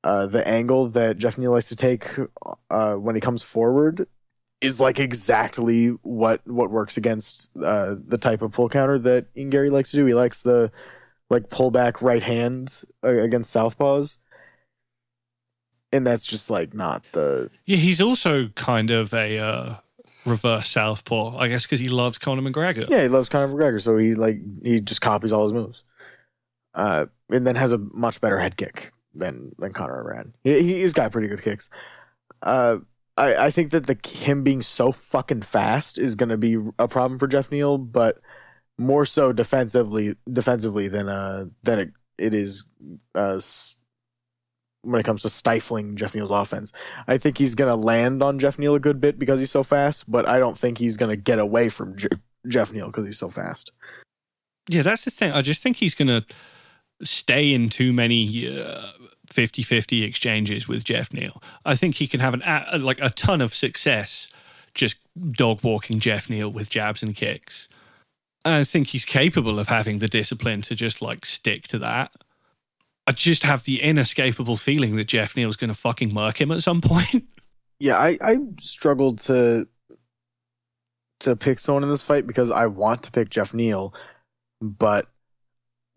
uh, 0.04 0.26
the 0.26 0.46
angle 0.46 0.88
that 0.90 1.16
Geoff 1.16 1.38
Neal 1.38 1.52
likes 1.52 1.70
to 1.70 1.76
take 1.76 2.06
uh, 2.70 2.94
when 2.94 3.14
he 3.14 3.20
comes 3.20 3.42
forward 3.42 4.06
is 4.60 4.78
like 4.78 4.98
exactly 4.98 5.88
what 6.02 6.46
what 6.46 6.70
works 6.70 6.96
against 6.96 7.50
uh, 7.62 7.94
the 8.06 8.18
type 8.18 8.42
of 8.42 8.52
pull 8.52 8.68
counter 8.68 8.98
that 8.98 9.26
Ian 9.36 9.50
Garry 9.50 9.70
likes 9.70 9.90
to 9.90 9.96
do. 9.96 10.04
He 10.04 10.14
likes 10.14 10.40
the 10.40 10.70
like 11.30 11.48
pull 11.48 11.70
back 11.70 12.02
right 12.02 12.22
hand 12.22 12.84
uh, 13.02 13.08
against 13.08 13.54
southpaws, 13.54 14.18
and 15.90 16.06
that's 16.06 16.26
just 16.26 16.50
like 16.50 16.74
not 16.74 17.04
the. 17.12 17.50
Yeah, 17.64 17.78
he's 17.78 18.02
also 18.02 18.48
kind 18.48 18.90
of 18.90 19.14
a 19.14 19.38
uh, 19.38 19.74
reverse 20.24 20.68
southpaw, 20.68 21.36
I 21.38 21.48
guess, 21.48 21.62
because 21.64 21.80
he 21.80 21.88
loves 21.88 22.18
Conor 22.18 22.42
McGregor. 22.42 22.88
Yeah, 22.88 23.02
he 23.02 23.08
loves 23.08 23.28
Conor 23.28 23.48
McGregor, 23.48 23.80
so 23.80 23.96
he 23.96 24.14
like 24.14 24.38
he 24.62 24.80
just 24.80 25.00
copies 25.00 25.32
all 25.32 25.44
his 25.44 25.52
moves, 25.52 25.84
uh, 26.74 27.06
and 27.30 27.46
then 27.46 27.56
has 27.56 27.72
a 27.72 27.78
much 27.78 28.20
better 28.20 28.38
head 28.38 28.56
kick 28.56 28.92
than 29.14 29.52
than 29.58 29.72
Conor 29.72 30.00
Iran. 30.00 30.34
He, 30.42 30.62
he's 30.62 30.92
got 30.92 31.12
pretty 31.12 31.28
good 31.28 31.42
kicks. 31.42 31.70
Uh, 32.42 32.78
I 33.16 33.46
I 33.46 33.50
think 33.50 33.70
that 33.70 33.86
the 33.86 33.96
him 34.08 34.42
being 34.42 34.62
so 34.62 34.92
fucking 34.92 35.42
fast 35.42 35.98
is 35.98 36.16
going 36.16 36.30
to 36.30 36.36
be 36.36 36.56
a 36.78 36.88
problem 36.88 37.18
for 37.18 37.26
Geoff 37.26 37.50
Neal, 37.50 37.78
but 37.78 38.20
more 38.78 39.04
so 39.04 39.32
defensively 39.32 40.16
defensively 40.32 40.88
than 40.88 41.08
uh 41.08 41.46
than 41.62 41.78
it, 41.78 41.90
it 42.18 42.34
is 42.34 42.64
uh 43.14 43.38
when 44.84 45.00
it 45.00 45.04
comes 45.04 45.22
to 45.22 45.28
stifling 45.28 45.96
Geoff 45.96 46.14
Neal's 46.14 46.30
offense. 46.30 46.72
I 47.06 47.18
think 47.18 47.38
he's 47.38 47.54
going 47.54 47.68
to 47.68 47.76
land 47.76 48.22
on 48.22 48.38
Geoff 48.38 48.58
Neal 48.58 48.74
a 48.74 48.80
good 48.80 49.00
bit 49.00 49.18
because 49.18 49.40
he's 49.40 49.50
so 49.50 49.62
fast, 49.62 50.10
but 50.10 50.28
I 50.28 50.38
don't 50.38 50.58
think 50.58 50.78
he's 50.78 50.96
going 50.96 51.10
to 51.10 51.16
get 51.16 51.38
away 51.38 51.68
from 51.68 51.96
Je- 51.96 52.08
Geoff 52.48 52.72
Neal 52.72 52.86
because 52.86 53.06
he's 53.06 53.18
so 53.18 53.30
fast. 53.30 53.72
Yeah, 54.68 54.82
that's 54.82 55.04
the 55.04 55.10
thing. 55.10 55.32
I 55.32 55.42
just 55.42 55.62
think 55.62 55.76
he's 55.76 55.94
going 55.94 56.08
to 56.08 56.24
stay 57.02 57.52
in 57.52 57.68
too 57.68 57.92
many 57.92 58.48
uh, 58.48 58.88
50-50 59.28 60.02
exchanges 60.04 60.68
with 60.68 60.84
Geoff 60.84 61.12
Neal. 61.12 61.42
I 61.64 61.74
think 61.74 61.96
he 61.96 62.06
can 62.06 62.20
have 62.20 62.34
an 62.34 62.42
a, 62.42 62.78
like 62.78 63.00
a 63.00 63.10
ton 63.10 63.40
of 63.40 63.54
success 63.54 64.28
just 64.74 64.96
dog 65.30 65.60
walking 65.62 66.00
Geoff 66.00 66.28
Neal 66.28 66.50
with 66.50 66.68
jabs 66.68 67.02
and 67.02 67.14
kicks. 67.14 67.68
And 68.44 68.54
I 68.54 68.64
think 68.64 68.88
he's 68.88 69.04
capable 69.04 69.58
of 69.58 69.68
having 69.68 70.00
the 70.00 70.08
discipline 70.08 70.62
to 70.62 70.74
just 70.74 71.00
like 71.00 71.24
stick 71.24 71.66
to 71.68 71.78
that. 71.78 72.12
I 73.06 73.12
just 73.12 73.42
have 73.42 73.64
the 73.64 73.82
inescapable 73.82 74.56
feeling 74.56 74.96
that 74.96 75.04
Geoff 75.04 75.36
Neal's 75.36 75.56
going 75.56 75.68
to 75.68 75.74
fucking 75.74 76.12
murk 76.12 76.40
him 76.40 76.50
at 76.50 76.62
some 76.62 76.80
point. 76.80 77.24
Yeah, 77.80 77.98
I 77.98 78.16
I 78.22 78.36
struggled 78.60 79.18
to 79.22 79.66
to 81.20 81.34
pick 81.34 81.58
someone 81.58 81.82
in 81.82 81.90
this 81.90 82.02
fight 82.02 82.24
because 82.24 82.50
I 82.50 82.66
want 82.66 83.02
to 83.02 83.10
pick 83.10 83.30
Geoff 83.30 83.52
Neal, 83.52 83.92
but 84.60 85.08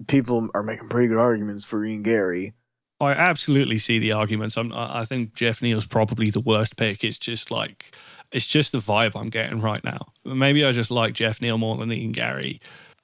people 0.08 0.50
are 0.56 0.64
making 0.64 0.90
pretty 0.90 1.08
good 1.08 1.20
arguments 1.20 1.64
for 1.64 1.86
Ian 1.86 2.02
Garry. 2.02 2.56
I 3.00 3.12
absolutely 3.12 3.78
see 3.78 4.00
the 4.00 4.12
arguments. 4.12 4.58
I'm, 4.58 4.74
I 4.74 5.06
think 5.06 5.36
Geoff 5.36 5.62
Neal's 5.62 5.86
probably 5.86 6.32
the 6.32 6.40
worst 6.40 6.78
pick. 6.78 7.04
It's 7.04 7.20
just 7.20 7.52
like 7.52 7.96
it's 8.32 8.48
just 8.48 8.72
the 8.72 8.80
vibe 8.80 9.16
I'm 9.16 9.30
getting 9.30 9.62
right 9.62 9.84
now. 9.84 10.08
Maybe 10.26 10.66
I 10.66 10.72
just 10.72 10.92
like 10.92 11.14
Geoff 11.14 11.42
Neal 11.42 11.58
more 11.58 11.78
than 11.78 11.92
Ian 11.92 12.12
Garry. 12.12 12.60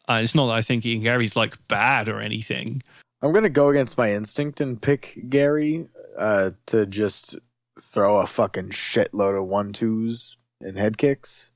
Uh, 0.10 0.20
it's 0.22 0.36
not 0.36 0.48
that 0.48 0.54
I 0.54 0.62
think 0.62 0.86
Ian 0.86 1.04
Garry's 1.04 1.36
like 1.36 1.68
bad 1.68 2.10
or 2.10 2.20
anything. 2.20 2.82
I'm 3.24 3.32
gonna 3.32 3.50
go 3.50 3.70
against 3.70 3.98
my 3.98 4.12
instinct 4.12 4.62
and 4.62 4.82
pick 4.82 5.18
Garry 5.30 5.88
uh, 6.18 6.52
to 6.68 6.86
just 6.86 7.40
throw 7.82 8.18
a 8.18 8.28
fucking 8.28 8.70
shitload 8.70 9.40
of 9.40 9.48
one 9.48 9.74
twos 9.74 10.38
and 10.62 10.78
head 10.78 10.98
kicks 10.98 11.52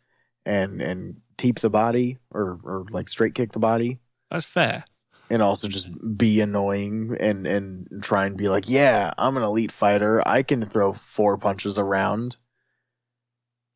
and 0.45 0.82
and 0.82 1.18
teep 1.38 1.59
the 1.59 1.70
body 1.70 2.18
or 2.32 2.59
or 2.63 2.86
like 2.89 3.09
straight 3.09 3.36
kick 3.36 3.51
the 3.51 3.59
body. 3.59 3.99
That's 4.32 4.45
fair 4.45 4.86
and 5.30 5.41
also 5.41 5.68
just 5.68 5.89
be 6.18 6.39
annoying 6.39 7.15
and 7.20 7.45
and 7.45 7.88
try 8.01 8.26
and 8.26 8.38
be 8.38 8.49
like, 8.49 8.70
yeah, 8.70 9.11
I'm 9.18 9.38
an 9.38 9.43
elite 9.43 9.72
fighter. 9.72 10.26
I 10.28 10.43
can 10.43 10.65
throw 10.65 10.93
four 10.93 11.38
punches 11.38 11.78
around. 11.78 12.38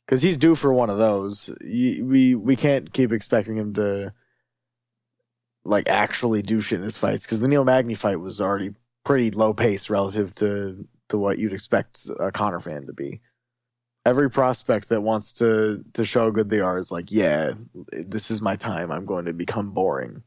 Because 0.05 0.21
he's 0.21 0.37
due 0.37 0.55
for 0.55 0.73
one 0.73 0.89
of 0.89 0.97
those. 0.97 1.49
We 1.61 2.35
we 2.35 2.55
can't 2.55 2.91
keep 2.93 3.11
expecting 3.11 3.57
him 3.57 3.73
to 3.73 4.13
like 5.63 5.87
actually 5.87 6.41
do 6.41 6.59
shit 6.59 6.79
in 6.79 6.85
his 6.85 6.97
fights. 6.97 7.25
Because 7.25 7.39
the 7.39 7.47
Neil 7.47 7.65
Magny 7.65 7.95
fight 7.95 8.19
was 8.19 8.41
already 8.41 8.71
pretty 9.03 9.31
low 9.31 9.53
pace 9.53 9.89
relative 9.89 10.33
to 10.35 10.87
to 11.09 11.17
what 11.17 11.37
you'd 11.37 11.53
expect 11.53 12.09
a 12.19 12.31
Conor 12.31 12.59
fan 12.59 12.85
to 12.87 12.93
be. 12.93 13.21
Every 14.05 14.29
prospect 14.29 14.89
that 14.89 15.01
wants 15.01 15.33
to 15.33 15.83
to 15.93 16.03
show 16.03 16.21
how 16.21 16.29
good 16.31 16.49
they 16.49 16.59
are 16.59 16.77
is 16.77 16.91
like, 16.91 17.11
yeah, 17.11 17.53
this 17.91 18.31
is 18.31 18.41
my 18.41 18.55
time. 18.55 18.91
I'm 18.91 19.05
going 19.05 19.25
to 19.25 19.33
become 19.33 19.71
boring 19.71 20.23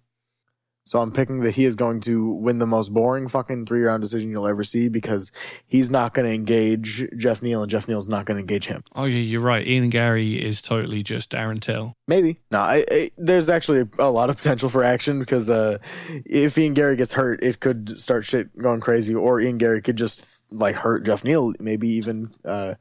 so 0.84 1.00
I'm 1.00 1.12
picking 1.12 1.40
that 1.40 1.54
he 1.54 1.64
is 1.64 1.76
going 1.76 2.00
to 2.02 2.30
win 2.30 2.58
the 2.58 2.66
most 2.66 2.92
boring 2.92 3.28
fucking 3.28 3.64
three 3.64 3.82
round 3.82 4.02
decision 4.02 4.30
you'll 4.30 4.46
ever 4.46 4.64
see 4.64 4.88
because 4.88 5.32
he's 5.66 5.90
not 5.90 6.12
going 6.12 6.26
to 6.26 6.34
engage 6.34 7.08
Geoff 7.16 7.42
Neal 7.42 7.62
and 7.62 7.70
Geoff 7.70 7.88
Neal's 7.88 8.06
not 8.06 8.26
going 8.26 8.36
to 8.36 8.40
engage 8.40 8.66
him. 8.66 8.84
Oh 8.94 9.04
yeah, 9.04 9.18
you're 9.18 9.40
right. 9.40 9.66
Ian 9.66 9.88
Garry 9.88 10.34
is 10.34 10.60
totally 10.60 11.02
just 11.02 11.30
Darren 11.30 11.58
Till. 11.58 11.94
Maybe 12.06 12.38
no. 12.50 12.60
I, 12.60 12.84
I, 12.90 13.10
there's 13.16 13.48
actually 13.48 13.88
a 13.98 14.10
lot 14.10 14.28
of 14.28 14.36
potential 14.36 14.68
for 14.68 14.84
action 14.84 15.18
because 15.18 15.48
uh, 15.48 15.78
if 16.26 16.58
Ian 16.58 16.74
Garry 16.74 16.96
gets 16.96 17.12
hurt, 17.12 17.42
it 17.42 17.60
could 17.60 17.98
start 17.98 18.24
shit 18.24 18.56
going 18.58 18.80
crazy, 18.80 19.14
or 19.14 19.40
Ian 19.40 19.58
Garry 19.58 19.80
could 19.80 19.96
just 19.96 20.26
like 20.50 20.76
hurt 20.76 21.04
Geoff 21.04 21.24
Neal, 21.24 21.54
maybe 21.58 21.88
even 21.88 22.34
uh, 22.44 22.74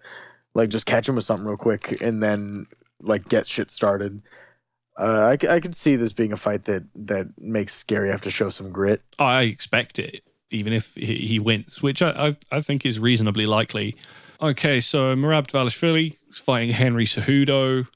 like 0.53 0.69
just 0.69 0.85
catch 0.85 1.07
him 1.07 1.15
with 1.15 1.23
something 1.25 1.47
real 1.47 1.57
quick 1.57 2.01
and 2.01 2.21
then 2.21 2.67
like 3.01 3.27
get 3.29 3.47
shit 3.47 3.71
started. 3.71 4.21
Uh, 4.97 5.35
I, 5.41 5.47
I 5.47 5.59
could 5.59 5.75
see 5.75 5.95
this 5.95 6.13
being 6.13 6.31
a 6.31 6.37
fight 6.37 6.65
that 6.65 6.83
that 6.95 7.27
makes 7.39 7.83
Garry 7.83 8.09
have 8.09 8.21
to 8.21 8.31
show 8.31 8.49
some 8.49 8.71
grit. 8.71 9.01
I 9.17 9.43
expect 9.43 9.97
it, 9.97 10.23
even 10.51 10.71
if 10.71 10.93
he 10.95 11.39
wins, 11.39 11.81
which 11.81 12.01
I, 12.01 12.11
I, 12.11 12.57
I 12.57 12.61
think 12.61 12.85
is 12.85 12.99
reasonably 12.99 13.45
likely. 13.45 13.95
Okay, 14.41 14.79
so 14.79 15.15
Merab 15.15 15.47
Dvalishvili 15.47 16.17
is 16.29 16.37
fighting 16.37 16.71
Henry 16.71 17.05
Cejudo. 17.05 17.87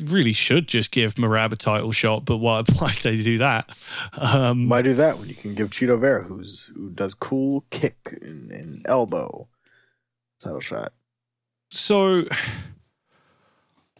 Really 0.00 0.32
should 0.32 0.68
just 0.68 0.90
give 0.90 1.14
Merab 1.14 1.52
a 1.52 1.56
title 1.56 1.92
shot, 1.92 2.24
but 2.24 2.38
why 2.38 2.62
why 2.78 2.94
they 3.02 3.22
do 3.22 3.38
that? 3.38 3.70
Um, 4.18 4.68
why 4.68 4.82
do 4.82 4.94
that 4.94 5.18
when 5.18 5.28
you 5.28 5.34
can 5.34 5.54
give 5.54 5.70
Chito 5.70 5.98
Vera, 5.98 6.22
who's 6.22 6.70
who 6.74 6.90
does 6.90 7.14
cool 7.14 7.64
kick 7.70 8.18
and, 8.20 8.50
and 8.50 8.84
elbow, 8.86 9.48
title 10.42 10.60
shot? 10.60 10.92
So 11.70 12.24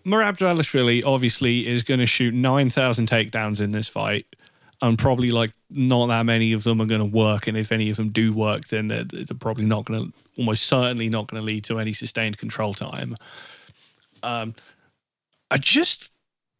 Merab 0.05 0.39
Dvalishvili 0.39 1.05
obviously 1.05 1.67
is 1.67 1.83
going 1.83 2.01
to 2.01 2.07
shoot 2.07 2.35
9,000 2.35 3.09
takedowns 3.09 3.61
in 3.61 3.73
this 3.73 3.89
fight. 3.89 4.27
and 4.83 4.99
probably 4.99 5.31
like 5.31 5.53
not 5.71 6.09
that 6.09 6.25
many 6.25 6.53
of 6.53 6.65
them 6.65 6.81
are 6.81 6.87
going 6.87 7.01
to 7.01 7.17
work. 7.17 7.47
And 7.47 7.57
if 7.57 7.71
any 7.71 7.89
of 7.89 7.97
them 7.97 8.11
do 8.11 8.33
work, 8.33 8.69
then 8.69 8.89
they're, 8.89 9.05
they're 9.05 9.37
probably 9.39 9.65
not 9.65 9.85
going 9.85 10.11
to, 10.11 10.13
almost 10.37 10.65
certainly 10.65 11.09
not 11.09 11.29
going 11.29 11.41
to 11.41 11.47
lead 11.47 11.65
to 11.65 11.79
any 11.79 11.93
sustained 11.93 12.37
control 12.37 12.75
time. 12.75 13.15
Um, 14.25 14.55
I 15.51 15.59
just 15.59 16.11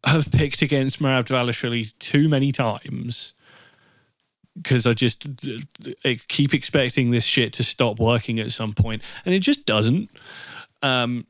have 0.05 0.31
picked 0.31 0.63
against 0.63 1.01
Merab 1.01 1.25
Dvalishvili 1.25 1.93
too 1.99 2.29
many 2.29 2.53
times 2.53 3.35
because 4.55 4.87
I 4.87 4.93
just 4.93 5.27
I 6.05 6.21
keep 6.29 6.53
expecting 6.53 7.11
this 7.11 7.25
shit 7.25 7.53
to 7.55 7.65
stop 7.65 7.99
working 7.99 8.39
at 8.39 8.53
some 8.53 8.73
point, 8.73 9.03
and 9.25 9.35
it 9.35 9.41
just 9.41 9.65
doesn't. 9.65 10.11
Um, 10.83 11.27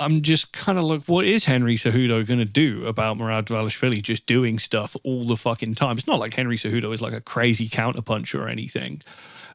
I'm 0.00 0.22
just 0.22 0.52
kind 0.52 0.76
of 0.76 0.84
like, 0.84 1.04
what 1.04 1.24
is 1.24 1.44
Henry 1.44 1.76
Cejudo 1.76 2.26
going 2.26 2.40
to 2.40 2.44
do 2.44 2.86
about 2.86 3.16
Merab 3.16 3.44
Dvalishvili 3.44 4.02
just 4.02 4.26
doing 4.26 4.58
stuff 4.58 4.96
all 5.04 5.24
the 5.24 5.36
fucking 5.36 5.76
time? 5.76 5.98
It's 5.98 6.06
not 6.06 6.18
like 6.18 6.34
Henry 6.34 6.56
Cejudo 6.56 6.92
is 6.92 7.00
like 7.00 7.12
a 7.12 7.20
crazy 7.20 7.68
counterpuncher 7.68 8.40
or 8.40 8.48
anything. 8.48 9.02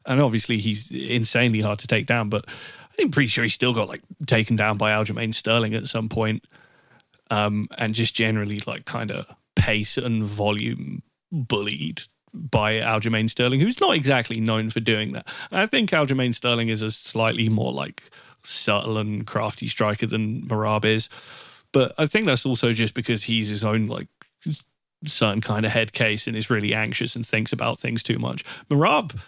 And 0.06 0.20
obviously 0.20 0.58
he's 0.58 0.90
insanely 0.90 1.60
hard 1.60 1.78
to 1.80 1.86
take 1.86 2.06
down, 2.06 2.30
but 2.30 2.46
I'm 2.98 3.10
pretty 3.10 3.28
sure 3.28 3.44
he 3.44 3.50
still 3.50 3.74
got 3.74 3.88
like 3.88 4.00
taken 4.26 4.56
down 4.56 4.78
by 4.78 4.92
Aljamain 4.92 5.34
Sterling 5.34 5.74
at 5.74 5.86
some 5.86 6.08
point. 6.08 6.46
Um, 7.30 7.68
and 7.78 7.94
just 7.94 8.14
generally 8.14 8.60
like 8.66 8.86
kind 8.86 9.10
of 9.10 9.26
pace 9.54 9.96
and 9.96 10.24
volume 10.24 11.02
bullied 11.30 12.02
by 12.32 12.74
Aljamain 12.74 13.28
Sterling, 13.28 13.60
who's 13.60 13.80
not 13.80 13.94
exactly 13.94 14.40
known 14.40 14.70
for 14.70 14.80
doing 14.80 15.12
that. 15.12 15.28
I 15.52 15.66
think 15.66 15.90
Aljamain 15.90 16.34
Sterling 16.34 16.68
is 16.68 16.82
a 16.82 16.90
slightly 16.90 17.48
more 17.48 17.72
like 17.72 18.10
subtle 18.42 18.98
and 18.98 19.26
crafty 19.26 19.68
striker 19.68 20.06
than 20.06 20.42
Merab 20.42 20.84
is. 20.84 21.08
But 21.72 21.94
I 21.98 22.06
think 22.06 22.26
that's 22.26 22.46
also 22.46 22.72
just 22.72 22.94
because 22.94 23.24
he's 23.24 23.48
his 23.48 23.64
own 23.64 23.86
like 23.86 24.08
certain 25.06 25.40
kind 25.40 25.64
of 25.64 25.72
head 25.72 25.92
case 25.92 26.26
and 26.26 26.36
is 26.36 26.50
really 26.50 26.74
anxious 26.74 27.16
and 27.16 27.26
thinks 27.26 27.52
about 27.52 27.80
things 27.80 28.02
too 28.02 28.18
much. 28.18 28.44
Merab 28.68 29.18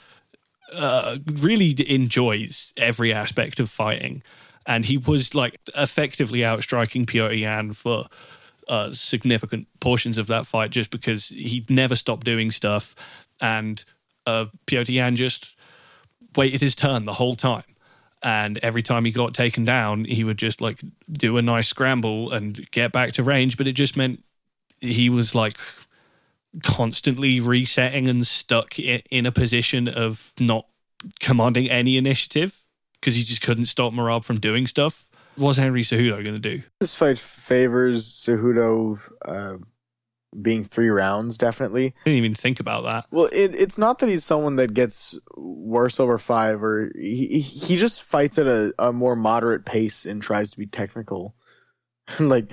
uh, 0.73 1.19
really 1.27 1.75
enjoys 1.89 2.73
every 2.77 3.13
aspect 3.13 3.61
of 3.61 3.71
fighting, 3.71 4.23
and 4.67 4.85
he 4.85 4.97
was 4.97 5.35
like 5.35 5.59
effectively 5.77 6.45
outstriking 6.45 7.07
Petr 7.07 7.39
Yan 7.39 7.73
for 7.73 8.07
uh, 8.69 8.91
significant 8.93 9.67
portions 9.81 10.19
of 10.19 10.27
that 10.29 10.47
fight 10.47 10.71
just 10.71 10.91
because 10.91 11.29
he'd 11.29 11.71
never 11.71 11.97
stopped 11.97 12.25
doing 12.25 12.51
stuff, 12.51 12.95
and 13.41 13.85
uh, 14.27 14.47
Petr 14.67 14.89
Yan 14.89 15.17
just 15.17 15.55
waited 16.35 16.61
his 16.61 16.75
turn 16.75 17.05
the 17.05 17.15
whole 17.15 17.37
time 17.37 17.65
and 18.23 18.59
every 18.59 18.83
time 18.83 19.05
he 19.05 19.11
got 19.11 19.35
taken 19.35 19.65
down, 19.65 20.05
he 20.05 20.25
would 20.25 20.39
just 20.39 20.61
like 20.61 20.81
do 21.11 21.37
a 21.37 21.43
nice 21.43 21.69
scramble 21.69 22.33
and 22.33 22.71
get 22.71 22.93
back 22.93 23.13
to 23.13 23.23
range. 23.23 23.57
But 23.57 23.69
it 23.69 23.73
just 23.73 23.97
meant 23.97 24.23
he 24.81 25.09
was 25.09 25.35
like 25.35 25.57
constantly 26.63 27.41
resetting 27.41 28.09
and 28.09 28.27
stuck 28.27 28.79
in 28.79 29.27
a 29.27 29.33
position 29.33 29.89
of 29.89 30.33
not 30.39 30.67
commanding 31.21 31.71
any 31.71 31.97
initiative 31.97 32.63
because 33.01 33.17
he 33.17 33.23
just 33.23 33.43
couldn't 33.43 33.67
stop 33.67 33.93
Merab 33.93 34.25
from 34.25 34.39
doing 34.39 34.67
stuff. 34.67 35.09
What's 35.35 35.59
Henry 35.59 35.83
Cejudo 35.83 36.23
going 36.23 36.25
to 36.25 36.39
do? 36.39 36.63
This 36.81 36.95
fight 36.95 37.19
favors 37.19 38.13
Cejudo 38.13 39.01
uh, 39.25 39.57
being 40.41 40.65
three 40.65 40.89
rounds, 40.89 41.37
definitely. 41.37 41.87
I 41.87 42.11
didn't 42.11 42.19
even 42.19 42.35
think 42.35 42.61
about 42.61 42.91
that. 42.91 43.07
Well, 43.11 43.29
it, 43.33 43.55
it's 43.55 43.77
not 43.77 43.99
that 43.99 44.09
he's 44.09 44.25
someone 44.25 44.57
that 44.57 44.73
gets 44.73 45.19
worse 45.37 46.01
over 46.01 46.19
five, 46.19 46.63
or 46.63 46.91
he 46.95 47.41
he 47.41 47.77
just 47.77 48.03
fights 48.03 48.39
at 48.39 48.47
a, 48.47 48.73
a 48.79 48.93
more 48.93 49.17
moderate 49.17 49.65
pace 49.65 50.07
and 50.07 50.23
tries 50.23 50.51
to 50.51 50.59
be 50.59 50.67
technical. 50.67 51.35
like 52.21 52.51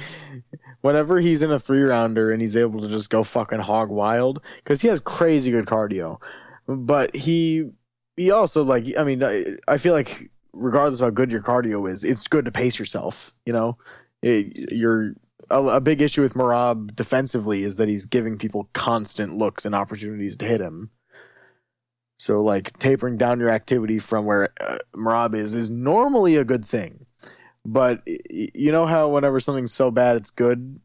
whenever 0.81 1.19
he's 1.19 1.41
in 1.41 1.51
a 1.51 1.59
three 1.59 1.81
rounder 1.81 2.31
and 2.31 2.41
he's 2.41 2.55
able 2.55 2.81
to 2.81 2.87
just 2.87 3.09
go 3.09 3.23
fucking 3.23 3.59
hog 3.59 3.89
wild 3.89 4.41
because 4.57 4.81
he 4.81 4.87
has 4.87 4.99
crazy 4.99 5.51
good 5.51 5.65
cardio, 5.65 6.19
but 6.67 7.15
he 7.15 7.69
he 8.15 8.31
also 8.31 8.63
like 8.63 8.85
I 8.97 9.03
mean 9.03 9.23
I, 9.23 9.57
I 9.67 9.77
feel 9.77 9.93
like 9.93 10.29
regardless 10.53 10.99
of 10.99 11.05
how 11.05 11.09
good 11.09 11.31
your 11.31 11.41
cardio 11.41 11.89
is, 11.89 12.03
it's 12.03 12.27
good 12.27 12.45
to 12.45 12.51
pace 12.51 12.77
yourself. 12.77 13.33
You 13.45 13.53
know, 13.53 13.77
it, 14.21 14.71
you're 14.71 15.13
a, 15.49 15.63
a, 15.63 15.81
big 15.81 16.01
issue 16.01 16.21
with 16.21 16.33
Merab 16.33 16.95
defensively 16.95 17.63
is 17.63 17.77
that 17.77 17.87
he's 17.87 18.05
giving 18.05 18.37
people 18.37 18.69
constant 18.73 19.37
looks 19.37 19.65
and 19.65 19.75
opportunities 19.75 20.37
to 20.37 20.45
hit 20.45 20.61
him. 20.61 20.91
So 22.17 22.41
like 22.41 22.77
tapering 22.79 23.17
down 23.17 23.39
your 23.39 23.49
activity 23.49 23.99
from 23.99 24.25
where 24.25 24.49
uh, 24.59 24.79
Merab 24.95 25.35
is 25.35 25.55
is 25.55 25.69
normally 25.69 26.35
a 26.35 26.43
good 26.43 26.65
thing. 26.65 27.05
But 27.65 28.01
you 28.05 28.71
know 28.71 28.85
how 28.85 29.09
whenever 29.09 29.39
something's 29.39 29.73
so 29.73 29.91
bad 29.91 30.17
it's 30.17 30.31
good, 30.31 30.79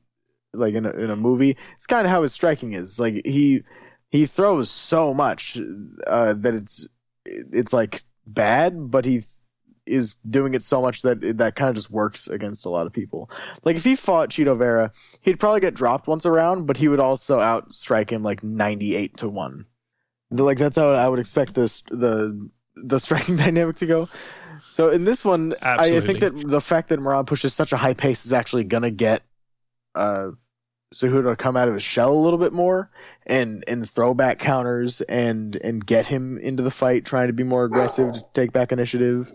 like 0.53 0.75
in 0.75 0.87
a, 0.87 0.91
in 0.91 1.11
a 1.11 1.17
movie, 1.17 1.57
it's 1.77 1.87
kind 1.87 2.07
of 2.07 2.11
how 2.11 2.23
his 2.23 2.33
striking 2.33 2.73
is. 2.73 2.99
Like 2.99 3.23
he 3.25 3.63
he 4.11 4.27
throws 4.27 4.71
so 4.71 5.13
much 5.13 5.59
uh, 6.07 6.35
that 6.35 6.55
it's 6.55 6.89
it's 7.27 7.73
like 7.73 8.05
bad, 8.27 8.91
but 8.91 9.05
he 9.05 9.25
is 9.87 10.15
doing 10.29 10.55
it 10.55 10.63
so 10.63 10.81
much 10.81 11.03
that 11.03 11.39
that 11.39 11.57
kind 11.57 11.69
of 11.69 11.75
just 11.75 11.91
works 11.91 12.27
against 12.27 12.65
a 12.65 12.71
lot 12.71 12.87
of 12.87 12.93
people. 12.93 13.31
Like 13.65 13.77
if 13.77 13.85
he 13.85 13.97
fought 13.97 14.31
Chito 14.31 14.57
Vera, 14.57 14.93
he'd 15.21 15.39
probably 15.39 15.61
get 15.61 15.75
dropped 15.75 16.07
once 16.07 16.25
around, 16.25 16.67
but 16.67 16.77
he 16.77 16.89
would 16.89 17.01
also 17.01 17.39
outstrike 17.39 18.11
him 18.11 18.23
like 18.23 18.43
ninety 18.43 18.95
eight 18.97 19.17
to 19.19 19.29
one. 19.29 19.67
Like 20.31 20.59
that's 20.59 20.77
how 20.77 20.91
I 20.93 21.09
would 21.09 21.19
expect 21.19 21.55
this 21.55 21.83
the 21.91 22.51
the 22.77 22.99
striking 23.01 23.37
dynamic 23.37 23.77
to 23.77 23.87
go. 23.87 24.09
So 24.69 24.91
in 24.91 25.05
this 25.05 25.25
one, 25.25 25.55
I, 25.63 25.97
I, 25.97 26.01
think 26.01 26.21
that 26.21 26.33
the 26.35 26.61
fact 26.61 26.89
that 26.89 26.99
Merab 26.99 27.27
pushes 27.27 27.55
such 27.55 27.73
a 27.73 27.77
high 27.77 27.95
pace 27.95 28.25
is 28.27 28.33
actually 28.33 28.65
gonna 28.65 28.91
get 28.91 29.23
uh 29.95 30.31
Cejudo 30.95 31.37
come 31.37 31.57
out 31.57 31.69
of 31.69 31.75
his 31.75 31.83
shell 31.83 32.13
a 32.13 32.19
little 32.19 32.39
bit 32.39 32.53
more 32.53 32.91
and 33.27 33.65
and 33.67 33.89
throw 33.89 34.15
back 34.15 34.39
counters 34.39 35.01
and 35.03 35.57
and 35.57 35.85
get 35.85 36.07
him 36.07 36.39
into 36.39 36.63
the 36.63 36.71
fight, 36.71 37.05
trying 37.05 37.27
to 37.27 37.33
be 37.33 37.43
more 37.43 37.65
aggressive, 37.65 38.15
to 38.15 38.25
take 38.33 38.53
back 38.53 38.73
initiative. 38.73 39.33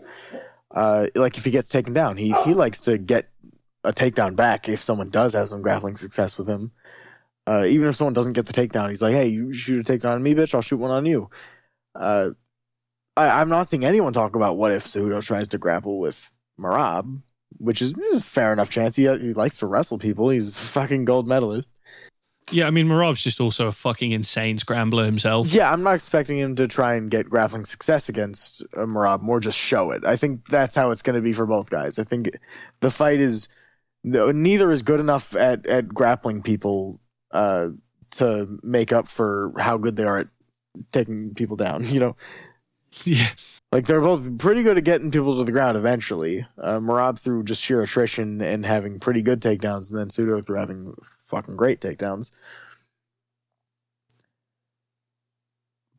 Uh, 0.70 1.06
like 1.14 1.36
if 1.36 1.44
he 1.44 1.50
gets 1.50 1.68
taken 1.68 1.92
down, 1.92 2.16
he 2.16 2.32
he 2.44 2.54
likes 2.54 2.80
to 2.82 2.96
get 2.98 3.28
a 3.84 3.92
takedown 3.92 4.36
back 4.36 4.68
if 4.68 4.82
someone 4.82 5.10
does 5.10 5.32
have 5.34 5.48
some 5.48 5.62
grappling 5.62 5.96
success 5.96 6.38
with 6.38 6.48
him. 6.48 6.72
Uh, 7.46 7.64
even 7.66 7.88
if 7.88 7.96
someone 7.96 8.14
doesn't 8.14 8.34
get 8.34 8.46
the 8.46 8.52
takedown, 8.52 8.88
he's 8.88 9.02
like, 9.02 9.14
"Hey, 9.14 9.28
you 9.28 9.52
shoot 9.52 9.88
a 9.88 9.92
takedown 9.92 10.14
on 10.14 10.22
me, 10.22 10.34
bitch. 10.34 10.54
I'll 10.54 10.62
shoot 10.62 10.76
one 10.76 10.90
on 10.90 11.06
you." 11.06 11.30
Uh, 11.94 12.30
I, 13.16 13.40
am 13.40 13.48
not 13.48 13.68
seeing 13.68 13.84
anyone 13.84 14.12
talk 14.12 14.36
about 14.36 14.56
what 14.56 14.72
if 14.72 14.86
Cejudo 14.86 15.22
tries 15.22 15.48
to 15.48 15.58
grapple 15.58 15.98
with 15.98 16.30
Merab, 16.58 17.22
which 17.58 17.82
is 17.82 17.94
a 18.12 18.20
fair 18.20 18.52
enough 18.52 18.70
chance. 18.70 18.96
He, 18.96 19.02
he 19.02 19.34
likes 19.34 19.58
to 19.58 19.66
wrestle 19.66 19.98
people. 19.98 20.30
He's 20.30 20.54
a 20.54 20.58
fucking 20.58 21.04
gold 21.04 21.26
medalist. 21.26 21.70
Yeah, 22.52 22.66
I 22.66 22.70
mean, 22.70 22.86
Merab's 22.86 23.22
just 23.22 23.40
also 23.40 23.68
a 23.68 23.72
fucking 23.72 24.12
insane 24.12 24.58
scrambler 24.58 25.04
himself. 25.04 25.52
Yeah, 25.52 25.70
I'm 25.72 25.82
not 25.82 25.94
expecting 25.94 26.38
him 26.38 26.56
to 26.56 26.66
try 26.66 26.94
and 26.94 27.10
get 27.10 27.30
grappling 27.30 27.64
success 27.64 28.08
against 28.08 28.62
uh, 28.76 28.80
Merab, 28.80 29.22
more 29.22 29.40
just 29.40 29.58
show 29.58 29.92
it. 29.92 30.04
I 30.04 30.16
think 30.16 30.48
that's 30.48 30.74
how 30.74 30.90
it's 30.90 31.02
going 31.02 31.16
to 31.16 31.22
be 31.22 31.32
for 31.32 31.46
both 31.46 31.70
guys. 31.70 31.98
I 31.98 32.04
think 32.04 32.30
the 32.80 32.90
fight 32.90 33.20
is 33.20 33.48
neither 34.02 34.72
is 34.72 34.82
good 34.82 35.00
enough 35.00 35.36
at, 35.36 35.66
at 35.66 35.88
grappling 35.88 36.42
people 36.42 37.00
uh, 37.30 37.68
to 38.12 38.58
make 38.62 38.92
up 38.92 39.06
for 39.06 39.52
how 39.58 39.76
good 39.76 39.96
they 39.96 40.04
are 40.04 40.18
at 40.18 40.28
taking 40.92 41.34
people 41.34 41.56
down, 41.56 41.84
you 41.88 42.00
know? 42.00 42.16
Yeah. 43.04 43.30
Like 43.72 43.86
they're 43.86 44.00
both 44.00 44.38
pretty 44.38 44.64
good 44.64 44.78
at 44.78 44.84
getting 44.84 45.12
people 45.12 45.36
to 45.38 45.44
the 45.44 45.52
ground 45.52 45.76
eventually. 45.76 46.44
Uh, 46.58 46.80
Merab 46.80 47.20
through 47.20 47.44
just 47.44 47.62
sheer 47.62 47.82
attrition 47.82 48.40
and 48.42 48.66
having 48.66 48.98
pretty 48.98 49.22
good 49.22 49.40
takedowns, 49.40 49.90
and 49.90 49.98
then 49.98 50.08
Cejudo 50.08 50.44
through 50.44 50.58
having 50.58 50.94
fucking 51.28 51.56
great 51.56 51.80
takedowns. 51.80 52.32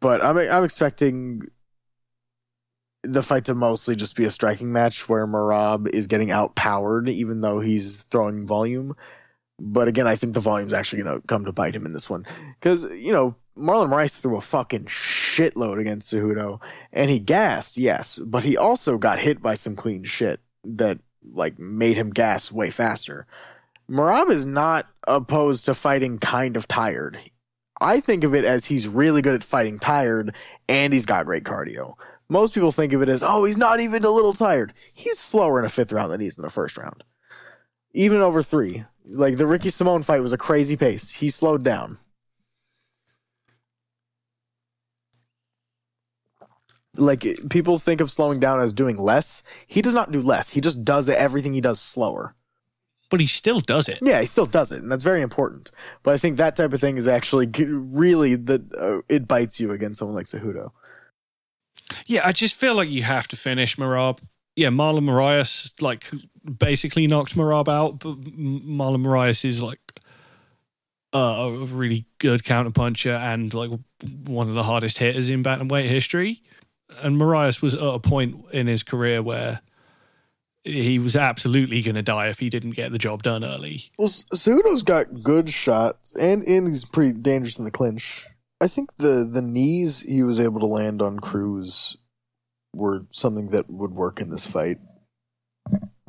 But 0.01 0.23
I'm 0.23 0.37
I'm 0.37 0.65
expecting 0.65 1.43
the 3.03 3.23
fight 3.23 3.45
to 3.45 3.55
mostly 3.55 3.95
just 3.95 4.15
be 4.15 4.25
a 4.25 4.31
striking 4.31 4.71
match 4.71 5.07
where 5.09 5.25
Merab 5.25 5.87
is 5.89 6.07
getting 6.07 6.31
outpowered, 6.31 7.09
even 7.09 7.41
though 7.41 7.59
he's 7.59 8.01
throwing 8.03 8.45
volume. 8.45 8.95
But 9.59 9.87
again, 9.87 10.07
I 10.07 10.15
think 10.15 10.33
the 10.33 10.39
volume's 10.39 10.73
actually 10.73 11.03
going 11.03 11.21
to 11.21 11.27
come 11.27 11.45
to 11.45 11.51
bite 11.51 11.75
him 11.75 11.85
in 11.85 11.93
this 11.93 12.09
one. 12.09 12.25
Because, 12.59 12.83
you 12.85 13.11
know, 13.11 13.35
Marlon 13.57 13.89
Moraes 13.89 14.19
threw 14.19 14.37
a 14.37 14.41
fucking 14.41 14.85
shitload 15.35 15.79
against 15.79 16.11
Cejudo, 16.11 16.59
and 16.91 17.09
he 17.09 17.19
gassed, 17.19 17.77
yes, 17.77 18.17
but 18.17 18.43
he 18.43 18.57
also 18.57 18.97
got 18.97 19.19
hit 19.19 19.41
by 19.41 19.55
some 19.55 19.75
clean 19.75 20.03
shit 20.03 20.39
that, 20.63 20.99
like, 21.23 21.57
made 21.59 21.97
him 21.97 22.09
gas 22.11 22.51
way 22.51 22.69
faster. 22.69 23.25
Merab 23.89 24.29
is 24.29 24.45
not 24.45 24.87
opposed 25.07 25.65
to 25.65 25.73
fighting 25.73 26.17
kind 26.19 26.55
of 26.55 26.67
tired. 26.67 27.19
I 27.81 27.99
think 27.99 28.23
of 28.23 28.35
it 28.35 28.45
as 28.45 28.65
he's 28.65 28.87
really 28.87 29.21
good 29.21 29.33
at 29.33 29.43
fighting 29.43 29.79
tired 29.79 30.35
and 30.69 30.93
he's 30.93 31.07
got 31.07 31.25
great 31.25 31.43
cardio. 31.43 31.95
Most 32.29 32.53
people 32.53 32.71
think 32.71 32.93
of 32.93 33.01
it 33.01 33.09
as, 33.09 33.23
oh, 33.23 33.43
he's 33.43 33.57
not 33.57 33.79
even 33.79 34.05
a 34.05 34.09
little 34.09 34.33
tired. 34.33 34.73
He's 34.93 35.19
slower 35.19 35.59
in 35.59 35.65
a 35.65 35.69
fifth 35.69 35.91
round 35.91 36.13
than 36.13 36.21
he 36.21 36.27
is 36.27 36.37
in 36.37 36.43
the 36.43 36.49
first 36.49 36.77
round. 36.77 37.03
Even 37.93 38.21
over 38.21 38.43
three. 38.43 38.85
Like 39.03 39.37
the 39.37 39.47
Ricky 39.47 39.69
Simón 39.69 40.05
fight 40.05 40.21
was 40.21 40.31
a 40.31 40.37
crazy 40.37 40.77
pace. 40.77 41.09
He 41.09 41.29
slowed 41.29 41.63
down. 41.63 41.97
Like 46.97 47.25
people 47.49 47.79
think 47.79 48.01
of 48.01 48.11
slowing 48.11 48.39
down 48.39 48.59
as 48.59 48.73
doing 48.73 48.97
less. 48.97 49.43
He 49.65 49.81
does 49.81 49.93
not 49.93 50.11
do 50.11 50.21
less. 50.21 50.49
He 50.49 50.59
just 50.61 50.83
does 50.83 51.09
everything 51.09 51.53
he 51.53 51.61
does 51.61 51.79
slower. 51.79 52.35
but 53.09 53.19
he 53.19 53.27
still 53.27 53.59
does 53.61 53.87
it. 53.89 53.99
Yeah, 54.01 54.19
he 54.21 54.25
still 54.25 54.45
does 54.45 54.71
it, 54.71 54.81
and 54.81 54.91
that's 54.91 55.03
very 55.03 55.21
important. 55.21 55.71
But 56.03 56.13
I 56.13 56.17
think 56.17 56.37
that 56.37 56.55
type 56.55 56.73
of 56.73 56.79
thing 56.81 56.97
is 56.97 57.07
actually 57.07 57.47
really 57.47 58.35
that 58.35 58.73
uh, 58.75 59.01
it 59.09 59.27
bites 59.27 59.59
you 59.59 59.71
against 59.71 59.99
someone 59.99 60.15
like 60.15 60.27
Cejudo. 60.27 60.71
Yeah, 62.07 62.21
I 62.25 62.31
just 62.31 62.55
feel 62.55 62.73
like 62.75 62.89
you 62.89 63.03
have 63.03 63.27
to 63.29 63.35
finish 63.37 63.75
Merab. 63.75 64.19
Yeah, 64.55 64.69
Marlon 64.69 65.01
Moraes 65.05 65.73
like 65.81 66.09
basically 66.57 67.07
knocked 67.07 67.35
Merab 67.35 67.67
out, 67.67 67.99
but 67.99 68.21
Marlon 68.21 69.01
Moraes 69.05 69.43
is 69.45 69.61
like 69.63 69.79
uh, 71.13 71.17
a 71.17 71.65
really 71.65 72.05
good 72.17 72.43
counterpuncher 72.43 73.17
and 73.17 73.53
like 73.53 73.71
one 74.25 74.47
of 74.49 74.55
the 74.55 74.63
hardest 74.63 74.97
hitters 74.99 75.29
in 75.29 75.43
bantamweight 75.43 75.87
history. 75.87 76.43
And 77.01 77.19
Moraes 77.19 77.61
was 77.61 77.75
at 77.75 77.81
a 77.81 77.99
point 77.99 78.45
in 78.51 78.67
his 78.67 78.83
career 78.83 79.21
where 79.21 79.61
he 80.63 80.99
was 80.99 81.15
absolutely 81.15 81.81
going 81.81 81.95
to 81.95 82.01
die 82.01 82.29
if 82.29 82.39
he 82.39 82.49
didn't 82.49 82.71
get 82.71 82.91
the 82.91 82.99
job 82.99 83.23
done 83.23 83.43
early. 83.43 83.91
Well, 83.97 84.07
Cejudo's 84.07 84.83
got 84.83 85.23
good 85.23 85.49
shots, 85.49 86.13
and 86.19 86.43
and 86.43 86.67
he's 86.67 86.85
pretty 86.85 87.13
dangerous 87.13 87.57
in 87.57 87.65
the 87.65 87.71
clinch. 87.71 88.27
I 88.59 88.67
think 88.67 88.95
the 88.97 89.27
the 89.29 89.41
knees 89.41 90.01
he 90.01 90.21
was 90.23 90.39
able 90.39 90.59
to 90.59 90.67
land 90.67 91.01
on 91.01 91.19
Cruz 91.19 91.97
were 92.73 93.05
something 93.11 93.49
that 93.49 93.69
would 93.69 93.91
work 93.91 94.21
in 94.21 94.29
this 94.29 94.45
fight. 94.45 94.77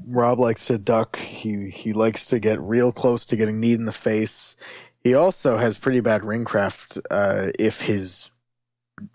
Rob 0.04 0.38
likes 0.38 0.66
to 0.66 0.76
duck. 0.76 1.16
He 1.16 1.70
he 1.70 1.92
likes 1.92 2.26
to 2.26 2.38
get 2.38 2.60
real 2.60 2.92
close 2.92 3.24
to 3.26 3.36
getting 3.36 3.58
kneed 3.58 3.78
in 3.78 3.86
the 3.86 3.92
face. 3.92 4.56
He 5.00 5.14
also 5.14 5.56
has 5.56 5.78
pretty 5.78 6.00
bad 6.00 6.24
ring 6.24 6.44
craft 6.44 6.98
uh, 7.10 7.48
if 7.58 7.80
his 7.80 8.30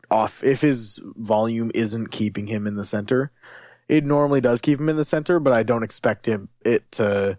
off 0.09 0.43
if 0.43 0.61
his 0.61 1.01
volume 1.15 1.71
isn't 1.73 2.07
keeping 2.07 2.47
him 2.47 2.67
in 2.67 2.75
the 2.75 2.85
center. 2.85 3.31
It 3.87 4.05
normally 4.05 4.41
does 4.41 4.61
keep 4.61 4.79
him 4.79 4.89
in 4.89 4.97
the 4.97 5.05
center, 5.05 5.39
but 5.39 5.53
I 5.53 5.63
don't 5.63 5.83
expect 5.83 6.27
him 6.27 6.49
it 6.63 6.91
to 6.93 7.37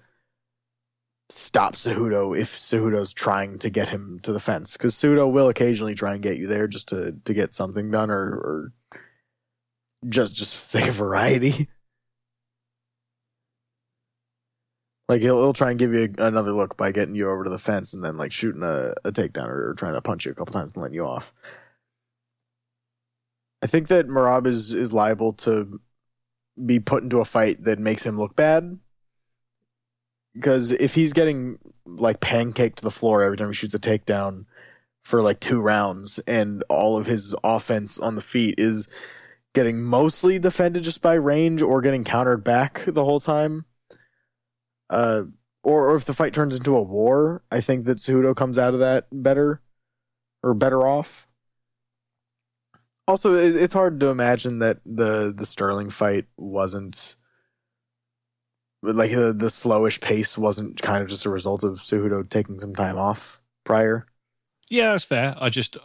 stop 1.30 1.76
Cejudo 1.76 2.38
if 2.38 2.56
Cejudo's 2.56 3.12
trying 3.12 3.58
to 3.58 3.70
get 3.70 3.88
him 3.88 4.18
to 4.22 4.32
the 4.32 4.40
fence 4.40 4.72
because 4.72 4.94
Cejudo 4.94 5.30
will 5.30 5.48
occasionally 5.48 5.94
try 5.94 6.14
and 6.14 6.22
get 6.22 6.38
you 6.38 6.46
there 6.46 6.66
just 6.66 6.88
to 6.88 7.12
to 7.24 7.34
get 7.34 7.52
something 7.52 7.90
done 7.90 8.10
or 8.10 8.16
or 8.16 8.72
just 10.08 10.34
just 10.34 10.54
for 10.54 10.60
sake 10.60 10.88
of 10.88 10.94
variety. 10.94 11.68
Like 15.08 15.22
he'll 15.22 15.38
he'll 15.38 15.54
try 15.54 15.70
and 15.70 15.78
give 15.78 15.94
you 15.94 16.12
another 16.18 16.52
look 16.52 16.76
by 16.76 16.92
getting 16.92 17.14
you 17.14 17.30
over 17.30 17.44
to 17.44 17.50
the 17.50 17.58
fence 17.58 17.94
and 17.94 18.04
then 18.04 18.16
like 18.18 18.32
shooting 18.32 18.62
a, 18.62 18.92
a 19.04 19.12
takedown 19.12 19.48
or, 19.48 19.70
or 19.70 19.74
trying 19.74 19.94
to 19.94 20.02
punch 20.02 20.26
you 20.26 20.32
a 20.32 20.34
couple 20.34 20.52
times 20.52 20.72
and 20.74 20.82
letting 20.82 20.94
you 20.94 21.04
off. 21.04 21.32
I 23.62 23.66
think 23.66 23.88
that 23.88 24.08
Merab 24.08 24.46
is 24.46 24.72
is 24.74 24.92
liable 24.92 25.32
to 25.34 25.80
be 26.64 26.80
put 26.80 27.02
into 27.02 27.20
a 27.20 27.24
fight 27.24 27.64
that 27.64 27.78
makes 27.78 28.04
him 28.04 28.18
look 28.18 28.36
bad. 28.36 28.78
Because 30.34 30.72
if 30.72 30.94
he's 30.94 31.12
getting 31.12 31.58
like 31.84 32.20
pancaked 32.20 32.76
to 32.76 32.82
the 32.82 32.90
floor 32.90 33.22
every 33.22 33.36
time 33.36 33.48
he 33.48 33.54
shoots 33.54 33.74
a 33.74 33.78
takedown 33.78 34.44
for 35.02 35.22
like 35.22 35.40
two 35.40 35.60
rounds, 35.60 36.18
and 36.26 36.62
all 36.68 36.96
of 36.98 37.06
his 37.06 37.34
offense 37.42 37.98
on 37.98 38.14
the 38.14 38.20
feet 38.20 38.56
is 38.58 38.88
getting 39.54 39.80
mostly 39.80 40.38
defended 40.38 40.82
just 40.82 41.00
by 41.00 41.14
range 41.14 41.62
or 41.62 41.80
getting 41.80 42.04
countered 42.04 42.44
back 42.44 42.82
the 42.86 43.04
whole 43.04 43.20
time, 43.20 43.64
uh, 44.90 45.22
or, 45.62 45.90
or 45.90 45.96
if 45.96 46.04
the 46.04 46.14
fight 46.14 46.34
turns 46.34 46.56
into 46.56 46.76
a 46.76 46.82
war, 46.82 47.42
I 47.50 47.60
think 47.60 47.84
that 47.86 47.98
Cejudo 47.98 48.36
comes 48.36 48.58
out 48.58 48.74
of 48.74 48.80
that 48.80 49.06
better 49.10 49.60
or 50.42 50.54
better 50.54 50.86
off. 50.86 51.27
Also, 53.08 53.34
it's 53.34 53.72
hard 53.72 53.98
to 54.00 54.08
imagine 54.08 54.58
that 54.58 54.80
the 54.84 55.32
the 55.34 55.46
Sterling 55.46 55.88
fight 55.88 56.26
wasn't 56.36 57.16
like 58.82 59.10
the 59.10 59.32
the 59.32 59.46
slowish 59.46 60.02
pace 60.02 60.36
wasn't 60.36 60.82
kind 60.82 61.02
of 61.02 61.08
just 61.08 61.24
a 61.24 61.30
result 61.30 61.64
of 61.64 61.80
Cejudo 61.80 62.28
taking 62.28 62.58
some 62.58 62.74
time 62.74 62.98
off 62.98 63.40
prior. 63.64 64.06
Yeah, 64.68 64.92
that's 64.92 65.04
fair. 65.04 65.34
I 65.40 65.48
just 65.48 65.78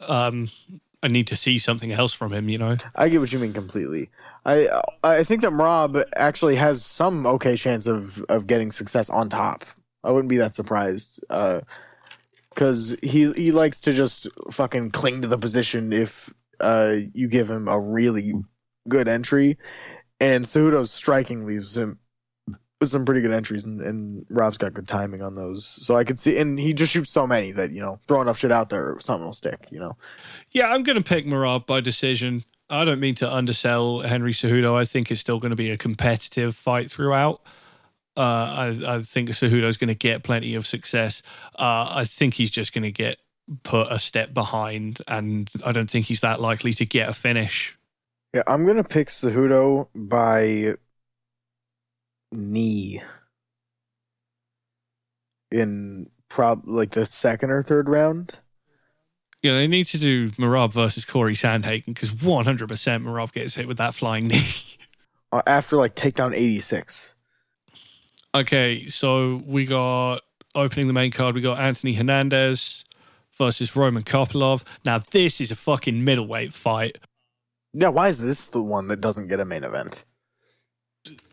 um 0.00 0.48
I 1.02 1.08
need 1.08 1.26
to 1.26 1.36
see 1.36 1.58
something 1.58 1.92
else 1.92 2.14
from 2.14 2.32
him, 2.32 2.48
you 2.48 2.56
know. 2.56 2.78
I 2.94 3.10
get 3.10 3.20
what 3.20 3.30
you 3.30 3.38
mean 3.38 3.52
completely. 3.52 4.08
I 4.46 4.70
I 5.04 5.22
think 5.22 5.42
that 5.42 5.52
Merab 5.52 6.02
actually 6.16 6.56
has 6.56 6.82
some 6.82 7.26
okay 7.26 7.56
chance 7.56 7.86
of 7.86 8.24
of 8.30 8.46
getting 8.46 8.72
success 8.72 9.10
on 9.10 9.28
top. 9.28 9.66
I 10.02 10.12
wouldn't 10.12 10.30
be 10.30 10.38
that 10.38 10.54
surprised. 10.54 11.22
Uh 11.28 11.60
because 12.56 12.96
he 13.02 13.30
he 13.32 13.52
likes 13.52 13.78
to 13.80 13.92
just 13.92 14.28
fucking 14.50 14.90
cling 14.90 15.20
to 15.22 15.28
the 15.28 15.36
position 15.36 15.92
if 15.92 16.32
uh 16.60 16.94
you 17.12 17.28
give 17.28 17.50
him 17.50 17.68
a 17.68 17.78
really 17.78 18.34
good 18.88 19.06
entry, 19.06 19.58
and 20.18 20.46
Cejudo's 20.46 20.90
striking 20.90 21.44
leaves 21.44 21.76
him 21.76 21.98
with 22.80 22.90
some 22.90 23.04
pretty 23.04 23.20
good 23.20 23.32
entries, 23.32 23.64
and, 23.64 23.80
and 23.80 24.26
Rob's 24.30 24.58
got 24.58 24.74
good 24.74 24.88
timing 24.88 25.22
on 25.22 25.34
those. 25.34 25.66
So 25.66 25.96
I 25.96 26.04
could 26.04 26.18
see, 26.18 26.38
and 26.38 26.58
he 26.58 26.72
just 26.72 26.92
shoots 26.92 27.10
so 27.10 27.26
many 27.26 27.52
that 27.52 27.72
you 27.72 27.80
know 27.80 28.00
throw 28.08 28.22
enough 28.22 28.38
shit 28.38 28.52
out 28.52 28.70
there, 28.70 28.96
something 29.00 29.26
will 29.26 29.32
stick. 29.34 29.68
You 29.70 29.80
know, 29.80 29.96
Yeah, 30.50 30.68
I'm 30.68 30.82
to 30.82 31.02
pick 31.02 31.26
Merab 31.26 31.66
by 31.66 31.80
decision. 31.80 32.44
I 32.68 32.84
don't 32.84 32.98
mean 32.98 33.14
to 33.16 33.32
undersell 33.32 34.00
Henry 34.00 34.32
Cejudo. 34.32 34.74
I 34.74 34.84
think 34.84 35.10
it's 35.10 35.20
still 35.20 35.38
going 35.38 35.50
to 35.50 35.56
be 35.56 35.70
a 35.70 35.76
competitive 35.76 36.56
fight 36.56 36.90
throughout. 36.90 37.42
Uh, 38.16 38.20
I, 38.20 38.96
I 38.96 39.02
think 39.02 39.28
Cejudo's 39.30 39.76
going 39.76 39.88
to 39.88 39.94
get 39.94 40.22
plenty 40.22 40.54
of 40.54 40.66
success. 40.66 41.22
Uh, 41.58 41.86
I 41.90 42.04
think 42.04 42.34
he's 42.34 42.50
just 42.50 42.72
going 42.72 42.84
to 42.84 42.92
get 42.92 43.18
put 43.62 43.90
a 43.90 43.98
step 43.98 44.34
behind, 44.34 45.00
and 45.08 45.48
I 45.64 45.72
don't 45.72 45.90
think 45.90 46.06
he's 46.06 46.20
that 46.20 46.40
likely 46.40 46.72
to 46.74 46.86
get 46.86 47.08
a 47.08 47.12
finish. 47.12 47.76
yeah, 48.34 48.42
I'm 48.46 48.66
gonna 48.66 48.84
pick 48.84 49.08
Cejudo 49.08 49.88
by 49.94 50.74
knee 52.32 53.02
in 55.50 56.10
prob 56.28 56.62
like 56.66 56.90
the 56.90 57.06
second 57.06 57.50
or 57.50 57.62
third 57.62 57.88
round. 57.88 58.38
Yeah, 59.42 59.52
they 59.52 59.68
need 59.68 59.86
to 59.88 59.98
do 59.98 60.30
Merab 60.32 60.72
versus 60.72 61.04
Corey 61.04 61.34
Sandhagen 61.34 61.86
because 61.86 62.10
100% 62.10 62.66
Merab 62.66 63.32
gets 63.32 63.54
hit 63.54 63.68
with 63.68 63.76
that 63.78 63.94
flying 63.94 64.26
knee. 64.26 64.42
uh, 65.32 65.42
after 65.46 65.76
like 65.76 65.94
takedown 65.94 66.34
86. 66.34 67.15
Okay, 68.36 68.86
so 68.88 69.42
we 69.46 69.64
got 69.64 70.20
opening 70.54 70.88
the 70.88 70.92
main 70.92 71.10
card. 71.10 71.34
We 71.34 71.40
got 71.40 71.58
Anthony 71.58 71.94
Hernandez 71.94 72.84
versus 73.32 73.74
Roman 73.74 74.02
Kopylov. 74.02 74.62
Now 74.84 74.98
this 74.98 75.40
is 75.40 75.50
a 75.50 75.56
fucking 75.56 76.04
middleweight 76.04 76.52
fight. 76.52 76.98
Yeah, 77.72 77.88
why 77.88 78.08
is 78.08 78.18
this 78.18 78.44
the 78.44 78.62
one 78.62 78.88
that 78.88 79.00
doesn't 79.00 79.28
get 79.28 79.40
a 79.40 79.46
main 79.46 79.64
event? 79.64 80.04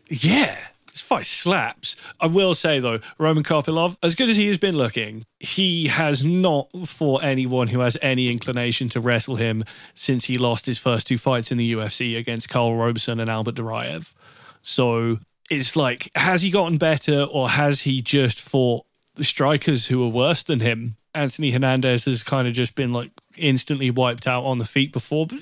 Yeah, 0.08 0.56
this 0.90 1.02
fight 1.02 1.26
slaps. 1.26 1.94
I 2.20 2.26
will 2.26 2.54
say 2.54 2.80
though, 2.80 3.00
Roman 3.18 3.44
Kopylov, 3.44 3.98
as 4.02 4.14
good 4.14 4.30
as 4.30 4.38
he 4.38 4.48
has 4.48 4.56
been 4.56 4.74
looking, 4.78 5.26
he 5.38 5.88
has 5.88 6.24
not 6.24 6.70
fought 6.86 7.22
anyone 7.22 7.68
who 7.68 7.80
has 7.80 7.98
any 8.00 8.30
inclination 8.30 8.88
to 8.88 9.00
wrestle 9.02 9.36
him 9.36 9.66
since 9.92 10.24
he 10.24 10.38
lost 10.38 10.64
his 10.64 10.78
first 10.78 11.06
two 11.06 11.18
fights 11.18 11.52
in 11.52 11.58
the 11.58 11.70
UFC 11.70 12.16
against 12.16 12.48
Karl 12.48 12.74
Roberson 12.74 13.20
and 13.20 13.28
Albert 13.28 13.56
Duraev. 13.56 14.14
So 14.62 15.18
it's 15.50 15.76
like, 15.76 16.10
has 16.14 16.42
he 16.42 16.50
gotten 16.50 16.78
better 16.78 17.22
or 17.22 17.50
has 17.50 17.82
he 17.82 18.00
just 18.02 18.40
fought 18.40 18.86
the 19.14 19.24
strikers 19.24 19.86
who 19.88 20.04
are 20.04 20.08
worse 20.08 20.42
than 20.42 20.60
him? 20.60 20.96
Anthony 21.14 21.52
Hernandez 21.52 22.06
has 22.06 22.22
kind 22.22 22.48
of 22.48 22.54
just 22.54 22.74
been 22.74 22.92
like 22.92 23.10
instantly 23.36 23.90
wiped 23.90 24.26
out 24.26 24.44
on 24.44 24.58
the 24.58 24.64
feet 24.64 24.92
before, 24.92 25.26
but 25.26 25.38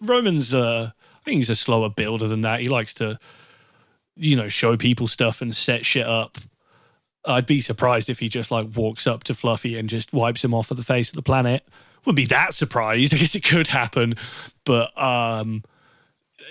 Roman's, 0.00 0.52
uh, 0.52 0.90
I 0.94 1.24
think 1.24 1.36
he's 1.36 1.50
a 1.50 1.56
slower 1.56 1.88
builder 1.88 2.26
than 2.26 2.40
that. 2.40 2.60
He 2.60 2.68
likes 2.68 2.92
to, 2.94 3.18
you 4.16 4.34
know, 4.36 4.48
show 4.48 4.76
people 4.76 5.06
stuff 5.06 5.40
and 5.40 5.54
set 5.54 5.86
shit 5.86 6.06
up. 6.06 6.38
I'd 7.24 7.46
be 7.46 7.60
surprised 7.60 8.10
if 8.10 8.18
he 8.18 8.28
just 8.28 8.50
like 8.50 8.74
walks 8.74 9.06
up 9.06 9.22
to 9.24 9.34
Fluffy 9.34 9.78
and 9.78 9.88
just 9.88 10.12
wipes 10.12 10.42
him 10.42 10.52
off 10.52 10.72
of 10.72 10.76
the 10.76 10.82
face 10.82 11.10
of 11.10 11.14
the 11.14 11.22
planet. 11.22 11.64
Wouldn't 12.04 12.16
be 12.16 12.26
that 12.26 12.54
surprised. 12.54 13.14
I 13.14 13.18
guess 13.18 13.36
it 13.36 13.44
could 13.44 13.68
happen, 13.68 14.14
but 14.64 14.96
um, 15.00 15.62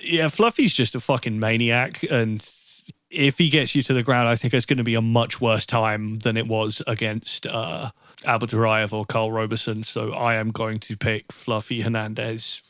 yeah, 0.04 0.28
Fluffy's 0.30 0.74
just 0.74 0.96
a 0.96 1.00
fucking 1.00 1.39
maniac, 1.39 2.04
and 2.10 2.48
if 3.10 3.38
he 3.38 3.50
gets 3.50 3.76
you 3.76 3.84
to 3.84 3.94
the 3.94 4.04
ground, 4.04 4.30
I 4.30 4.36
think 4.36 4.54
it's 4.54 4.66
going 4.66 4.78
to 4.78 4.84
be 4.84 4.96
a 4.96 5.02
much 5.02 5.42
worse 5.42 5.66
time 5.66 6.20
than 6.20 6.38
it 6.38 6.48
was 6.48 6.82
against 6.88 7.46
uh, 7.46 7.92
Albert 8.24 8.52
Duraev 8.52 8.94
or 8.94 9.06
Karl 9.06 9.32
Roberson. 9.32 9.84
So 9.84 10.14
I 10.14 10.36
am 10.36 10.52
going 10.52 10.80
to 10.80 10.96
pick 10.96 11.32
Fluffy 11.32 11.82
Hernandez 11.82 12.62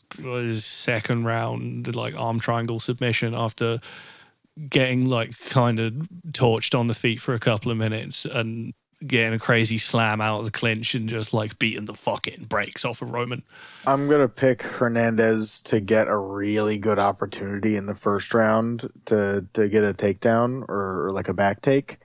second 0.58 1.24
round, 1.24 1.94
like 1.94 2.14
arm 2.14 2.40
triangle 2.40 2.80
submission 2.80 3.34
after 3.36 3.80
getting 4.68 5.06
like 5.06 5.38
kind 5.46 5.80
of 5.80 5.92
torched 6.28 6.78
on 6.78 6.86
the 6.86 6.94
feet 6.94 7.20
for 7.20 7.34
a 7.34 7.38
couple 7.38 7.70
of 7.70 7.78
minutes 7.78 8.24
and 8.26 8.74
getting 9.06 9.34
a 9.34 9.38
crazy 9.38 9.78
slam 9.78 10.20
out 10.20 10.40
of 10.40 10.44
the 10.44 10.50
clinch 10.50 10.94
and 10.94 11.08
just 11.08 11.32
like 11.32 11.58
beating 11.58 11.86
the 11.86 11.94
fucking 11.94 12.44
brakes 12.48 12.84
off 12.84 13.02
of 13.02 13.10
Roman. 13.10 13.42
I'm 13.86 14.08
gonna 14.08 14.28
pick 14.28 14.62
Hernandez 14.62 15.60
to 15.62 15.80
get 15.80 16.08
a 16.08 16.16
really 16.16 16.78
good 16.78 16.98
opportunity 16.98 17.76
in 17.76 17.86
the 17.86 17.94
first 17.94 18.32
round 18.34 18.88
to 19.06 19.46
to 19.54 19.68
get 19.68 19.84
a 19.84 19.94
takedown 19.94 20.62
or, 20.68 21.06
or 21.06 21.12
like 21.12 21.28
a 21.28 21.34
back 21.34 21.62
take, 21.62 21.98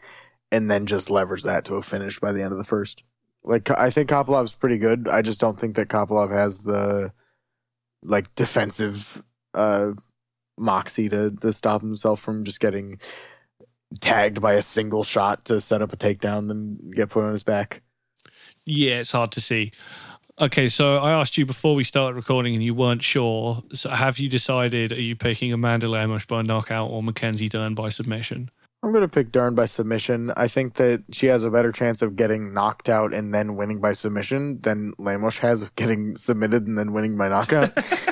and 0.51 0.69
then 0.69 0.85
just 0.85 1.09
leverage 1.09 1.43
that 1.43 1.65
to 1.65 1.75
a 1.75 1.81
finish 1.81 2.19
by 2.19 2.31
the 2.31 2.41
end 2.41 2.51
of 2.51 2.57
the 2.57 2.63
first. 2.63 3.03
Like 3.43 3.69
I 3.71 3.89
think 3.89 4.09
Kopylov's 4.09 4.53
pretty 4.53 4.77
good. 4.77 5.07
I 5.07 5.21
just 5.21 5.39
don't 5.39 5.59
think 5.59 5.75
that 5.75 5.89
Kopylov 5.89 6.31
has 6.31 6.61
the 6.61 7.11
like 8.03 8.33
defensive 8.35 9.23
uh 9.53 9.91
moxie 10.57 11.09
to 11.09 11.31
to 11.31 11.53
stop 11.53 11.81
himself 11.81 12.19
from 12.19 12.43
just 12.43 12.59
getting 12.59 12.99
tagged 13.99 14.41
by 14.41 14.53
a 14.53 14.61
single 14.61 15.03
shot 15.03 15.45
to 15.45 15.61
set 15.61 15.81
up 15.81 15.93
a 15.93 15.97
takedown, 15.97 16.47
then 16.47 16.77
get 16.95 17.09
put 17.09 17.23
on 17.23 17.31
his 17.31 17.43
back. 17.43 17.81
Yeah, 18.65 18.99
it's 18.99 19.11
hard 19.11 19.31
to 19.33 19.41
see. 19.41 19.71
Okay, 20.39 20.67
so 20.67 20.97
I 20.97 21.13
asked 21.13 21.37
you 21.37 21.47
before 21.47 21.73
we 21.73 21.83
started 21.83 22.15
recording 22.15 22.53
and 22.53 22.63
you 22.63 22.75
weren't 22.75 23.01
sure. 23.01 23.63
So 23.73 23.89
have 23.89 24.19
you 24.19 24.29
decided, 24.29 24.91
are 24.91 25.01
you 25.01 25.15
picking 25.15 25.51
Amanda 25.51 25.87
Lemos 25.87 26.25
by 26.25 26.43
knockout 26.43 26.91
or 26.91 27.01
Mackenzie 27.01 27.49
Dern 27.49 27.73
by 27.73 27.89
submission? 27.89 28.51
I'm 28.83 28.91
going 28.91 29.01
to 29.01 29.07
pick 29.07 29.31
Dern 29.31 29.55
by 29.55 29.65
submission. 29.65 30.31
I 30.37 30.47
think 30.47 30.75
that 30.75 31.03
she 31.11 31.25
has 31.25 31.43
a 31.43 31.49
better 31.49 31.71
chance 31.71 32.03
of 32.03 32.15
getting 32.15 32.53
knocked 32.53 32.87
out 32.87 33.13
and 33.13 33.33
then 33.33 33.55
winning 33.55 33.79
by 33.79 33.93
submission 33.93 34.61
than 34.61 34.93
Lemos 34.99 35.39
has 35.39 35.63
of 35.63 35.75
getting 35.75 36.15
submitted 36.15 36.67
and 36.67 36.77
then 36.77 36.93
winning 36.93 37.17
by 37.17 37.29
knockout. 37.29 37.75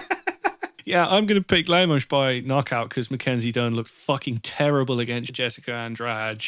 yeah, 0.86 1.08
I'm 1.08 1.26
going 1.26 1.42
to 1.42 1.46
pick 1.46 1.68
Lemos 1.68 2.06
by 2.06 2.40
knockout 2.40 2.90
because 2.90 3.10
Mackenzie 3.10 3.52
Dern 3.52 3.76
looked 3.76 3.90
fucking 3.90 4.38
terrible 4.40 5.00
against 5.00 5.34
Jessica 5.34 5.74
Andrade. 5.74 6.46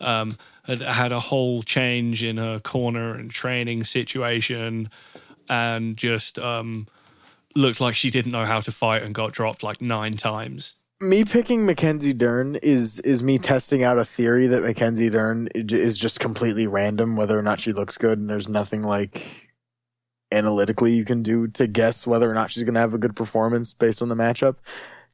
Um, 0.00 0.38
had 0.64 0.80
had 0.80 1.12
a 1.12 1.20
whole 1.20 1.62
change 1.62 2.24
in 2.24 2.38
her 2.38 2.58
corner 2.58 3.14
and 3.14 3.30
training 3.30 3.84
situation 3.84 4.90
and 5.48 5.96
just 5.96 6.38
um, 6.38 6.88
looked 7.54 7.80
like 7.80 7.94
she 7.94 8.10
didn't 8.10 8.32
know 8.32 8.44
how 8.44 8.60
to 8.60 8.72
fight 8.72 9.02
and 9.02 9.14
got 9.14 9.32
dropped 9.32 9.62
like 9.62 9.80
nine 9.80 10.12
times. 10.12 10.74
Me 11.00 11.24
picking 11.24 11.66
Mackenzie 11.66 12.14
Dern 12.14 12.56
is 12.56 12.98
is 13.00 13.22
me 13.22 13.38
testing 13.38 13.84
out 13.84 13.98
a 13.98 14.04
theory 14.04 14.46
that 14.46 14.62
Mackenzie 14.62 15.10
Dern 15.10 15.48
is 15.54 15.98
just 15.98 16.20
completely 16.20 16.66
random 16.66 17.16
whether 17.16 17.38
or 17.38 17.42
not 17.42 17.60
she 17.60 17.72
looks 17.72 17.98
good 17.98 18.18
and 18.18 18.30
there's 18.30 18.48
nothing 18.48 18.82
like 18.82 19.45
analytically 20.32 20.94
you 20.94 21.04
can 21.04 21.22
do 21.22 21.46
to 21.48 21.66
guess 21.66 22.06
whether 22.06 22.30
or 22.30 22.34
not 22.34 22.50
she's 22.50 22.64
going 22.64 22.74
to 22.74 22.80
have 22.80 22.94
a 22.94 22.98
good 22.98 23.14
performance 23.14 23.72
based 23.72 24.02
on 24.02 24.08
the 24.08 24.14
matchup 24.14 24.56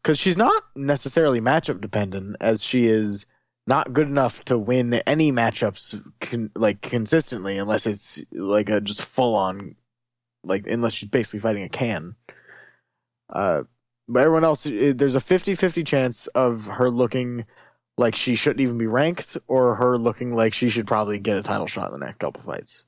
cuz 0.02 0.18
she's 0.18 0.38
not 0.38 0.62
necessarily 0.74 1.40
matchup 1.40 1.80
dependent 1.80 2.36
as 2.40 2.64
she 2.64 2.86
is 2.86 3.26
not 3.66 3.92
good 3.92 4.08
enough 4.08 4.44
to 4.44 4.58
win 4.58 4.94
any 5.06 5.30
matchups 5.30 6.02
con- 6.20 6.50
like 6.56 6.80
consistently 6.80 7.58
unless 7.58 7.86
it's 7.86 8.20
like 8.32 8.68
a 8.68 8.80
just 8.80 9.02
full 9.02 9.34
on 9.34 9.76
like 10.44 10.66
unless 10.66 10.94
she's 10.94 11.08
basically 11.08 11.40
fighting 11.40 11.62
a 11.62 11.68
can. 11.68 12.16
Uh, 13.28 13.62
but 14.08 14.20
everyone 14.20 14.44
else, 14.44 14.64
there's 14.64 15.14
a 15.14 15.20
50-50 15.20 15.86
chance 15.86 16.26
of 16.28 16.66
her 16.66 16.90
looking 16.90 17.44
like 17.96 18.14
she 18.14 18.34
shouldn't 18.34 18.60
even 18.60 18.78
be 18.78 18.86
ranked, 18.86 19.36
or 19.46 19.74
her 19.76 19.96
looking 19.96 20.34
like 20.34 20.54
she 20.54 20.68
should 20.68 20.86
probably 20.86 21.18
get 21.18 21.36
a 21.36 21.42
title 21.42 21.66
shot 21.66 21.92
in 21.92 21.98
the 21.98 22.04
next 22.04 22.18
couple 22.18 22.42
fights. 22.42 22.86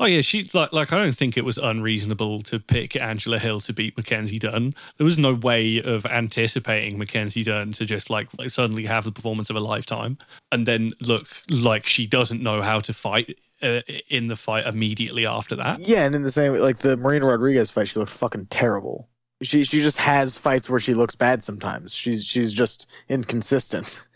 Oh 0.00 0.06
yeah, 0.06 0.22
she 0.22 0.48
like 0.54 0.72
like 0.72 0.94
I 0.94 1.04
don't 1.04 1.14
think 1.14 1.36
it 1.36 1.44
was 1.44 1.58
unreasonable 1.58 2.40
to 2.44 2.58
pick 2.58 2.96
Angela 3.00 3.38
Hill 3.38 3.60
to 3.60 3.74
beat 3.74 3.98
Mackenzie 3.98 4.38
Dern. 4.38 4.74
There 4.96 5.04
was 5.04 5.18
no 5.18 5.34
way 5.34 5.82
of 5.82 6.06
anticipating 6.06 6.98
Mackenzie 6.98 7.44
Dern 7.44 7.72
to 7.72 7.84
just 7.84 8.08
like, 8.08 8.28
like 8.38 8.48
suddenly 8.48 8.86
have 8.86 9.04
the 9.04 9.12
performance 9.12 9.50
of 9.50 9.56
a 9.56 9.60
lifetime 9.60 10.16
and 10.50 10.64
then 10.66 10.94
look 11.02 11.28
like 11.50 11.84
she 11.84 12.06
doesn't 12.06 12.42
know 12.42 12.62
how 12.62 12.80
to 12.80 12.94
fight 12.94 13.38
uh, 13.62 13.82
in 14.08 14.28
the 14.28 14.36
fight 14.36 14.66
immediately 14.66 15.26
after 15.26 15.54
that. 15.56 15.80
Yeah, 15.80 16.06
and 16.06 16.14
in 16.14 16.22
the 16.22 16.30
same 16.30 16.54
like 16.54 16.78
the 16.78 16.96
Marina 16.96 17.26
Rodriguez 17.26 17.70
fight, 17.70 17.88
she 17.88 17.98
looked 17.98 18.12
fucking 18.12 18.46
terrible. 18.46 19.06
She 19.42 19.64
she 19.64 19.82
just 19.82 19.98
has 19.98 20.38
fights 20.38 20.70
where 20.70 20.80
she 20.80 20.94
looks 20.94 21.14
bad 21.14 21.42
sometimes. 21.42 21.94
She's 21.94 22.24
she's 22.24 22.54
just 22.54 22.86
inconsistent. 23.10 24.00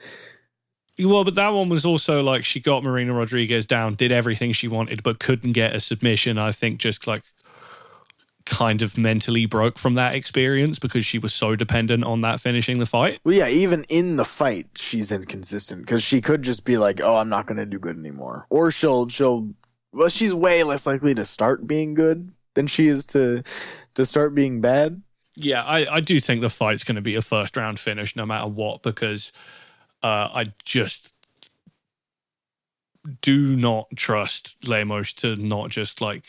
Well, 0.99 1.25
but 1.25 1.35
that 1.35 1.49
one 1.49 1.69
was 1.69 1.85
also 1.85 2.23
like 2.23 2.45
she 2.45 2.61
got 2.61 2.85
Marina 2.85 3.13
Rodriguez 3.13 3.67
down, 3.67 3.95
did 3.95 4.13
everything 4.13 4.53
she 4.53 4.69
wanted, 4.69 5.03
but 5.03 5.19
couldn't 5.19 5.53
get 5.53 5.75
a 5.75 5.81
submission. 5.81 6.39
I 6.39 6.53
think 6.53 6.79
just 6.79 7.07
like 7.07 7.23
kind 8.47 8.83
of 8.83 8.99
mentally 8.99 9.47
broke 9.47 9.79
from 9.79 9.95
that 9.95 10.15
experience 10.15 10.79
because 10.79 11.05
she 11.05 11.19
was 11.19 11.33
so 11.33 11.57
dependent 11.57 12.05
on 12.05 12.21
that 12.21 12.41
finishing 12.41 12.79
the 12.79 12.87
fight. 12.87 13.19
Well, 13.25 13.35
yeah, 13.35 13.49
even 13.49 13.85
in 13.89 14.17
the 14.17 14.25
fight, 14.25 14.69
she's 14.77 15.11
inconsistent 15.11 15.83
because 15.83 16.03
she 16.03 16.21
could 16.21 16.43
just 16.43 16.65
be 16.65 16.77
like, 16.77 17.01
"Oh, 17.01 17.17
I'm 17.17 17.29
not 17.29 17.47
going 17.47 17.59
to 17.59 17.67
do 17.67 17.79
good 17.79 17.99
anymore," 17.99 18.47
or 18.51 18.71
she'll 18.71 19.09
she'll 19.09 19.51
well, 19.93 20.09
she's 20.09 20.35
way 20.35 20.63
less 20.63 20.87
likely 20.87 21.15
to 21.15 21.25
start 21.25 21.67
being 21.67 21.95
good 21.95 22.33
than 22.55 22.67
she 22.67 22.87
is 22.87 23.05
to 23.07 23.43
to 23.95 24.07
start 24.07 24.35
being 24.35 24.61
bad. 24.61 25.03
Yeah, 25.37 25.65
I, 25.65 25.97
I 25.97 26.01
do 26.01 26.21
think 26.21 26.43
the 26.43 26.51
fight's 26.51 26.85
going 26.85 26.95
to 26.95 27.03
be 27.03 27.17
a 27.17 27.23
first 27.23 27.57
round 27.57 27.81
finish 27.81 28.15
no 28.15 28.25
matter 28.25 28.47
what 28.47 28.83
because 28.83 29.33
uh, 30.05 30.29
I 30.35 30.45
just 30.65 31.15
do 33.23 33.57
not 33.57 33.89
trust 33.97 34.55
Lemos 34.69 35.15
to 35.15 35.35
not 35.35 35.71
just 35.71 36.03
like 36.03 36.25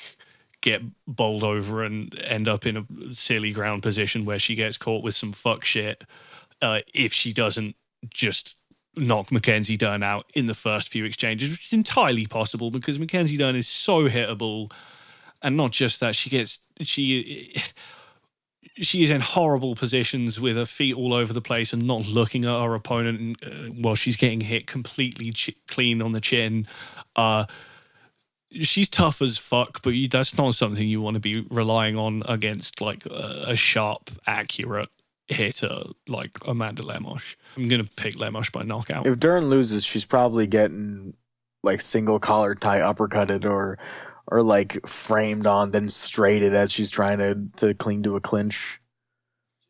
get 0.62 0.82
bowled 1.06 1.44
over 1.44 1.84
and 1.84 2.18
end 2.22 2.48
up 2.48 2.66
in 2.66 2.78
a 2.78 3.14
silly 3.14 3.52
ground 3.52 3.84
position 3.84 4.24
where 4.24 4.40
she 4.40 4.56
gets 4.56 4.78
caught 4.78 5.04
with 5.04 5.14
some 5.14 5.34
fuck 5.34 5.66
shit 5.66 6.04
uh, 6.62 6.80
if 6.94 7.14
she 7.14 7.34
doesn't 7.34 7.76
just 8.10 8.56
knock 8.96 9.30
Mackenzie 9.30 9.78
Dern 9.78 10.04
out 10.04 10.32
in 10.34 10.46
the 10.46 10.54
first 10.54 10.88
few 10.88 11.04
exchanges, 11.04 11.52
which 11.52 11.68
is 11.68 11.74
entirely 11.74 12.26
possible 12.26 12.72
because 12.72 12.98
Mackenzie 12.98 13.38
Dern 13.38 13.58
is 13.58 13.68
so 13.68 14.08
hittable. 14.08 14.72
And 15.42 15.58
not 15.58 15.72
just 15.72 16.00
that, 16.00 16.16
she 16.16 16.30
gets 16.30 16.60
she 16.80 17.62
she 18.78 19.04
is 19.04 19.10
in 19.10 19.22
horrible 19.22 19.76
positions 19.76 20.40
with 20.40 20.58
her 20.58 20.66
feet 20.66 20.96
all 20.96 21.14
over 21.14 21.32
the 21.32 21.42
place 21.42 21.72
and 21.74 21.84
not 21.84 22.08
looking 22.08 22.46
at 22.46 22.62
her 22.62 22.76
opponent 22.76 23.38
uh, 23.46 23.50
while 23.70 23.96
she's 23.96 24.18
getting 24.18 24.42
hit 24.42 24.68
completely 24.68 25.32
ch- 25.32 25.56
clean 25.68 26.02
on 26.02 26.12
the 26.12 26.22
chin. 26.22 26.68
Uh, 27.16 27.46
she's 28.52 28.90
tough 28.90 29.22
as 29.22 29.38
fuck, 29.38 29.82
but 29.82 29.92
you, 29.92 30.08
that's 30.08 30.38
not 30.38 30.56
something 30.56 30.88
you 30.88 31.02
want 31.02 31.16
to 31.16 31.20
be 31.22 31.46
relying 31.50 31.98
on 31.98 32.24
against 32.28 32.82
like 32.82 33.06
a, 33.06 33.46
a 33.48 33.56
sharp, 33.56 34.10
accurate 34.28 34.90
hitter 35.28 35.84
like 36.08 36.32
Amanda 36.46 36.84
Lemos. 36.84 37.36
I'm 37.58 37.68
gonna 37.68 37.86
pick 37.96 38.20
Lemos 38.20 38.50
by 38.50 38.64
knockout. 38.64 39.08
If 39.08 39.20
Dern 39.20 39.50
loses, 39.50 39.84
she's 39.84 40.06
probably 40.06 40.48
getting 40.48 41.14
like 41.64 41.82
single 41.82 42.20
collar 42.20 42.56
tie 42.56 42.80
uppercutted 42.80 43.46
or 43.46 43.78
or 44.28 44.42
like 44.42 44.86
framed 44.88 45.46
on, 45.46 45.72
then 45.72 45.90
straighted 45.90 46.54
as 46.54 46.72
she's 46.72 46.92
trying 46.92 47.20
to 47.20 47.38
to 47.58 47.74
cling 47.74 48.04
to 48.04 48.16
a 48.16 48.22
clinch. 48.22 48.80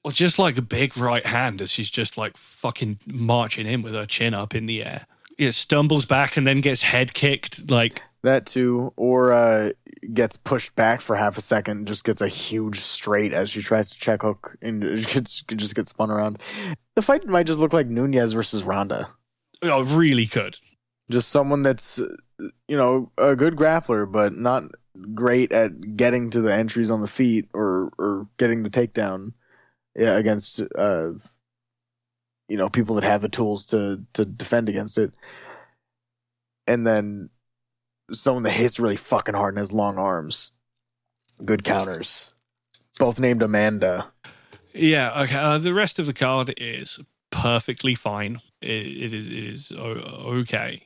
Or 0.03 0.11
just 0.11 0.37
like 0.37 0.57
a 0.57 0.61
big 0.61 0.97
right 0.97 1.25
hand 1.25 1.61
as 1.61 1.71
she's 1.71 1.89
just 1.89 2.17
like 2.17 2.37
fucking 2.37 2.99
marching 3.11 3.65
in 3.65 3.81
with 3.81 3.93
her 3.93 4.05
chin 4.05 4.33
up 4.33 4.53
in 4.53 4.67
the 4.67 4.83
air. 4.83 5.07
It 5.37 5.53
stumbles 5.53 6.05
back 6.05 6.37
and 6.37 6.45
then 6.45 6.61
gets 6.61 6.83
head 6.83 7.13
kicked. 7.13 7.71
Like 7.71 8.03
that 8.21 8.45
too, 8.45 8.93
or 8.97 9.31
uh, 9.33 9.71
gets 10.13 10.37
pushed 10.37 10.75
back 10.75 11.01
for 11.01 11.15
half 11.15 11.37
a 11.37 11.41
second, 11.41 11.87
just 11.87 12.03
gets 12.03 12.21
a 12.21 12.27
huge 12.27 12.81
straight 12.81 13.33
as 13.33 13.49
she 13.49 13.61
tries 13.61 13.89
to 13.89 13.97
check 13.97 14.21
hook 14.21 14.57
and 14.61 14.81
gets, 15.07 15.41
just 15.43 15.75
gets 15.75 15.89
spun 15.89 16.11
around. 16.11 16.41
The 16.95 17.01
fight 17.01 17.25
might 17.25 17.47
just 17.47 17.59
look 17.59 17.73
like 17.73 17.87
Nunes 17.87 18.33
versus 18.33 18.63
Ronda. 18.63 19.09
Oh, 19.61 19.83
really 19.83 20.27
could. 20.27 20.57
Just 21.09 21.29
someone 21.29 21.61
that's 21.61 21.99
you 22.39 22.77
know, 22.77 23.11
a 23.17 23.35
good 23.35 23.55
grappler, 23.55 24.11
but 24.11 24.35
not 24.35 24.63
great 25.13 25.51
at 25.51 25.97
getting 25.97 26.29
to 26.31 26.41
the 26.41 26.53
entries 26.53 26.91
on 26.91 27.01
the 27.01 27.07
feet 27.07 27.49
or 27.53 27.91
or 27.97 28.27
getting 28.37 28.63
the 28.63 28.69
takedown 28.69 29.33
yeah, 29.95 30.17
against 30.17 30.61
uh, 30.77 31.11
you 32.47 32.57
know 32.57 32.69
people 32.69 32.95
that 32.95 33.03
have 33.03 33.21
the 33.21 33.29
tools 33.29 33.65
to 33.67 34.03
to 34.13 34.25
defend 34.25 34.69
against 34.69 34.97
it, 34.97 35.13
and 36.67 36.85
then 36.85 37.29
someone 38.11 38.43
that 38.43 38.51
hits 38.51 38.79
really 38.79 38.97
fucking 38.97 39.35
hard 39.35 39.53
and 39.53 39.59
has 39.59 39.71
long 39.71 39.97
arms, 39.97 40.51
good 41.43 41.63
counters, 41.63 42.31
both 42.99 43.19
named 43.19 43.41
Amanda. 43.41 44.11
Yeah, 44.73 45.21
okay. 45.21 45.35
Uh, 45.35 45.57
the 45.57 45.73
rest 45.73 45.99
of 45.99 46.05
the 46.05 46.13
card 46.13 46.53
is 46.57 46.99
perfectly 47.29 47.95
fine. 47.95 48.41
it, 48.61 48.85
it 48.85 49.13
is 49.13 49.27
it 49.27 49.43
is 49.43 49.71
okay 49.71 50.83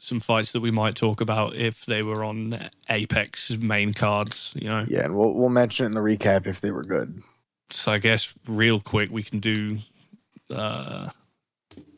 some 0.00 0.18
fights 0.18 0.52
that 0.52 0.60
we 0.60 0.70
might 0.70 0.96
talk 0.96 1.20
about 1.20 1.54
if 1.54 1.84
they 1.84 2.02
were 2.02 2.24
on 2.24 2.70
Apex 2.88 3.50
main 3.50 3.92
cards, 3.92 4.52
you 4.56 4.68
know. 4.68 4.86
Yeah, 4.88 5.04
and 5.04 5.16
we'll 5.16 5.32
we'll 5.32 5.48
mention 5.50 5.84
it 5.84 5.86
in 5.86 5.92
the 5.92 6.00
recap 6.00 6.46
if 6.46 6.60
they 6.60 6.70
were 6.70 6.84
good. 6.84 7.22
So 7.70 7.92
I 7.92 7.98
guess 7.98 8.32
real 8.46 8.80
quick 8.80 9.10
we 9.10 9.22
can 9.22 9.38
do 9.38 9.78
uh, 10.50 11.10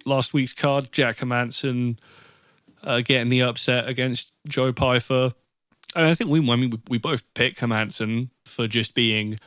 last 0.05 0.35
week's 0.35 0.53
card: 0.53 0.93
Jack 0.93 1.19
Hermansson 1.19 1.97
uh, 2.83 3.01
getting 3.01 3.29
the 3.29 3.43
upset 3.43 3.89
against 3.89 4.33
Joe 4.47 4.73
Pyfer. 4.73 5.35
And 5.95 6.07
I 6.07 6.15
think 6.15 6.31
we, 6.31 6.39
I 6.51 6.57
mean, 6.57 6.83
we 6.89 6.99
both 6.99 7.23
pick 7.35 7.59
Hermansson 7.59 8.31
for 8.45 8.67
just 8.67 8.95
being 8.95 9.39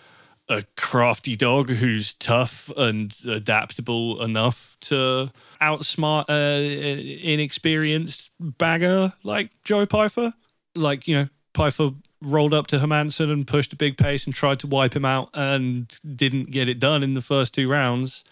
a 0.47 0.63
crafty 0.77 1.35
dog 1.35 1.69
who's 1.69 2.13
tough 2.13 2.71
and 2.77 3.13
adaptable 3.27 4.21
enough 4.21 4.77
to 4.81 5.31
outsmart 5.65 6.25
an 6.29 6.99
inexperienced 6.99 8.31
bagger 8.39 9.13
like 9.23 9.51
Joe 9.63 9.85
Pyfer. 9.85 10.33
Like, 10.75 11.07
you 11.07 11.15
know, 11.15 11.29
Pyfer 11.53 11.91
rolled 12.21 12.53
up 12.53 12.67
to 12.67 12.77
Hermansson 12.77 13.31
and 13.31 13.47
pushed 13.47 13.73
a 13.73 13.75
big 13.75 13.97
pace 13.97 14.25
and 14.25 14.33
tried 14.33 14.59
to 14.59 14.67
wipe 14.67 14.95
him 14.95 15.05
out 15.05 15.29
and 15.33 15.91
didn't 16.15 16.51
get 16.51 16.69
it 16.69 16.79
done 16.79 17.03
in 17.03 17.13
the 17.13 17.21
first 17.21 17.53
two 17.53 17.67
rounds. 17.67 18.23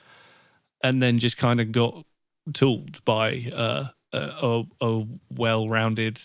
And 0.84 1.02
then 1.02 1.20
just 1.20 1.38
kind 1.38 1.62
of 1.62 1.72
got 1.72 2.06
tooled 2.54 3.04
by 3.06 3.48
uh, 3.56 3.86
a, 4.12 4.64
a 4.82 5.06
well 5.30 5.68
rounded 5.70 6.20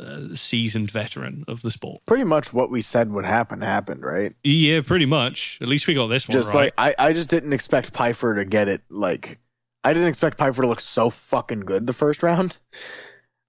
uh, 0.00 0.34
seasoned 0.34 0.90
veteran 0.90 1.44
of 1.48 1.62
the 1.62 1.70
sport. 1.70 2.02
Pretty 2.04 2.24
much 2.24 2.52
what 2.52 2.70
we 2.70 2.82
said 2.82 3.10
would 3.12 3.24
happen 3.24 3.62
happened, 3.62 4.02
right? 4.02 4.34
Yeah, 4.42 4.80
pretty 4.82 5.06
much. 5.06 5.58
At 5.62 5.68
least 5.68 5.86
we 5.86 5.94
got 5.94 6.08
this 6.08 6.28
one 6.28 6.36
just 6.36 6.52
right. 6.52 6.72
like 6.76 6.98
I, 6.98 7.10
I 7.10 7.12
just 7.12 7.30
didn't 7.30 7.52
expect 7.52 7.92
Pyfer 7.92 8.34
to 8.34 8.44
get 8.44 8.68
it 8.68 8.82
like 8.90 9.38
I 9.86 9.92
didn't 9.92 10.08
expect 10.08 10.36
Pyfer 10.36 10.62
to 10.62 10.68
look 10.68 10.80
so 10.80 11.10
fucking 11.10 11.60
good 11.60 11.86
the 11.86 11.92
first 11.92 12.24
round. 12.24 12.58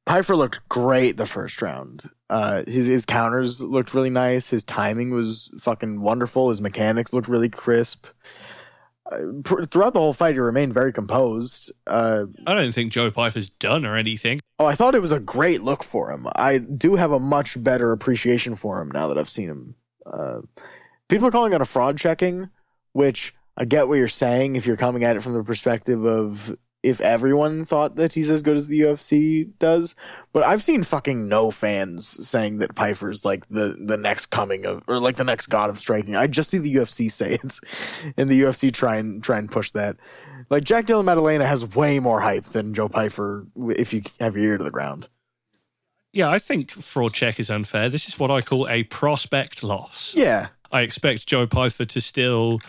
Pyfer 0.05 0.35
looked 0.35 0.59
great 0.69 1.17
the 1.17 1.25
first 1.25 1.63
round. 1.63 2.03
Uh, 2.29 2.63
his 2.67 2.85
his 2.85 3.07
counters 3.07 3.59
looked 3.59 3.95
really 3.95 4.11
nice. 4.11 4.47
His 4.47 4.63
timing 4.63 5.09
was 5.09 5.49
fucking 5.59 5.99
wonderful. 5.99 6.49
His 6.49 6.61
mechanics 6.61 7.11
looked 7.11 7.27
really 7.27 7.49
crisp. 7.49 8.05
Uh, 9.11 9.17
pr- 9.43 9.63
throughout 9.63 9.93
the 9.95 9.99
whole 9.99 10.13
fight, 10.13 10.35
he 10.35 10.39
remained 10.39 10.75
very 10.75 10.93
composed. 10.93 11.71
Uh, 11.87 12.25
I 12.45 12.53
don't 12.53 12.71
think 12.71 12.91
Joe 12.91 13.09
Pyfer's 13.09 13.49
done 13.49 13.83
or 13.83 13.95
anything. 13.95 14.39
oh, 14.59 14.65
I 14.65 14.75
thought 14.75 14.93
it 14.93 15.01
was 15.01 15.11
a 15.11 15.19
great 15.19 15.63
look 15.63 15.83
for 15.83 16.11
him. 16.11 16.27
I 16.35 16.59
do 16.59 16.97
have 16.97 17.11
a 17.11 17.19
much 17.19 17.61
better 17.63 17.91
appreciation 17.91 18.55
for 18.55 18.79
him 18.79 18.91
now 18.91 19.07
that 19.07 19.17
I've 19.17 19.29
seen 19.29 19.49
him. 19.49 19.75
Uh, 20.05 20.41
people 21.09 21.27
are 21.27 21.31
calling 21.31 21.53
it 21.53 21.61
a 21.61 21.65
fraud 21.65 21.97
checking, 21.97 22.49
which 22.93 23.33
I 23.57 23.65
get 23.65 23.87
what 23.87 23.95
you're 23.95 24.07
saying 24.07 24.55
if 24.55 24.67
you're 24.67 24.77
coming 24.77 25.03
at 25.03 25.17
it 25.17 25.23
from 25.23 25.33
the 25.33 25.43
perspective 25.43 26.05
of 26.05 26.55
if 26.83 27.01
everyone 27.01 27.65
thought 27.65 27.95
that 27.95 28.13
he's 28.13 28.29
as 28.29 28.43
good 28.43 28.55
as 28.55 28.67
the 28.67 28.81
UFC 28.81 29.49
does. 29.57 29.95
But 30.31 30.43
I've 30.43 30.63
seen 30.63 30.83
fucking 30.83 31.27
no 31.27 31.49
fans 31.49 32.27
saying 32.27 32.59
that 32.59 32.75
Pyfer's 32.75 33.25
like 33.25 33.47
the 33.49 33.75
the 33.79 33.97
next 33.97 34.27
coming 34.27 34.65
of 34.65 34.83
or 34.87 34.99
like 34.99 35.15
the 35.15 35.23
next 35.23 35.47
god 35.47 35.69
of 35.69 35.79
striking. 35.79 36.15
I 36.15 36.27
just 36.27 36.49
see 36.49 36.59
the 36.59 36.75
UFC 36.75 37.11
say 37.11 37.39
it, 37.43 37.59
and 38.15 38.29
the 38.29 38.41
UFC 38.41 38.71
try 38.71 38.97
and 38.97 39.23
try 39.23 39.39
and 39.39 39.51
push 39.51 39.71
that. 39.71 39.97
Like 40.49 40.63
Jack 40.63 40.85
Della 40.85 41.03
Maddalena 41.03 41.45
has 41.45 41.65
way 41.75 41.99
more 41.99 42.21
hype 42.21 42.45
than 42.45 42.73
Joe 42.73 42.89
Pyfer 42.89 43.47
if 43.69 43.93
you 43.93 44.03
have 44.19 44.35
your 44.37 44.45
ear 44.45 44.57
to 44.57 44.63
the 44.63 44.71
ground. 44.71 45.09
Yeah, 46.13 46.29
I 46.29 46.39
think 46.39 46.71
fraud 46.71 47.13
check 47.13 47.39
is 47.39 47.49
unfair. 47.49 47.89
This 47.89 48.07
is 48.07 48.17
what 48.17 48.31
I 48.31 48.41
call 48.41 48.67
a 48.69 48.83
prospect 48.83 49.61
loss. 49.61 50.13
Yeah, 50.15 50.47
I 50.71 50.81
expect 50.81 51.27
Joe 51.27 51.47
Pyfer 51.47 51.85
to 51.85 52.01
still 52.01 52.61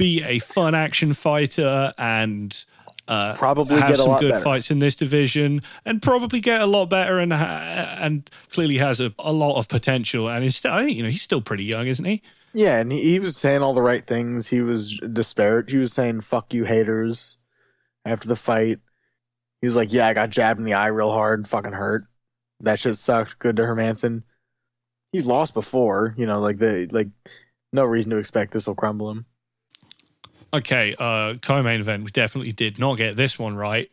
be 0.00 0.22
a 0.24 0.38
fun 0.40 0.74
action 0.74 1.14
fighter 1.14 1.92
and 1.98 2.64
uh, 3.08 3.34
Probably 3.34 3.78
have 3.80 3.88
get 3.88 3.98
a 3.98 4.02
some 4.02 4.10
lot 4.10 4.20
good 4.20 4.30
better. 4.32 4.44
fights 4.44 4.70
in 4.70 4.78
this 4.78 4.94
division 4.96 5.62
and 5.84 6.00
probably 6.00 6.40
get 6.40 6.60
a 6.60 6.66
lot 6.66 6.86
better 6.86 7.18
and 7.18 7.32
ha- 7.32 7.96
and 7.98 8.30
clearly 8.50 8.78
has 8.78 9.00
a, 9.00 9.12
a 9.18 9.32
lot 9.32 9.58
of 9.58 9.66
potential 9.68 10.28
and 10.28 10.44
is 10.44 10.56
still, 10.56 10.72
I 10.72 10.84
think 10.84 10.96
you 10.96 11.02
know 11.02 11.08
he's 11.10 11.22
still 11.22 11.40
pretty 11.42 11.64
young, 11.64 11.86
isn't 11.88 12.04
he? 12.04 12.22
Yeah, 12.54 12.78
and 12.78 12.90
he, 12.92 13.02
he 13.02 13.18
was 13.20 13.36
saying 13.36 13.62
all 13.62 13.74
the 13.74 13.82
right 13.82 14.06
things. 14.06 14.48
He 14.48 14.60
was 14.60 14.98
disparate. 15.12 15.70
He 15.70 15.76
was 15.76 15.92
saying 15.92 16.20
"fuck 16.22 16.52
you, 16.54 16.64
haters." 16.64 17.36
After 18.04 18.28
the 18.28 18.36
fight, 18.36 18.78
he 19.60 19.66
was 19.68 19.76
like, 19.76 19.92
"Yeah, 19.92 20.06
I 20.08 20.14
got 20.14 20.30
jabbed 20.30 20.58
in 20.58 20.64
the 20.64 20.74
eye 20.74 20.86
real 20.88 21.12
hard. 21.12 21.48
Fucking 21.48 21.72
hurt. 21.72 22.04
That 22.60 22.78
shit 22.78 22.96
sucked. 22.96 23.38
Good 23.38 23.56
to 23.56 23.62
Hermansson. 23.62 24.22
He's 25.12 25.26
lost 25.26 25.54
before, 25.54 26.14
you 26.16 26.26
know. 26.26 26.40
Like 26.40 26.58
the 26.58 26.88
like, 26.90 27.08
no 27.72 27.84
reason 27.84 28.10
to 28.10 28.16
expect 28.18 28.52
this 28.52 28.66
will 28.66 28.74
crumble 28.74 29.10
him. 29.10 29.26
Okay, 30.52 30.94
uh, 30.98 31.34
co-main 31.40 31.80
event. 31.80 32.04
We 32.04 32.10
definitely 32.10 32.52
did 32.52 32.78
not 32.78 32.96
get 32.96 33.16
this 33.16 33.38
one 33.38 33.56
right. 33.56 33.90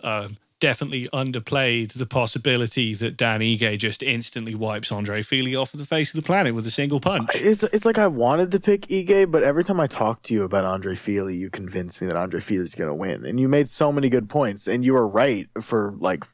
Um, 0.00 0.38
definitely 0.60 1.08
underplayed 1.08 1.94
the 1.94 2.06
possibility 2.06 2.94
that 2.94 3.16
Dan 3.16 3.40
Ige 3.40 3.78
just 3.78 4.02
instantly 4.02 4.54
wipes 4.54 4.92
Andre 4.92 5.22
Fili 5.22 5.56
off 5.56 5.74
of 5.74 5.80
the 5.80 5.86
face 5.86 6.14
of 6.14 6.16
the 6.22 6.26
planet 6.26 6.54
with 6.54 6.66
a 6.66 6.70
single 6.70 7.00
punch. 7.00 7.30
It's 7.34 7.62
it's 7.64 7.84
like 7.84 7.98
I 7.98 8.06
wanted 8.06 8.50
to 8.52 8.60
pick 8.60 8.82
Ige, 8.82 9.30
but 9.30 9.42
every 9.42 9.64
time 9.64 9.80
I 9.80 9.86
talk 9.86 10.22
to 10.24 10.34
you 10.34 10.44
about 10.44 10.64
Andre 10.64 10.94
Fili, 10.94 11.36
you 11.36 11.50
convince 11.50 12.00
me 12.00 12.06
that 12.06 12.16
Andre 12.16 12.40
Fili's 12.40 12.74
gonna 12.74 12.94
win, 12.94 13.24
and 13.24 13.40
you 13.40 13.48
made 13.48 13.68
so 13.68 13.90
many 13.90 14.08
good 14.08 14.28
points, 14.28 14.66
and 14.66 14.84
you 14.84 14.92
were 14.92 15.08
right 15.08 15.48
for 15.60 15.94
like 15.98 16.24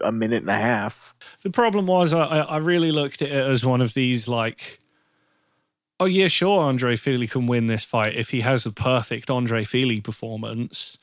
a 0.00 0.12
minute 0.12 0.42
and 0.42 0.50
a 0.50 0.54
half. 0.54 1.14
The 1.42 1.50
problem 1.50 1.86
was 1.86 2.12
I 2.12 2.24
I 2.24 2.56
really 2.58 2.92
looked 2.92 3.22
at 3.22 3.28
it 3.30 3.46
as 3.46 3.64
one 3.64 3.80
of 3.80 3.94
these 3.94 4.26
like, 4.28 4.80
oh 6.02 6.06
yeah, 6.06 6.26
sure, 6.26 6.60
Andre 6.60 6.96
Fili 6.96 7.28
can 7.28 7.46
win 7.46 7.66
this 7.66 7.84
fight 7.84 8.16
if 8.16 8.30
he 8.30 8.40
has 8.40 8.64
the 8.64 8.72
perfect 8.72 9.30
Andre 9.30 9.64
Fili 9.64 10.00
performance. 10.00 10.98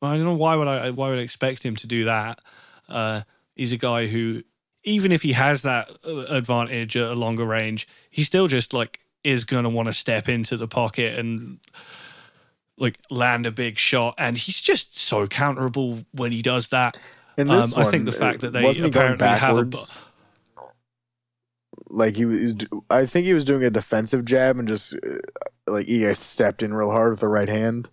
Well, 0.00 0.12
I 0.12 0.16
don't 0.16 0.24
know 0.24 0.34
why 0.34 0.54
would 0.54 0.68
I 0.68 0.90
why 0.90 1.10
would 1.10 1.18
I 1.18 1.22
expect 1.22 1.64
him 1.64 1.74
to 1.76 1.86
do 1.86 2.04
that. 2.04 2.40
Uh, 2.88 3.22
he's 3.56 3.72
a 3.72 3.76
guy 3.76 4.06
who, 4.06 4.44
even 4.84 5.10
if 5.10 5.22
he 5.22 5.32
has 5.32 5.62
that 5.62 5.90
uh, 6.06 6.26
advantage 6.26 6.96
at 6.96 7.10
a 7.10 7.14
longer 7.14 7.44
range, 7.44 7.88
he 8.10 8.22
still 8.22 8.46
just 8.46 8.72
like 8.72 9.00
is 9.24 9.44
gonna 9.44 9.70
want 9.70 9.88
to 9.88 9.92
step 9.92 10.28
into 10.28 10.56
the 10.56 10.68
pocket 10.68 11.18
and 11.18 11.58
like 12.78 12.96
land 13.10 13.46
a 13.46 13.50
big 13.50 13.78
shot, 13.78 14.14
and 14.18 14.38
he's 14.38 14.60
just 14.60 14.96
so 14.96 15.26
counterable 15.26 16.04
when 16.12 16.30
he 16.30 16.42
does 16.42 16.68
that. 16.68 16.96
Um, 17.36 17.50
I 17.76 17.84
think 17.90 18.04
the 18.04 18.12
fact 18.12 18.40
that 18.42 18.52
they 18.52 18.62
he 18.76 18.82
going 18.82 19.14
apparently 19.14 19.26
have 19.26 19.58
a? 19.58 19.70
Like 21.94 22.16
he 22.16 22.24
was 22.24 22.56
I 22.90 23.06
think 23.06 23.26
he 23.26 23.34
was 23.34 23.44
doing 23.44 23.64
a 23.64 23.70
defensive 23.70 24.24
jab 24.24 24.58
and 24.58 24.66
just 24.66 24.94
uh, 24.94 25.18
like 25.66 25.86
he 25.86 26.12
stepped 26.14 26.62
in 26.62 26.74
real 26.74 26.90
hard 26.90 27.10
with 27.10 27.20
the 27.20 27.28
right 27.28 27.48
hand. 27.48 27.88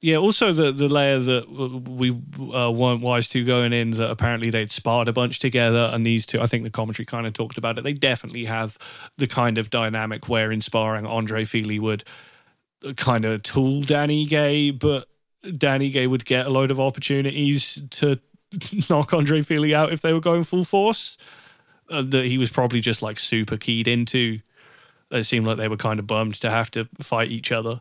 Yeah, 0.00 0.16
also 0.16 0.52
the 0.52 0.72
the 0.72 0.88
layer 0.88 1.18
that 1.18 1.48
we 1.88 2.10
uh, 2.10 2.70
weren't 2.70 3.00
wise 3.00 3.28
to 3.28 3.44
going 3.44 3.72
in 3.72 3.92
that 3.92 4.10
apparently 4.10 4.50
they'd 4.50 4.70
sparred 4.70 5.08
a 5.08 5.12
bunch 5.12 5.38
together, 5.38 5.90
and 5.92 6.06
these 6.06 6.26
two, 6.26 6.40
I 6.40 6.46
think 6.46 6.64
the 6.64 6.70
commentary 6.70 7.06
kind 7.06 7.26
of 7.26 7.32
talked 7.32 7.58
about 7.58 7.78
it. 7.78 7.84
They 7.84 7.94
definitely 7.94 8.44
have 8.44 8.78
the 9.16 9.26
kind 9.26 9.58
of 9.58 9.70
dynamic 9.70 10.28
where 10.28 10.52
in 10.52 10.60
sparring, 10.60 11.06
Andre 11.06 11.44
Fili 11.44 11.78
would 11.78 12.04
kind 12.96 13.24
of 13.24 13.42
tool 13.42 13.82
Dan 13.82 14.08
Ige, 14.08 14.78
but 14.78 15.08
Dan 15.56 15.80
Ige 15.80 16.08
would 16.08 16.24
get 16.24 16.46
a 16.46 16.50
load 16.50 16.70
of 16.70 16.78
opportunities 16.78 17.82
to 17.90 18.20
knock 18.90 19.12
Andre 19.12 19.42
Fili 19.42 19.74
out 19.74 19.92
if 19.92 20.00
they 20.00 20.12
were 20.12 20.20
going 20.20 20.44
full 20.44 20.64
force. 20.64 21.16
Uh, 21.90 22.02
that 22.02 22.26
he 22.26 22.36
was 22.38 22.50
probably 22.50 22.80
just 22.80 23.02
like 23.02 23.18
super 23.18 23.56
keyed 23.56 23.88
into. 23.88 24.40
It 25.10 25.24
seemed 25.24 25.46
like 25.46 25.56
they 25.56 25.68
were 25.68 25.76
kind 25.76 25.98
of 25.98 26.06
bummed 26.06 26.34
to 26.40 26.50
have 26.50 26.70
to 26.72 26.88
fight 27.00 27.30
each 27.30 27.50
other. 27.50 27.80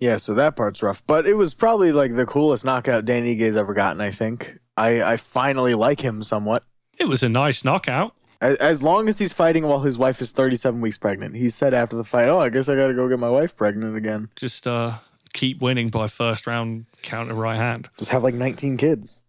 Yeah, 0.00 0.18
so 0.18 0.34
that 0.34 0.56
part's 0.56 0.82
rough, 0.82 1.02
but 1.06 1.26
it 1.26 1.34
was 1.34 1.54
probably 1.54 1.92
like 1.92 2.14
the 2.14 2.26
coolest 2.26 2.64
knockout 2.64 3.06
Dan 3.06 3.24
Ige's 3.24 3.56
ever 3.56 3.72
gotten. 3.72 4.00
I 4.00 4.10
think 4.10 4.58
I 4.76 5.02
I 5.02 5.16
finally 5.16 5.74
like 5.74 6.00
him 6.00 6.22
somewhat. 6.22 6.64
It 6.98 7.08
was 7.08 7.22
a 7.22 7.28
nice 7.28 7.64
knockout. 7.64 8.14
As, 8.40 8.56
as 8.56 8.82
long 8.82 9.08
as 9.08 9.18
he's 9.18 9.32
fighting 9.32 9.66
while 9.66 9.80
his 9.80 9.98
wife 9.98 10.20
is 10.20 10.30
37 10.30 10.80
weeks 10.80 10.98
pregnant. 10.98 11.34
He 11.34 11.50
said 11.50 11.74
after 11.74 11.96
the 11.96 12.04
fight, 12.04 12.28
"Oh, 12.28 12.38
I 12.38 12.50
guess 12.50 12.68
I 12.68 12.76
got 12.76 12.88
to 12.88 12.94
go 12.94 13.08
get 13.08 13.18
my 13.18 13.30
wife 13.30 13.56
pregnant 13.56 13.96
again. 13.96 14.28
just 14.36 14.66
uh 14.66 14.98
keep 15.32 15.60
winning 15.60 15.88
by 15.88 16.08
first 16.08 16.46
round 16.46 16.86
counter 17.02 17.34
right 17.34 17.56
hand. 17.56 17.88
Just 17.98 18.10
have 18.10 18.22
like 18.22 18.34
19 18.34 18.76
kids, 18.76 19.20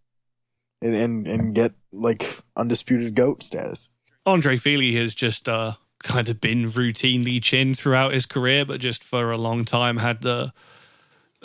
and 0.82 0.94
and, 0.94 1.26
and 1.26 1.54
get 1.54 1.72
like 1.92 2.40
undisputed 2.56 3.14
goat 3.14 3.42
status." 3.42 3.88
Andre 4.26 4.56
Fili 4.56 4.94
has 4.96 5.14
just 5.14 5.48
uh 5.48 5.74
kind 6.02 6.28
of 6.28 6.40
been 6.40 6.70
routinely 6.70 7.42
chinned 7.42 7.78
throughout 7.78 8.12
his 8.12 8.26
career, 8.26 8.64
but 8.64 8.80
just 8.80 9.04
for 9.04 9.30
a 9.30 9.36
long 9.36 9.64
time 9.64 9.98
had 9.98 10.22
the 10.22 10.52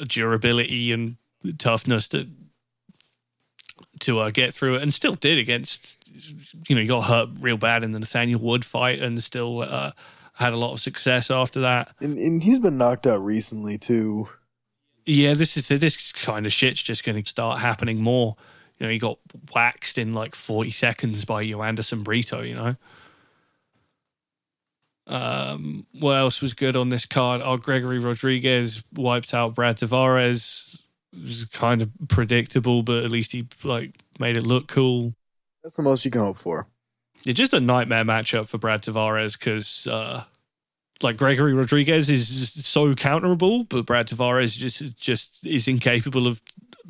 durability 0.08 0.92
and 0.92 1.18
toughness 1.58 2.08
to 2.10 2.28
to 4.00 4.20
uh, 4.20 4.30
get 4.30 4.54
through 4.54 4.76
it, 4.76 4.82
and 4.82 4.94
still 4.94 5.16
did 5.16 5.38
against. 5.38 5.98
You 6.70 6.76
know, 6.76 6.82
he 6.82 6.88
got 6.88 7.02
hurt 7.02 7.30
real 7.40 7.58
bad 7.58 7.84
in 7.84 7.92
the 7.92 8.00
Nathaniel 8.00 8.40
Wood 8.40 8.64
fight, 8.66 9.02
and 9.02 9.22
still 9.22 9.62
uh, 9.62 9.92
had 10.34 10.54
a 10.54 10.58
lot 10.58 10.74
of 10.74 10.80
success 10.80 11.30
after 11.30 11.62
that. 11.62 11.94
And, 12.00 12.18
and 12.18 12.44
he's 12.44 12.60
been 12.60 12.78
knocked 12.78 13.08
out 13.08 13.24
recently 13.24 13.78
too. 13.78 14.30
Yeah, 15.06 15.34
this 15.34 15.56
is 15.56 15.68
this 15.68 16.12
kind 16.14 16.46
of 16.46 16.54
shit's 16.54 16.82
just 16.82 17.04
going 17.04 17.22
to 17.22 17.30
start 17.30 17.60
happening 17.60 18.02
more. 18.02 18.36
You 18.80 18.86
know, 18.86 18.92
he 18.92 19.00
got 19.00 19.20
waxed 19.54 19.98
in 19.98 20.14
like 20.14 20.36
40 20.36 20.72
seconds 20.72 21.26
by 21.26 21.46
Joanderson 21.46 22.04
Brito, 22.04 22.42
you 22.42 22.56
know. 22.56 22.76
Um, 25.08 25.86
what 25.94 26.18
else 26.18 26.42
was 26.42 26.54
good 26.54 26.76
on 26.76 26.90
this 26.90 27.06
card? 27.06 27.42
Oh, 27.44 27.58
Gregory 27.58 28.00
Rodrigues 28.00 28.84
wiped 28.94 29.34
out 29.34 29.54
Brad 29.54 29.78
Tavares. 29.78 30.80
It 31.14 31.24
was 31.24 31.46
kind 31.46 31.82
of 31.82 31.92
predictable, 32.08 32.84
but 32.84 33.04
at 33.04 33.10
least 33.10 33.32
he 33.32 33.48
like 33.64 33.96
made 34.20 34.38
it 34.38 34.46
look 34.46 34.68
cool. 34.68 35.14
That's 35.64 35.76
the 35.76 35.84
most 35.84 36.06
you 36.06 36.12
can 36.12 36.22
hope 36.22 36.38
for. 36.38 36.68
It's 37.26 37.38
just 37.38 37.54
a 37.54 37.60
nightmare 37.60 38.04
matchup 38.04 38.48
for 38.48 38.58
Brad 38.58 38.84
Tavares 38.84 39.38
because, 39.38 39.88
uh, 39.88 40.26
like 41.02 41.18
Gregory 41.18 41.54
Rodrigues 41.54 42.10
is 42.10 42.66
so 42.66 42.94
counterable, 42.94 43.68
but 43.68 43.86
Brad 43.86 44.08
Tavares 44.08 44.58
just 44.58 44.98
just 44.98 45.38
is 45.44 45.68
incapable 45.68 46.28
of 46.28 46.42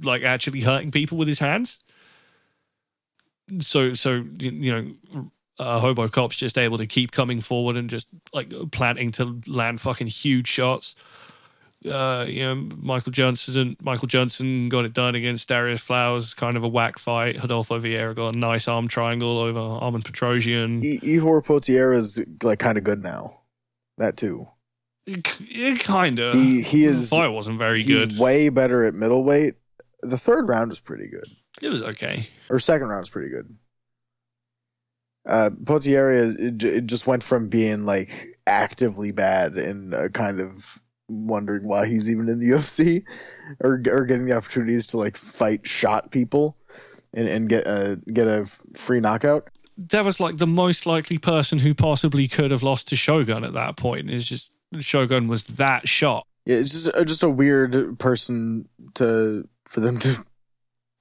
like 0.01 0.23
actually 0.23 0.61
hurting 0.61 0.91
people 0.91 1.17
with 1.17 1.27
his 1.27 1.39
hands. 1.39 1.79
So 3.61 3.93
so 3.93 4.23
you 4.39 4.51
you 4.51 4.71
know, 4.71 5.31
uh, 5.59 5.81
Robocop's 5.81 6.35
just 6.37 6.57
able 6.57 6.77
to 6.77 6.87
keep 6.87 7.11
coming 7.11 7.41
forward 7.41 7.75
and 7.75 7.89
just 7.89 8.07
like 8.33 8.51
planting 8.71 9.11
to 9.11 9.41
land 9.47 9.81
fucking 9.81 10.07
huge 10.07 10.47
shots. 10.47 10.95
Uh, 11.85 12.25
you 12.27 12.41
know, 12.43 12.55
Michael 12.55 13.11
Johnson. 13.11 13.77
Michael 13.79 14.07
Johnson 14.07 14.69
got 14.69 14.85
it 14.85 14.93
done 14.93 15.13
against 15.13 15.47
Darrius 15.47 15.81
Flowers. 15.81 16.33
Kind 16.33 16.57
of 16.57 16.63
a 16.63 16.67
whack 16.67 16.97
fight. 16.97 17.37
Hodolfo 17.37 17.79
Vieira 17.79 18.15
got 18.15 18.35
a 18.35 18.39
nice 18.39 18.67
arm 18.67 18.87
triangle 18.87 19.37
over 19.37 19.59
Armen 19.59 20.01
Petrosyan. 20.01 20.83
E- 20.83 20.99
Ihor 21.01 21.45
Potieria's 21.45 22.19
like 22.41 22.57
kind 22.57 22.79
of 22.79 22.83
good 22.83 23.03
now. 23.03 23.41
That 23.99 24.17
too. 24.17 24.47
It, 25.05 25.79
kind 25.79 26.17
of. 26.19 26.33
He 26.33 26.61
he 26.61 26.85
is 26.85 27.09
fight 27.09 27.27
wasn't 27.27 27.59
very 27.59 27.83
he's 27.83 28.05
good. 28.05 28.17
way 28.17 28.49
better 28.49 28.83
at 28.83 28.95
middleweight. 28.95 29.53
The 30.09 30.17
third 30.17 30.47
round 30.47 30.69
was 30.69 30.79
pretty 30.79 31.07
good, 31.07 31.27
It 31.61 31.69
was 31.69 31.83
okay. 31.83 32.29
or 32.49 32.59
second 32.59 32.87
round 32.87 33.01
was 33.01 33.09
pretty 33.09 33.29
good. 33.29 33.55
Uh, 35.27 35.49
Potieria 35.49 36.37
it, 36.39 36.63
it 36.63 36.85
just 36.85 37.07
went 37.07 37.23
from 37.23 37.49
being 37.49 37.85
like 37.85 38.37
actively 38.45 39.11
bad 39.11 39.57
and 39.57 39.93
uh, 39.93 40.07
kind 40.09 40.39
of 40.39 40.79
wondering 41.09 41.67
why 41.67 41.87
he's 41.87 42.09
even 42.11 42.29
in 42.29 42.39
the 42.39 42.49
UFC 42.51 43.03
or 43.59 43.81
or 43.87 44.05
getting 44.05 44.25
the 44.25 44.35
opportunities 44.37 44.85
to 44.87 44.97
like 44.97 45.17
fight 45.17 45.65
shot 45.65 46.11
people 46.11 46.55
and, 47.13 47.27
and 47.27 47.49
get 47.49 47.65
a 47.65 47.99
get 48.13 48.27
a 48.27 48.45
free 48.75 48.99
knockout. 48.99 49.49
That 49.77 50.05
was 50.05 50.19
like 50.19 50.37
the 50.37 50.47
most 50.47 50.85
likely 50.85 51.17
person 51.17 51.59
who 51.59 51.73
possibly 51.73 52.27
could 52.27 52.51
have 52.51 52.63
lost 52.63 52.87
to 52.89 52.95
Shogun 52.95 53.43
at 53.43 53.53
that 53.53 53.77
point. 53.77 54.09
Is 54.11 54.25
just 54.25 54.51
Shogun 54.79 55.27
was 55.27 55.45
that 55.45 55.89
shot. 55.89 56.27
Yeah, 56.45 56.57
it's 56.57 56.69
just 56.71 56.91
just 57.07 57.23
a 57.23 57.29
weird 57.29 57.97
person 57.97 58.69
to 58.93 59.47
for 59.65 59.79
them 59.79 59.99
to 59.99 60.25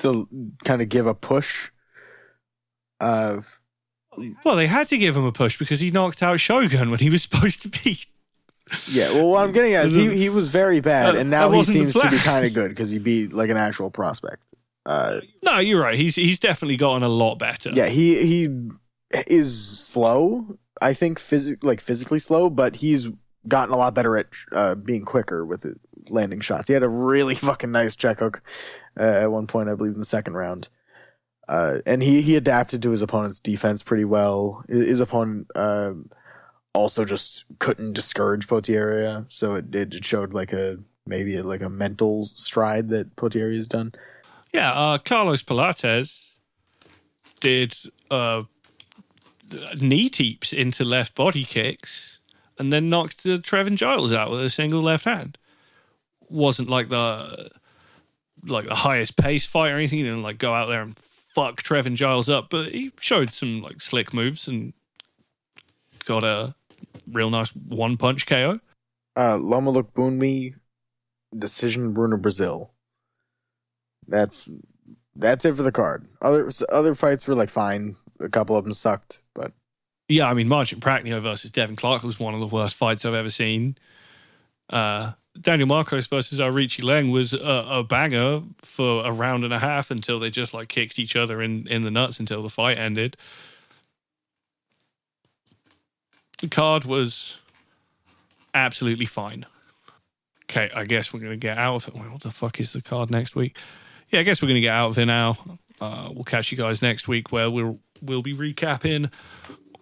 to 0.01 0.29
kind 0.65 0.83
of 0.83 0.89
give 0.89 1.07
a 1.07 1.15
push. 1.15 1.71
Uh, 3.01 3.43
well, 4.45 4.57
they 4.57 4.67
had 4.67 4.89
to 4.89 4.99
give 4.99 5.17
him 5.17 5.25
a 5.25 5.33
push 5.33 5.59
because 5.59 5.81
he 5.81 5.91
knocked 5.91 6.23
out 6.23 6.41
Shogun 6.41 6.91
when 6.91 7.01
he 7.01 7.11
was 7.11 7.23
supposed 7.29 7.62
to 7.62 7.69
be. 7.69 8.01
Yeah, 8.89 9.12
well, 9.12 9.29
what 9.29 9.45
I'm 9.45 9.53
getting 9.53 9.75
at 9.75 9.87
is 9.87 9.93
he, 9.93 10.17
he 10.17 10.29
was 10.31 10.49
very 10.49 10.81
bad, 10.81 11.17
and 11.17 11.31
now 11.31 11.51
he 11.51 11.62
seems 11.65 11.93
to 11.93 12.11
be 12.11 12.19
kind 12.19 12.47
of 12.47 12.55
good 12.55 12.69
because 12.71 12.91
he 12.91 12.99
beat 12.99 13.33
like 13.33 13.51
an 13.51 13.59
actual 13.59 13.91
prospect. 13.91 14.43
Uh, 14.87 15.21
no, 15.43 15.59
you're 15.59 15.81
right. 15.81 15.99
He's 15.99 16.15
he's 16.15 16.39
definitely 16.39 16.77
gotten 16.77 17.03
a 17.03 17.09
lot 17.09 17.37
better. 17.37 17.71
Yeah, 17.71 17.89
he 17.89 18.27
he 18.27 18.71
is 19.27 19.79
slow. 19.79 20.59
I 20.81 20.95
think 20.95 21.19
physic 21.19 21.62
like 21.62 21.81
physically 21.81 22.19
slow, 22.19 22.49
but 22.51 22.77
he's 22.77 23.09
gotten 23.49 23.74
a 23.74 23.76
lot 23.76 23.95
better 23.95 24.16
at 24.16 24.26
uh, 24.53 24.74
being 24.74 25.05
quicker 25.05 25.45
with 25.45 25.64
it, 25.64 25.78
landing 26.09 26.40
shots. 26.40 26.68
He 26.68 26.74
had 26.74 26.82
a 26.82 26.88
really 26.88 27.34
fucking 27.34 27.72
nice 27.72 27.97
check 27.97 28.20
hook 28.20 28.42
uh, 28.99 29.03
at 29.03 29.32
one 29.32 29.47
point, 29.47 29.68
I 29.68 29.74
believe, 29.74 29.95
in 29.95 30.01
the 30.01 30.05
second 30.05 30.34
round. 30.34 30.68
Uh, 31.49 31.78
and 31.84 32.03
he, 32.03 32.22
he 32.22 32.36
adapted 32.36 32.82
to 32.82 32.90
his 32.90 33.03
opponent's 33.03 33.40
defense 33.40 33.82
pretty 33.82 34.05
well. 34.05 34.64
His 34.68 35.01
opponent 35.01 35.49
uh, 35.55 35.92
also 36.72 37.05
just 37.05 37.45
couldn't 37.59 37.92
discourage 37.92 38.47
Potieria, 38.47 39.26
so 39.28 39.57
it, 39.57 39.74
it 39.74 40.05
showed 40.05 40.32
like 40.32 40.53
a 40.53 40.78
maybe 41.07 41.40
like 41.42 41.61
a 41.61 41.68
mental 41.68 42.24
stride 42.24 42.88
that 42.88 43.14
Potieria 43.16 43.57
has 43.57 43.68
done. 43.68 43.92
Yeah, 44.55 44.72
uh, 44.72 44.99
Carlos 44.99 45.42
Prates 45.42 46.34
did 47.40 47.74
uh, 48.11 48.45
knee 49.78 50.09
teeps 50.09 50.53
into 50.53 50.84
left 50.84 51.14
body 51.14 51.45
kicks 51.45 52.14
and 52.59 52.73
then 52.73 52.89
knocked 52.89 53.27
uh, 53.27 53.39
Trevin 53.39 53.77
Giles 53.77 54.13
out 54.13 54.31
with 54.31 54.41
a 54.41 54.51
single 54.51 54.83
left 54.83 55.05
hand. 55.05 55.39
Wasn't 56.29 56.71
like 56.71 56.89
the 56.89 57.51
like 58.47 58.67
the 58.67 58.75
highest 58.75 59.17
pace 59.17 59.47
fight 59.47 59.71
or 59.71 59.77
anything. 59.77 59.99
He 59.99 60.05
didn't 60.05 60.23
like 60.23 60.39
go 60.39 60.53
out 60.53 60.67
there 60.67 60.83
and 60.83 60.97
fuck 60.97 61.63
Trevin 61.63 61.97
Giles 61.97 62.29
up, 62.29 62.49
but 62.51 62.73
he 62.73 62.93
showed 63.01 63.33
some 63.33 63.63
like 63.63 63.81
slick 63.81 64.15
moves 64.15 64.47
and 64.49 64.73
got 66.05 66.25
a 66.25 66.55
real 67.11 67.31
nice 67.31 67.51
one 67.51 67.97
punch 67.97 68.27
KO. 68.27 68.61
Uh, 69.17 69.37
Loma 69.37 69.73
Lookboonmee 69.73 70.55
decision 71.37 71.93
Bruna 71.93 72.17
Brasil. 72.17 72.73
That's 74.07 74.49
that's 75.17 75.45
it 75.45 75.57
for 75.57 75.63
the 75.63 75.73
card. 75.73 76.07
Other 76.21 76.51
other 76.71 76.95
fights 76.95 77.27
were 77.27 77.35
like 77.35 77.51
fine. 77.51 77.97
A 78.21 78.29
couple 78.29 78.57
of 78.57 78.65
them 78.65 78.73
sucked, 78.73 79.21
but 79.35 79.53
yeah, 80.09 80.29
I 80.29 80.35
mean, 80.35 80.49
Marcin 80.49 80.81
Prachnio 80.81 81.21
versus 81.23 81.51
Devin 81.51 81.77
Clark 81.77 82.03
was 82.03 82.19
one 82.19 82.35
of 82.35 82.41
the 82.41 82.47
worst 82.47 82.77
fights 82.77 83.05
I've 83.05 83.15
ever 83.15 83.31
seen. 83.31 83.77
Uh, 84.69 85.13
Daniel 85.41 85.67
Marcos 85.67 86.07
versus 86.07 86.39
Aoriqileng 86.41 87.11
was 87.11 87.33
a, 87.33 87.67
a, 87.69 87.85
banger 87.85 88.43
for 88.59 89.05
a 89.05 89.13
round 89.13 89.45
and 89.45 89.53
a 89.53 89.59
half 89.59 89.91
until 89.91 90.19
they 90.19 90.31
just 90.31 90.55
like 90.55 90.69
kicked 90.69 90.99
each 90.99 91.17
other 91.17 91.43
in, 91.43 91.67
in 91.67 91.83
the 91.83 91.91
nuts 91.91 92.21
until 92.21 92.43
the 92.43 92.49
fight 92.49 92.79
ended. 92.79 93.17
The 96.41 96.49
card 96.49 96.85
was 96.85 97.39
absolutely 98.53 99.07
fine. 99.07 99.47
Okay, 100.45 100.71
I 100.75 100.85
guess 100.85 101.13
we're 101.13 101.21
going 101.21 101.33
to 101.33 101.37
get 101.37 101.59
out 101.59 101.89
of 101.89 101.89
it. 101.89 101.95
What 101.95 102.23
the 102.23 102.31
fuck 102.31 102.61
is 102.61 102.73
the 102.73 102.83
card 102.83 103.11
next 103.11 103.35
week? 103.35 103.57
Yeah, 104.11 104.21
I 104.21 104.23
guess 104.23 104.41
we're 104.41 104.49
going 104.49 104.57
to 104.57 104.61
get 104.61 104.75
out 104.75 104.91
of 104.91 104.99
it 104.99 105.07
now. 105.07 105.59
Uh, 105.81 106.11
we'll 106.13 106.25
catch 106.25 106.53
you 106.53 106.59
guys 106.59 106.81
next 106.81 107.09
week 107.09 107.33
where 107.33 107.51
we'll 107.51 107.81
we'll 108.01 108.23
be 108.23 108.35
recapping 108.35 109.11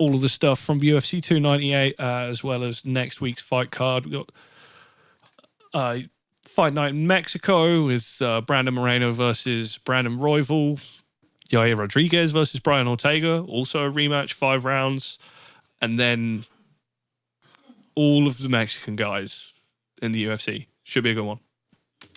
all 0.02 0.16
of 0.16 0.20
the 0.20 0.28
stuff 0.28 0.58
from 0.58 0.80
UFC 0.80 1.22
298 1.22 1.94
uh, 1.96 2.02
as 2.02 2.42
well 2.42 2.64
as 2.64 2.84
next 2.84 3.20
week's 3.20 3.40
fight 3.42 3.70
card. 3.70 4.04
We've 4.04 4.14
got 4.14 4.32
uh, 5.72 5.98
fight 6.44 6.72
night 6.72 6.90
in 6.90 7.06
Mexico 7.06 7.86
with 7.86 8.20
uh, 8.20 8.40
Brandon 8.40 8.74
Moreno 8.74 9.12
versus 9.12 9.78
Brandon 9.78 10.18
Royval. 10.18 10.80
Yair 11.50 11.78
Rodriguez 11.78 12.32
versus 12.32 12.58
Brian 12.60 12.88
Ortega, 12.88 13.42
also 13.42 13.84
a 13.84 13.92
rematch, 13.92 14.32
five 14.32 14.64
rounds. 14.64 15.18
And 15.80 15.98
then 15.98 16.46
all 17.94 18.26
of 18.26 18.38
the 18.38 18.48
Mexican 18.48 18.96
guys 18.96 19.52
in 20.00 20.12
the 20.12 20.24
UFC. 20.24 20.66
Should 20.82 21.04
be 21.04 21.10
a 21.10 21.14
good 21.14 21.26
one. 21.26 21.38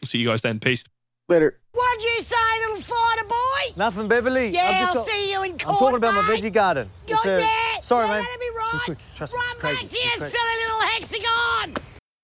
We'll 0.01 0.07
see 0.07 0.19
you 0.19 0.27
guys 0.27 0.41
then. 0.41 0.59
Peace. 0.59 0.83
Later. 1.27 1.59
What'd 1.73 2.01
you 2.01 2.21
say, 2.23 2.35
little 2.61 2.81
fighter 2.81 3.27
boy? 3.27 3.73
Nothing, 3.75 4.07
Beverly. 4.07 4.49
Yeah, 4.49 4.85
I'll 4.87 4.95
got, 4.95 5.05
see 5.05 5.31
you 5.31 5.43
in 5.43 5.57
court, 5.57 5.67
I'm 5.67 5.79
talking 5.79 5.95
about 5.97 6.13
mate. 6.15 6.41
my 6.41 6.49
veggie 6.49 6.53
garden. 6.53 6.89
You're 7.07 7.19
a, 7.19 7.23
there. 7.25 7.64
Sorry, 7.85 8.07
yeah, 8.07 8.13
man. 8.15 8.23
Let 8.23 8.39
me 8.39 8.49
right. 8.57 8.81
Quick, 8.85 8.97
trust 9.13 9.33
Run 9.35 9.57
me, 9.57 9.61
back 9.61 9.77
to 9.77 9.95
your 9.95 10.17
silly 10.17 10.55
little 10.57 10.81
hexagon. 10.89 11.34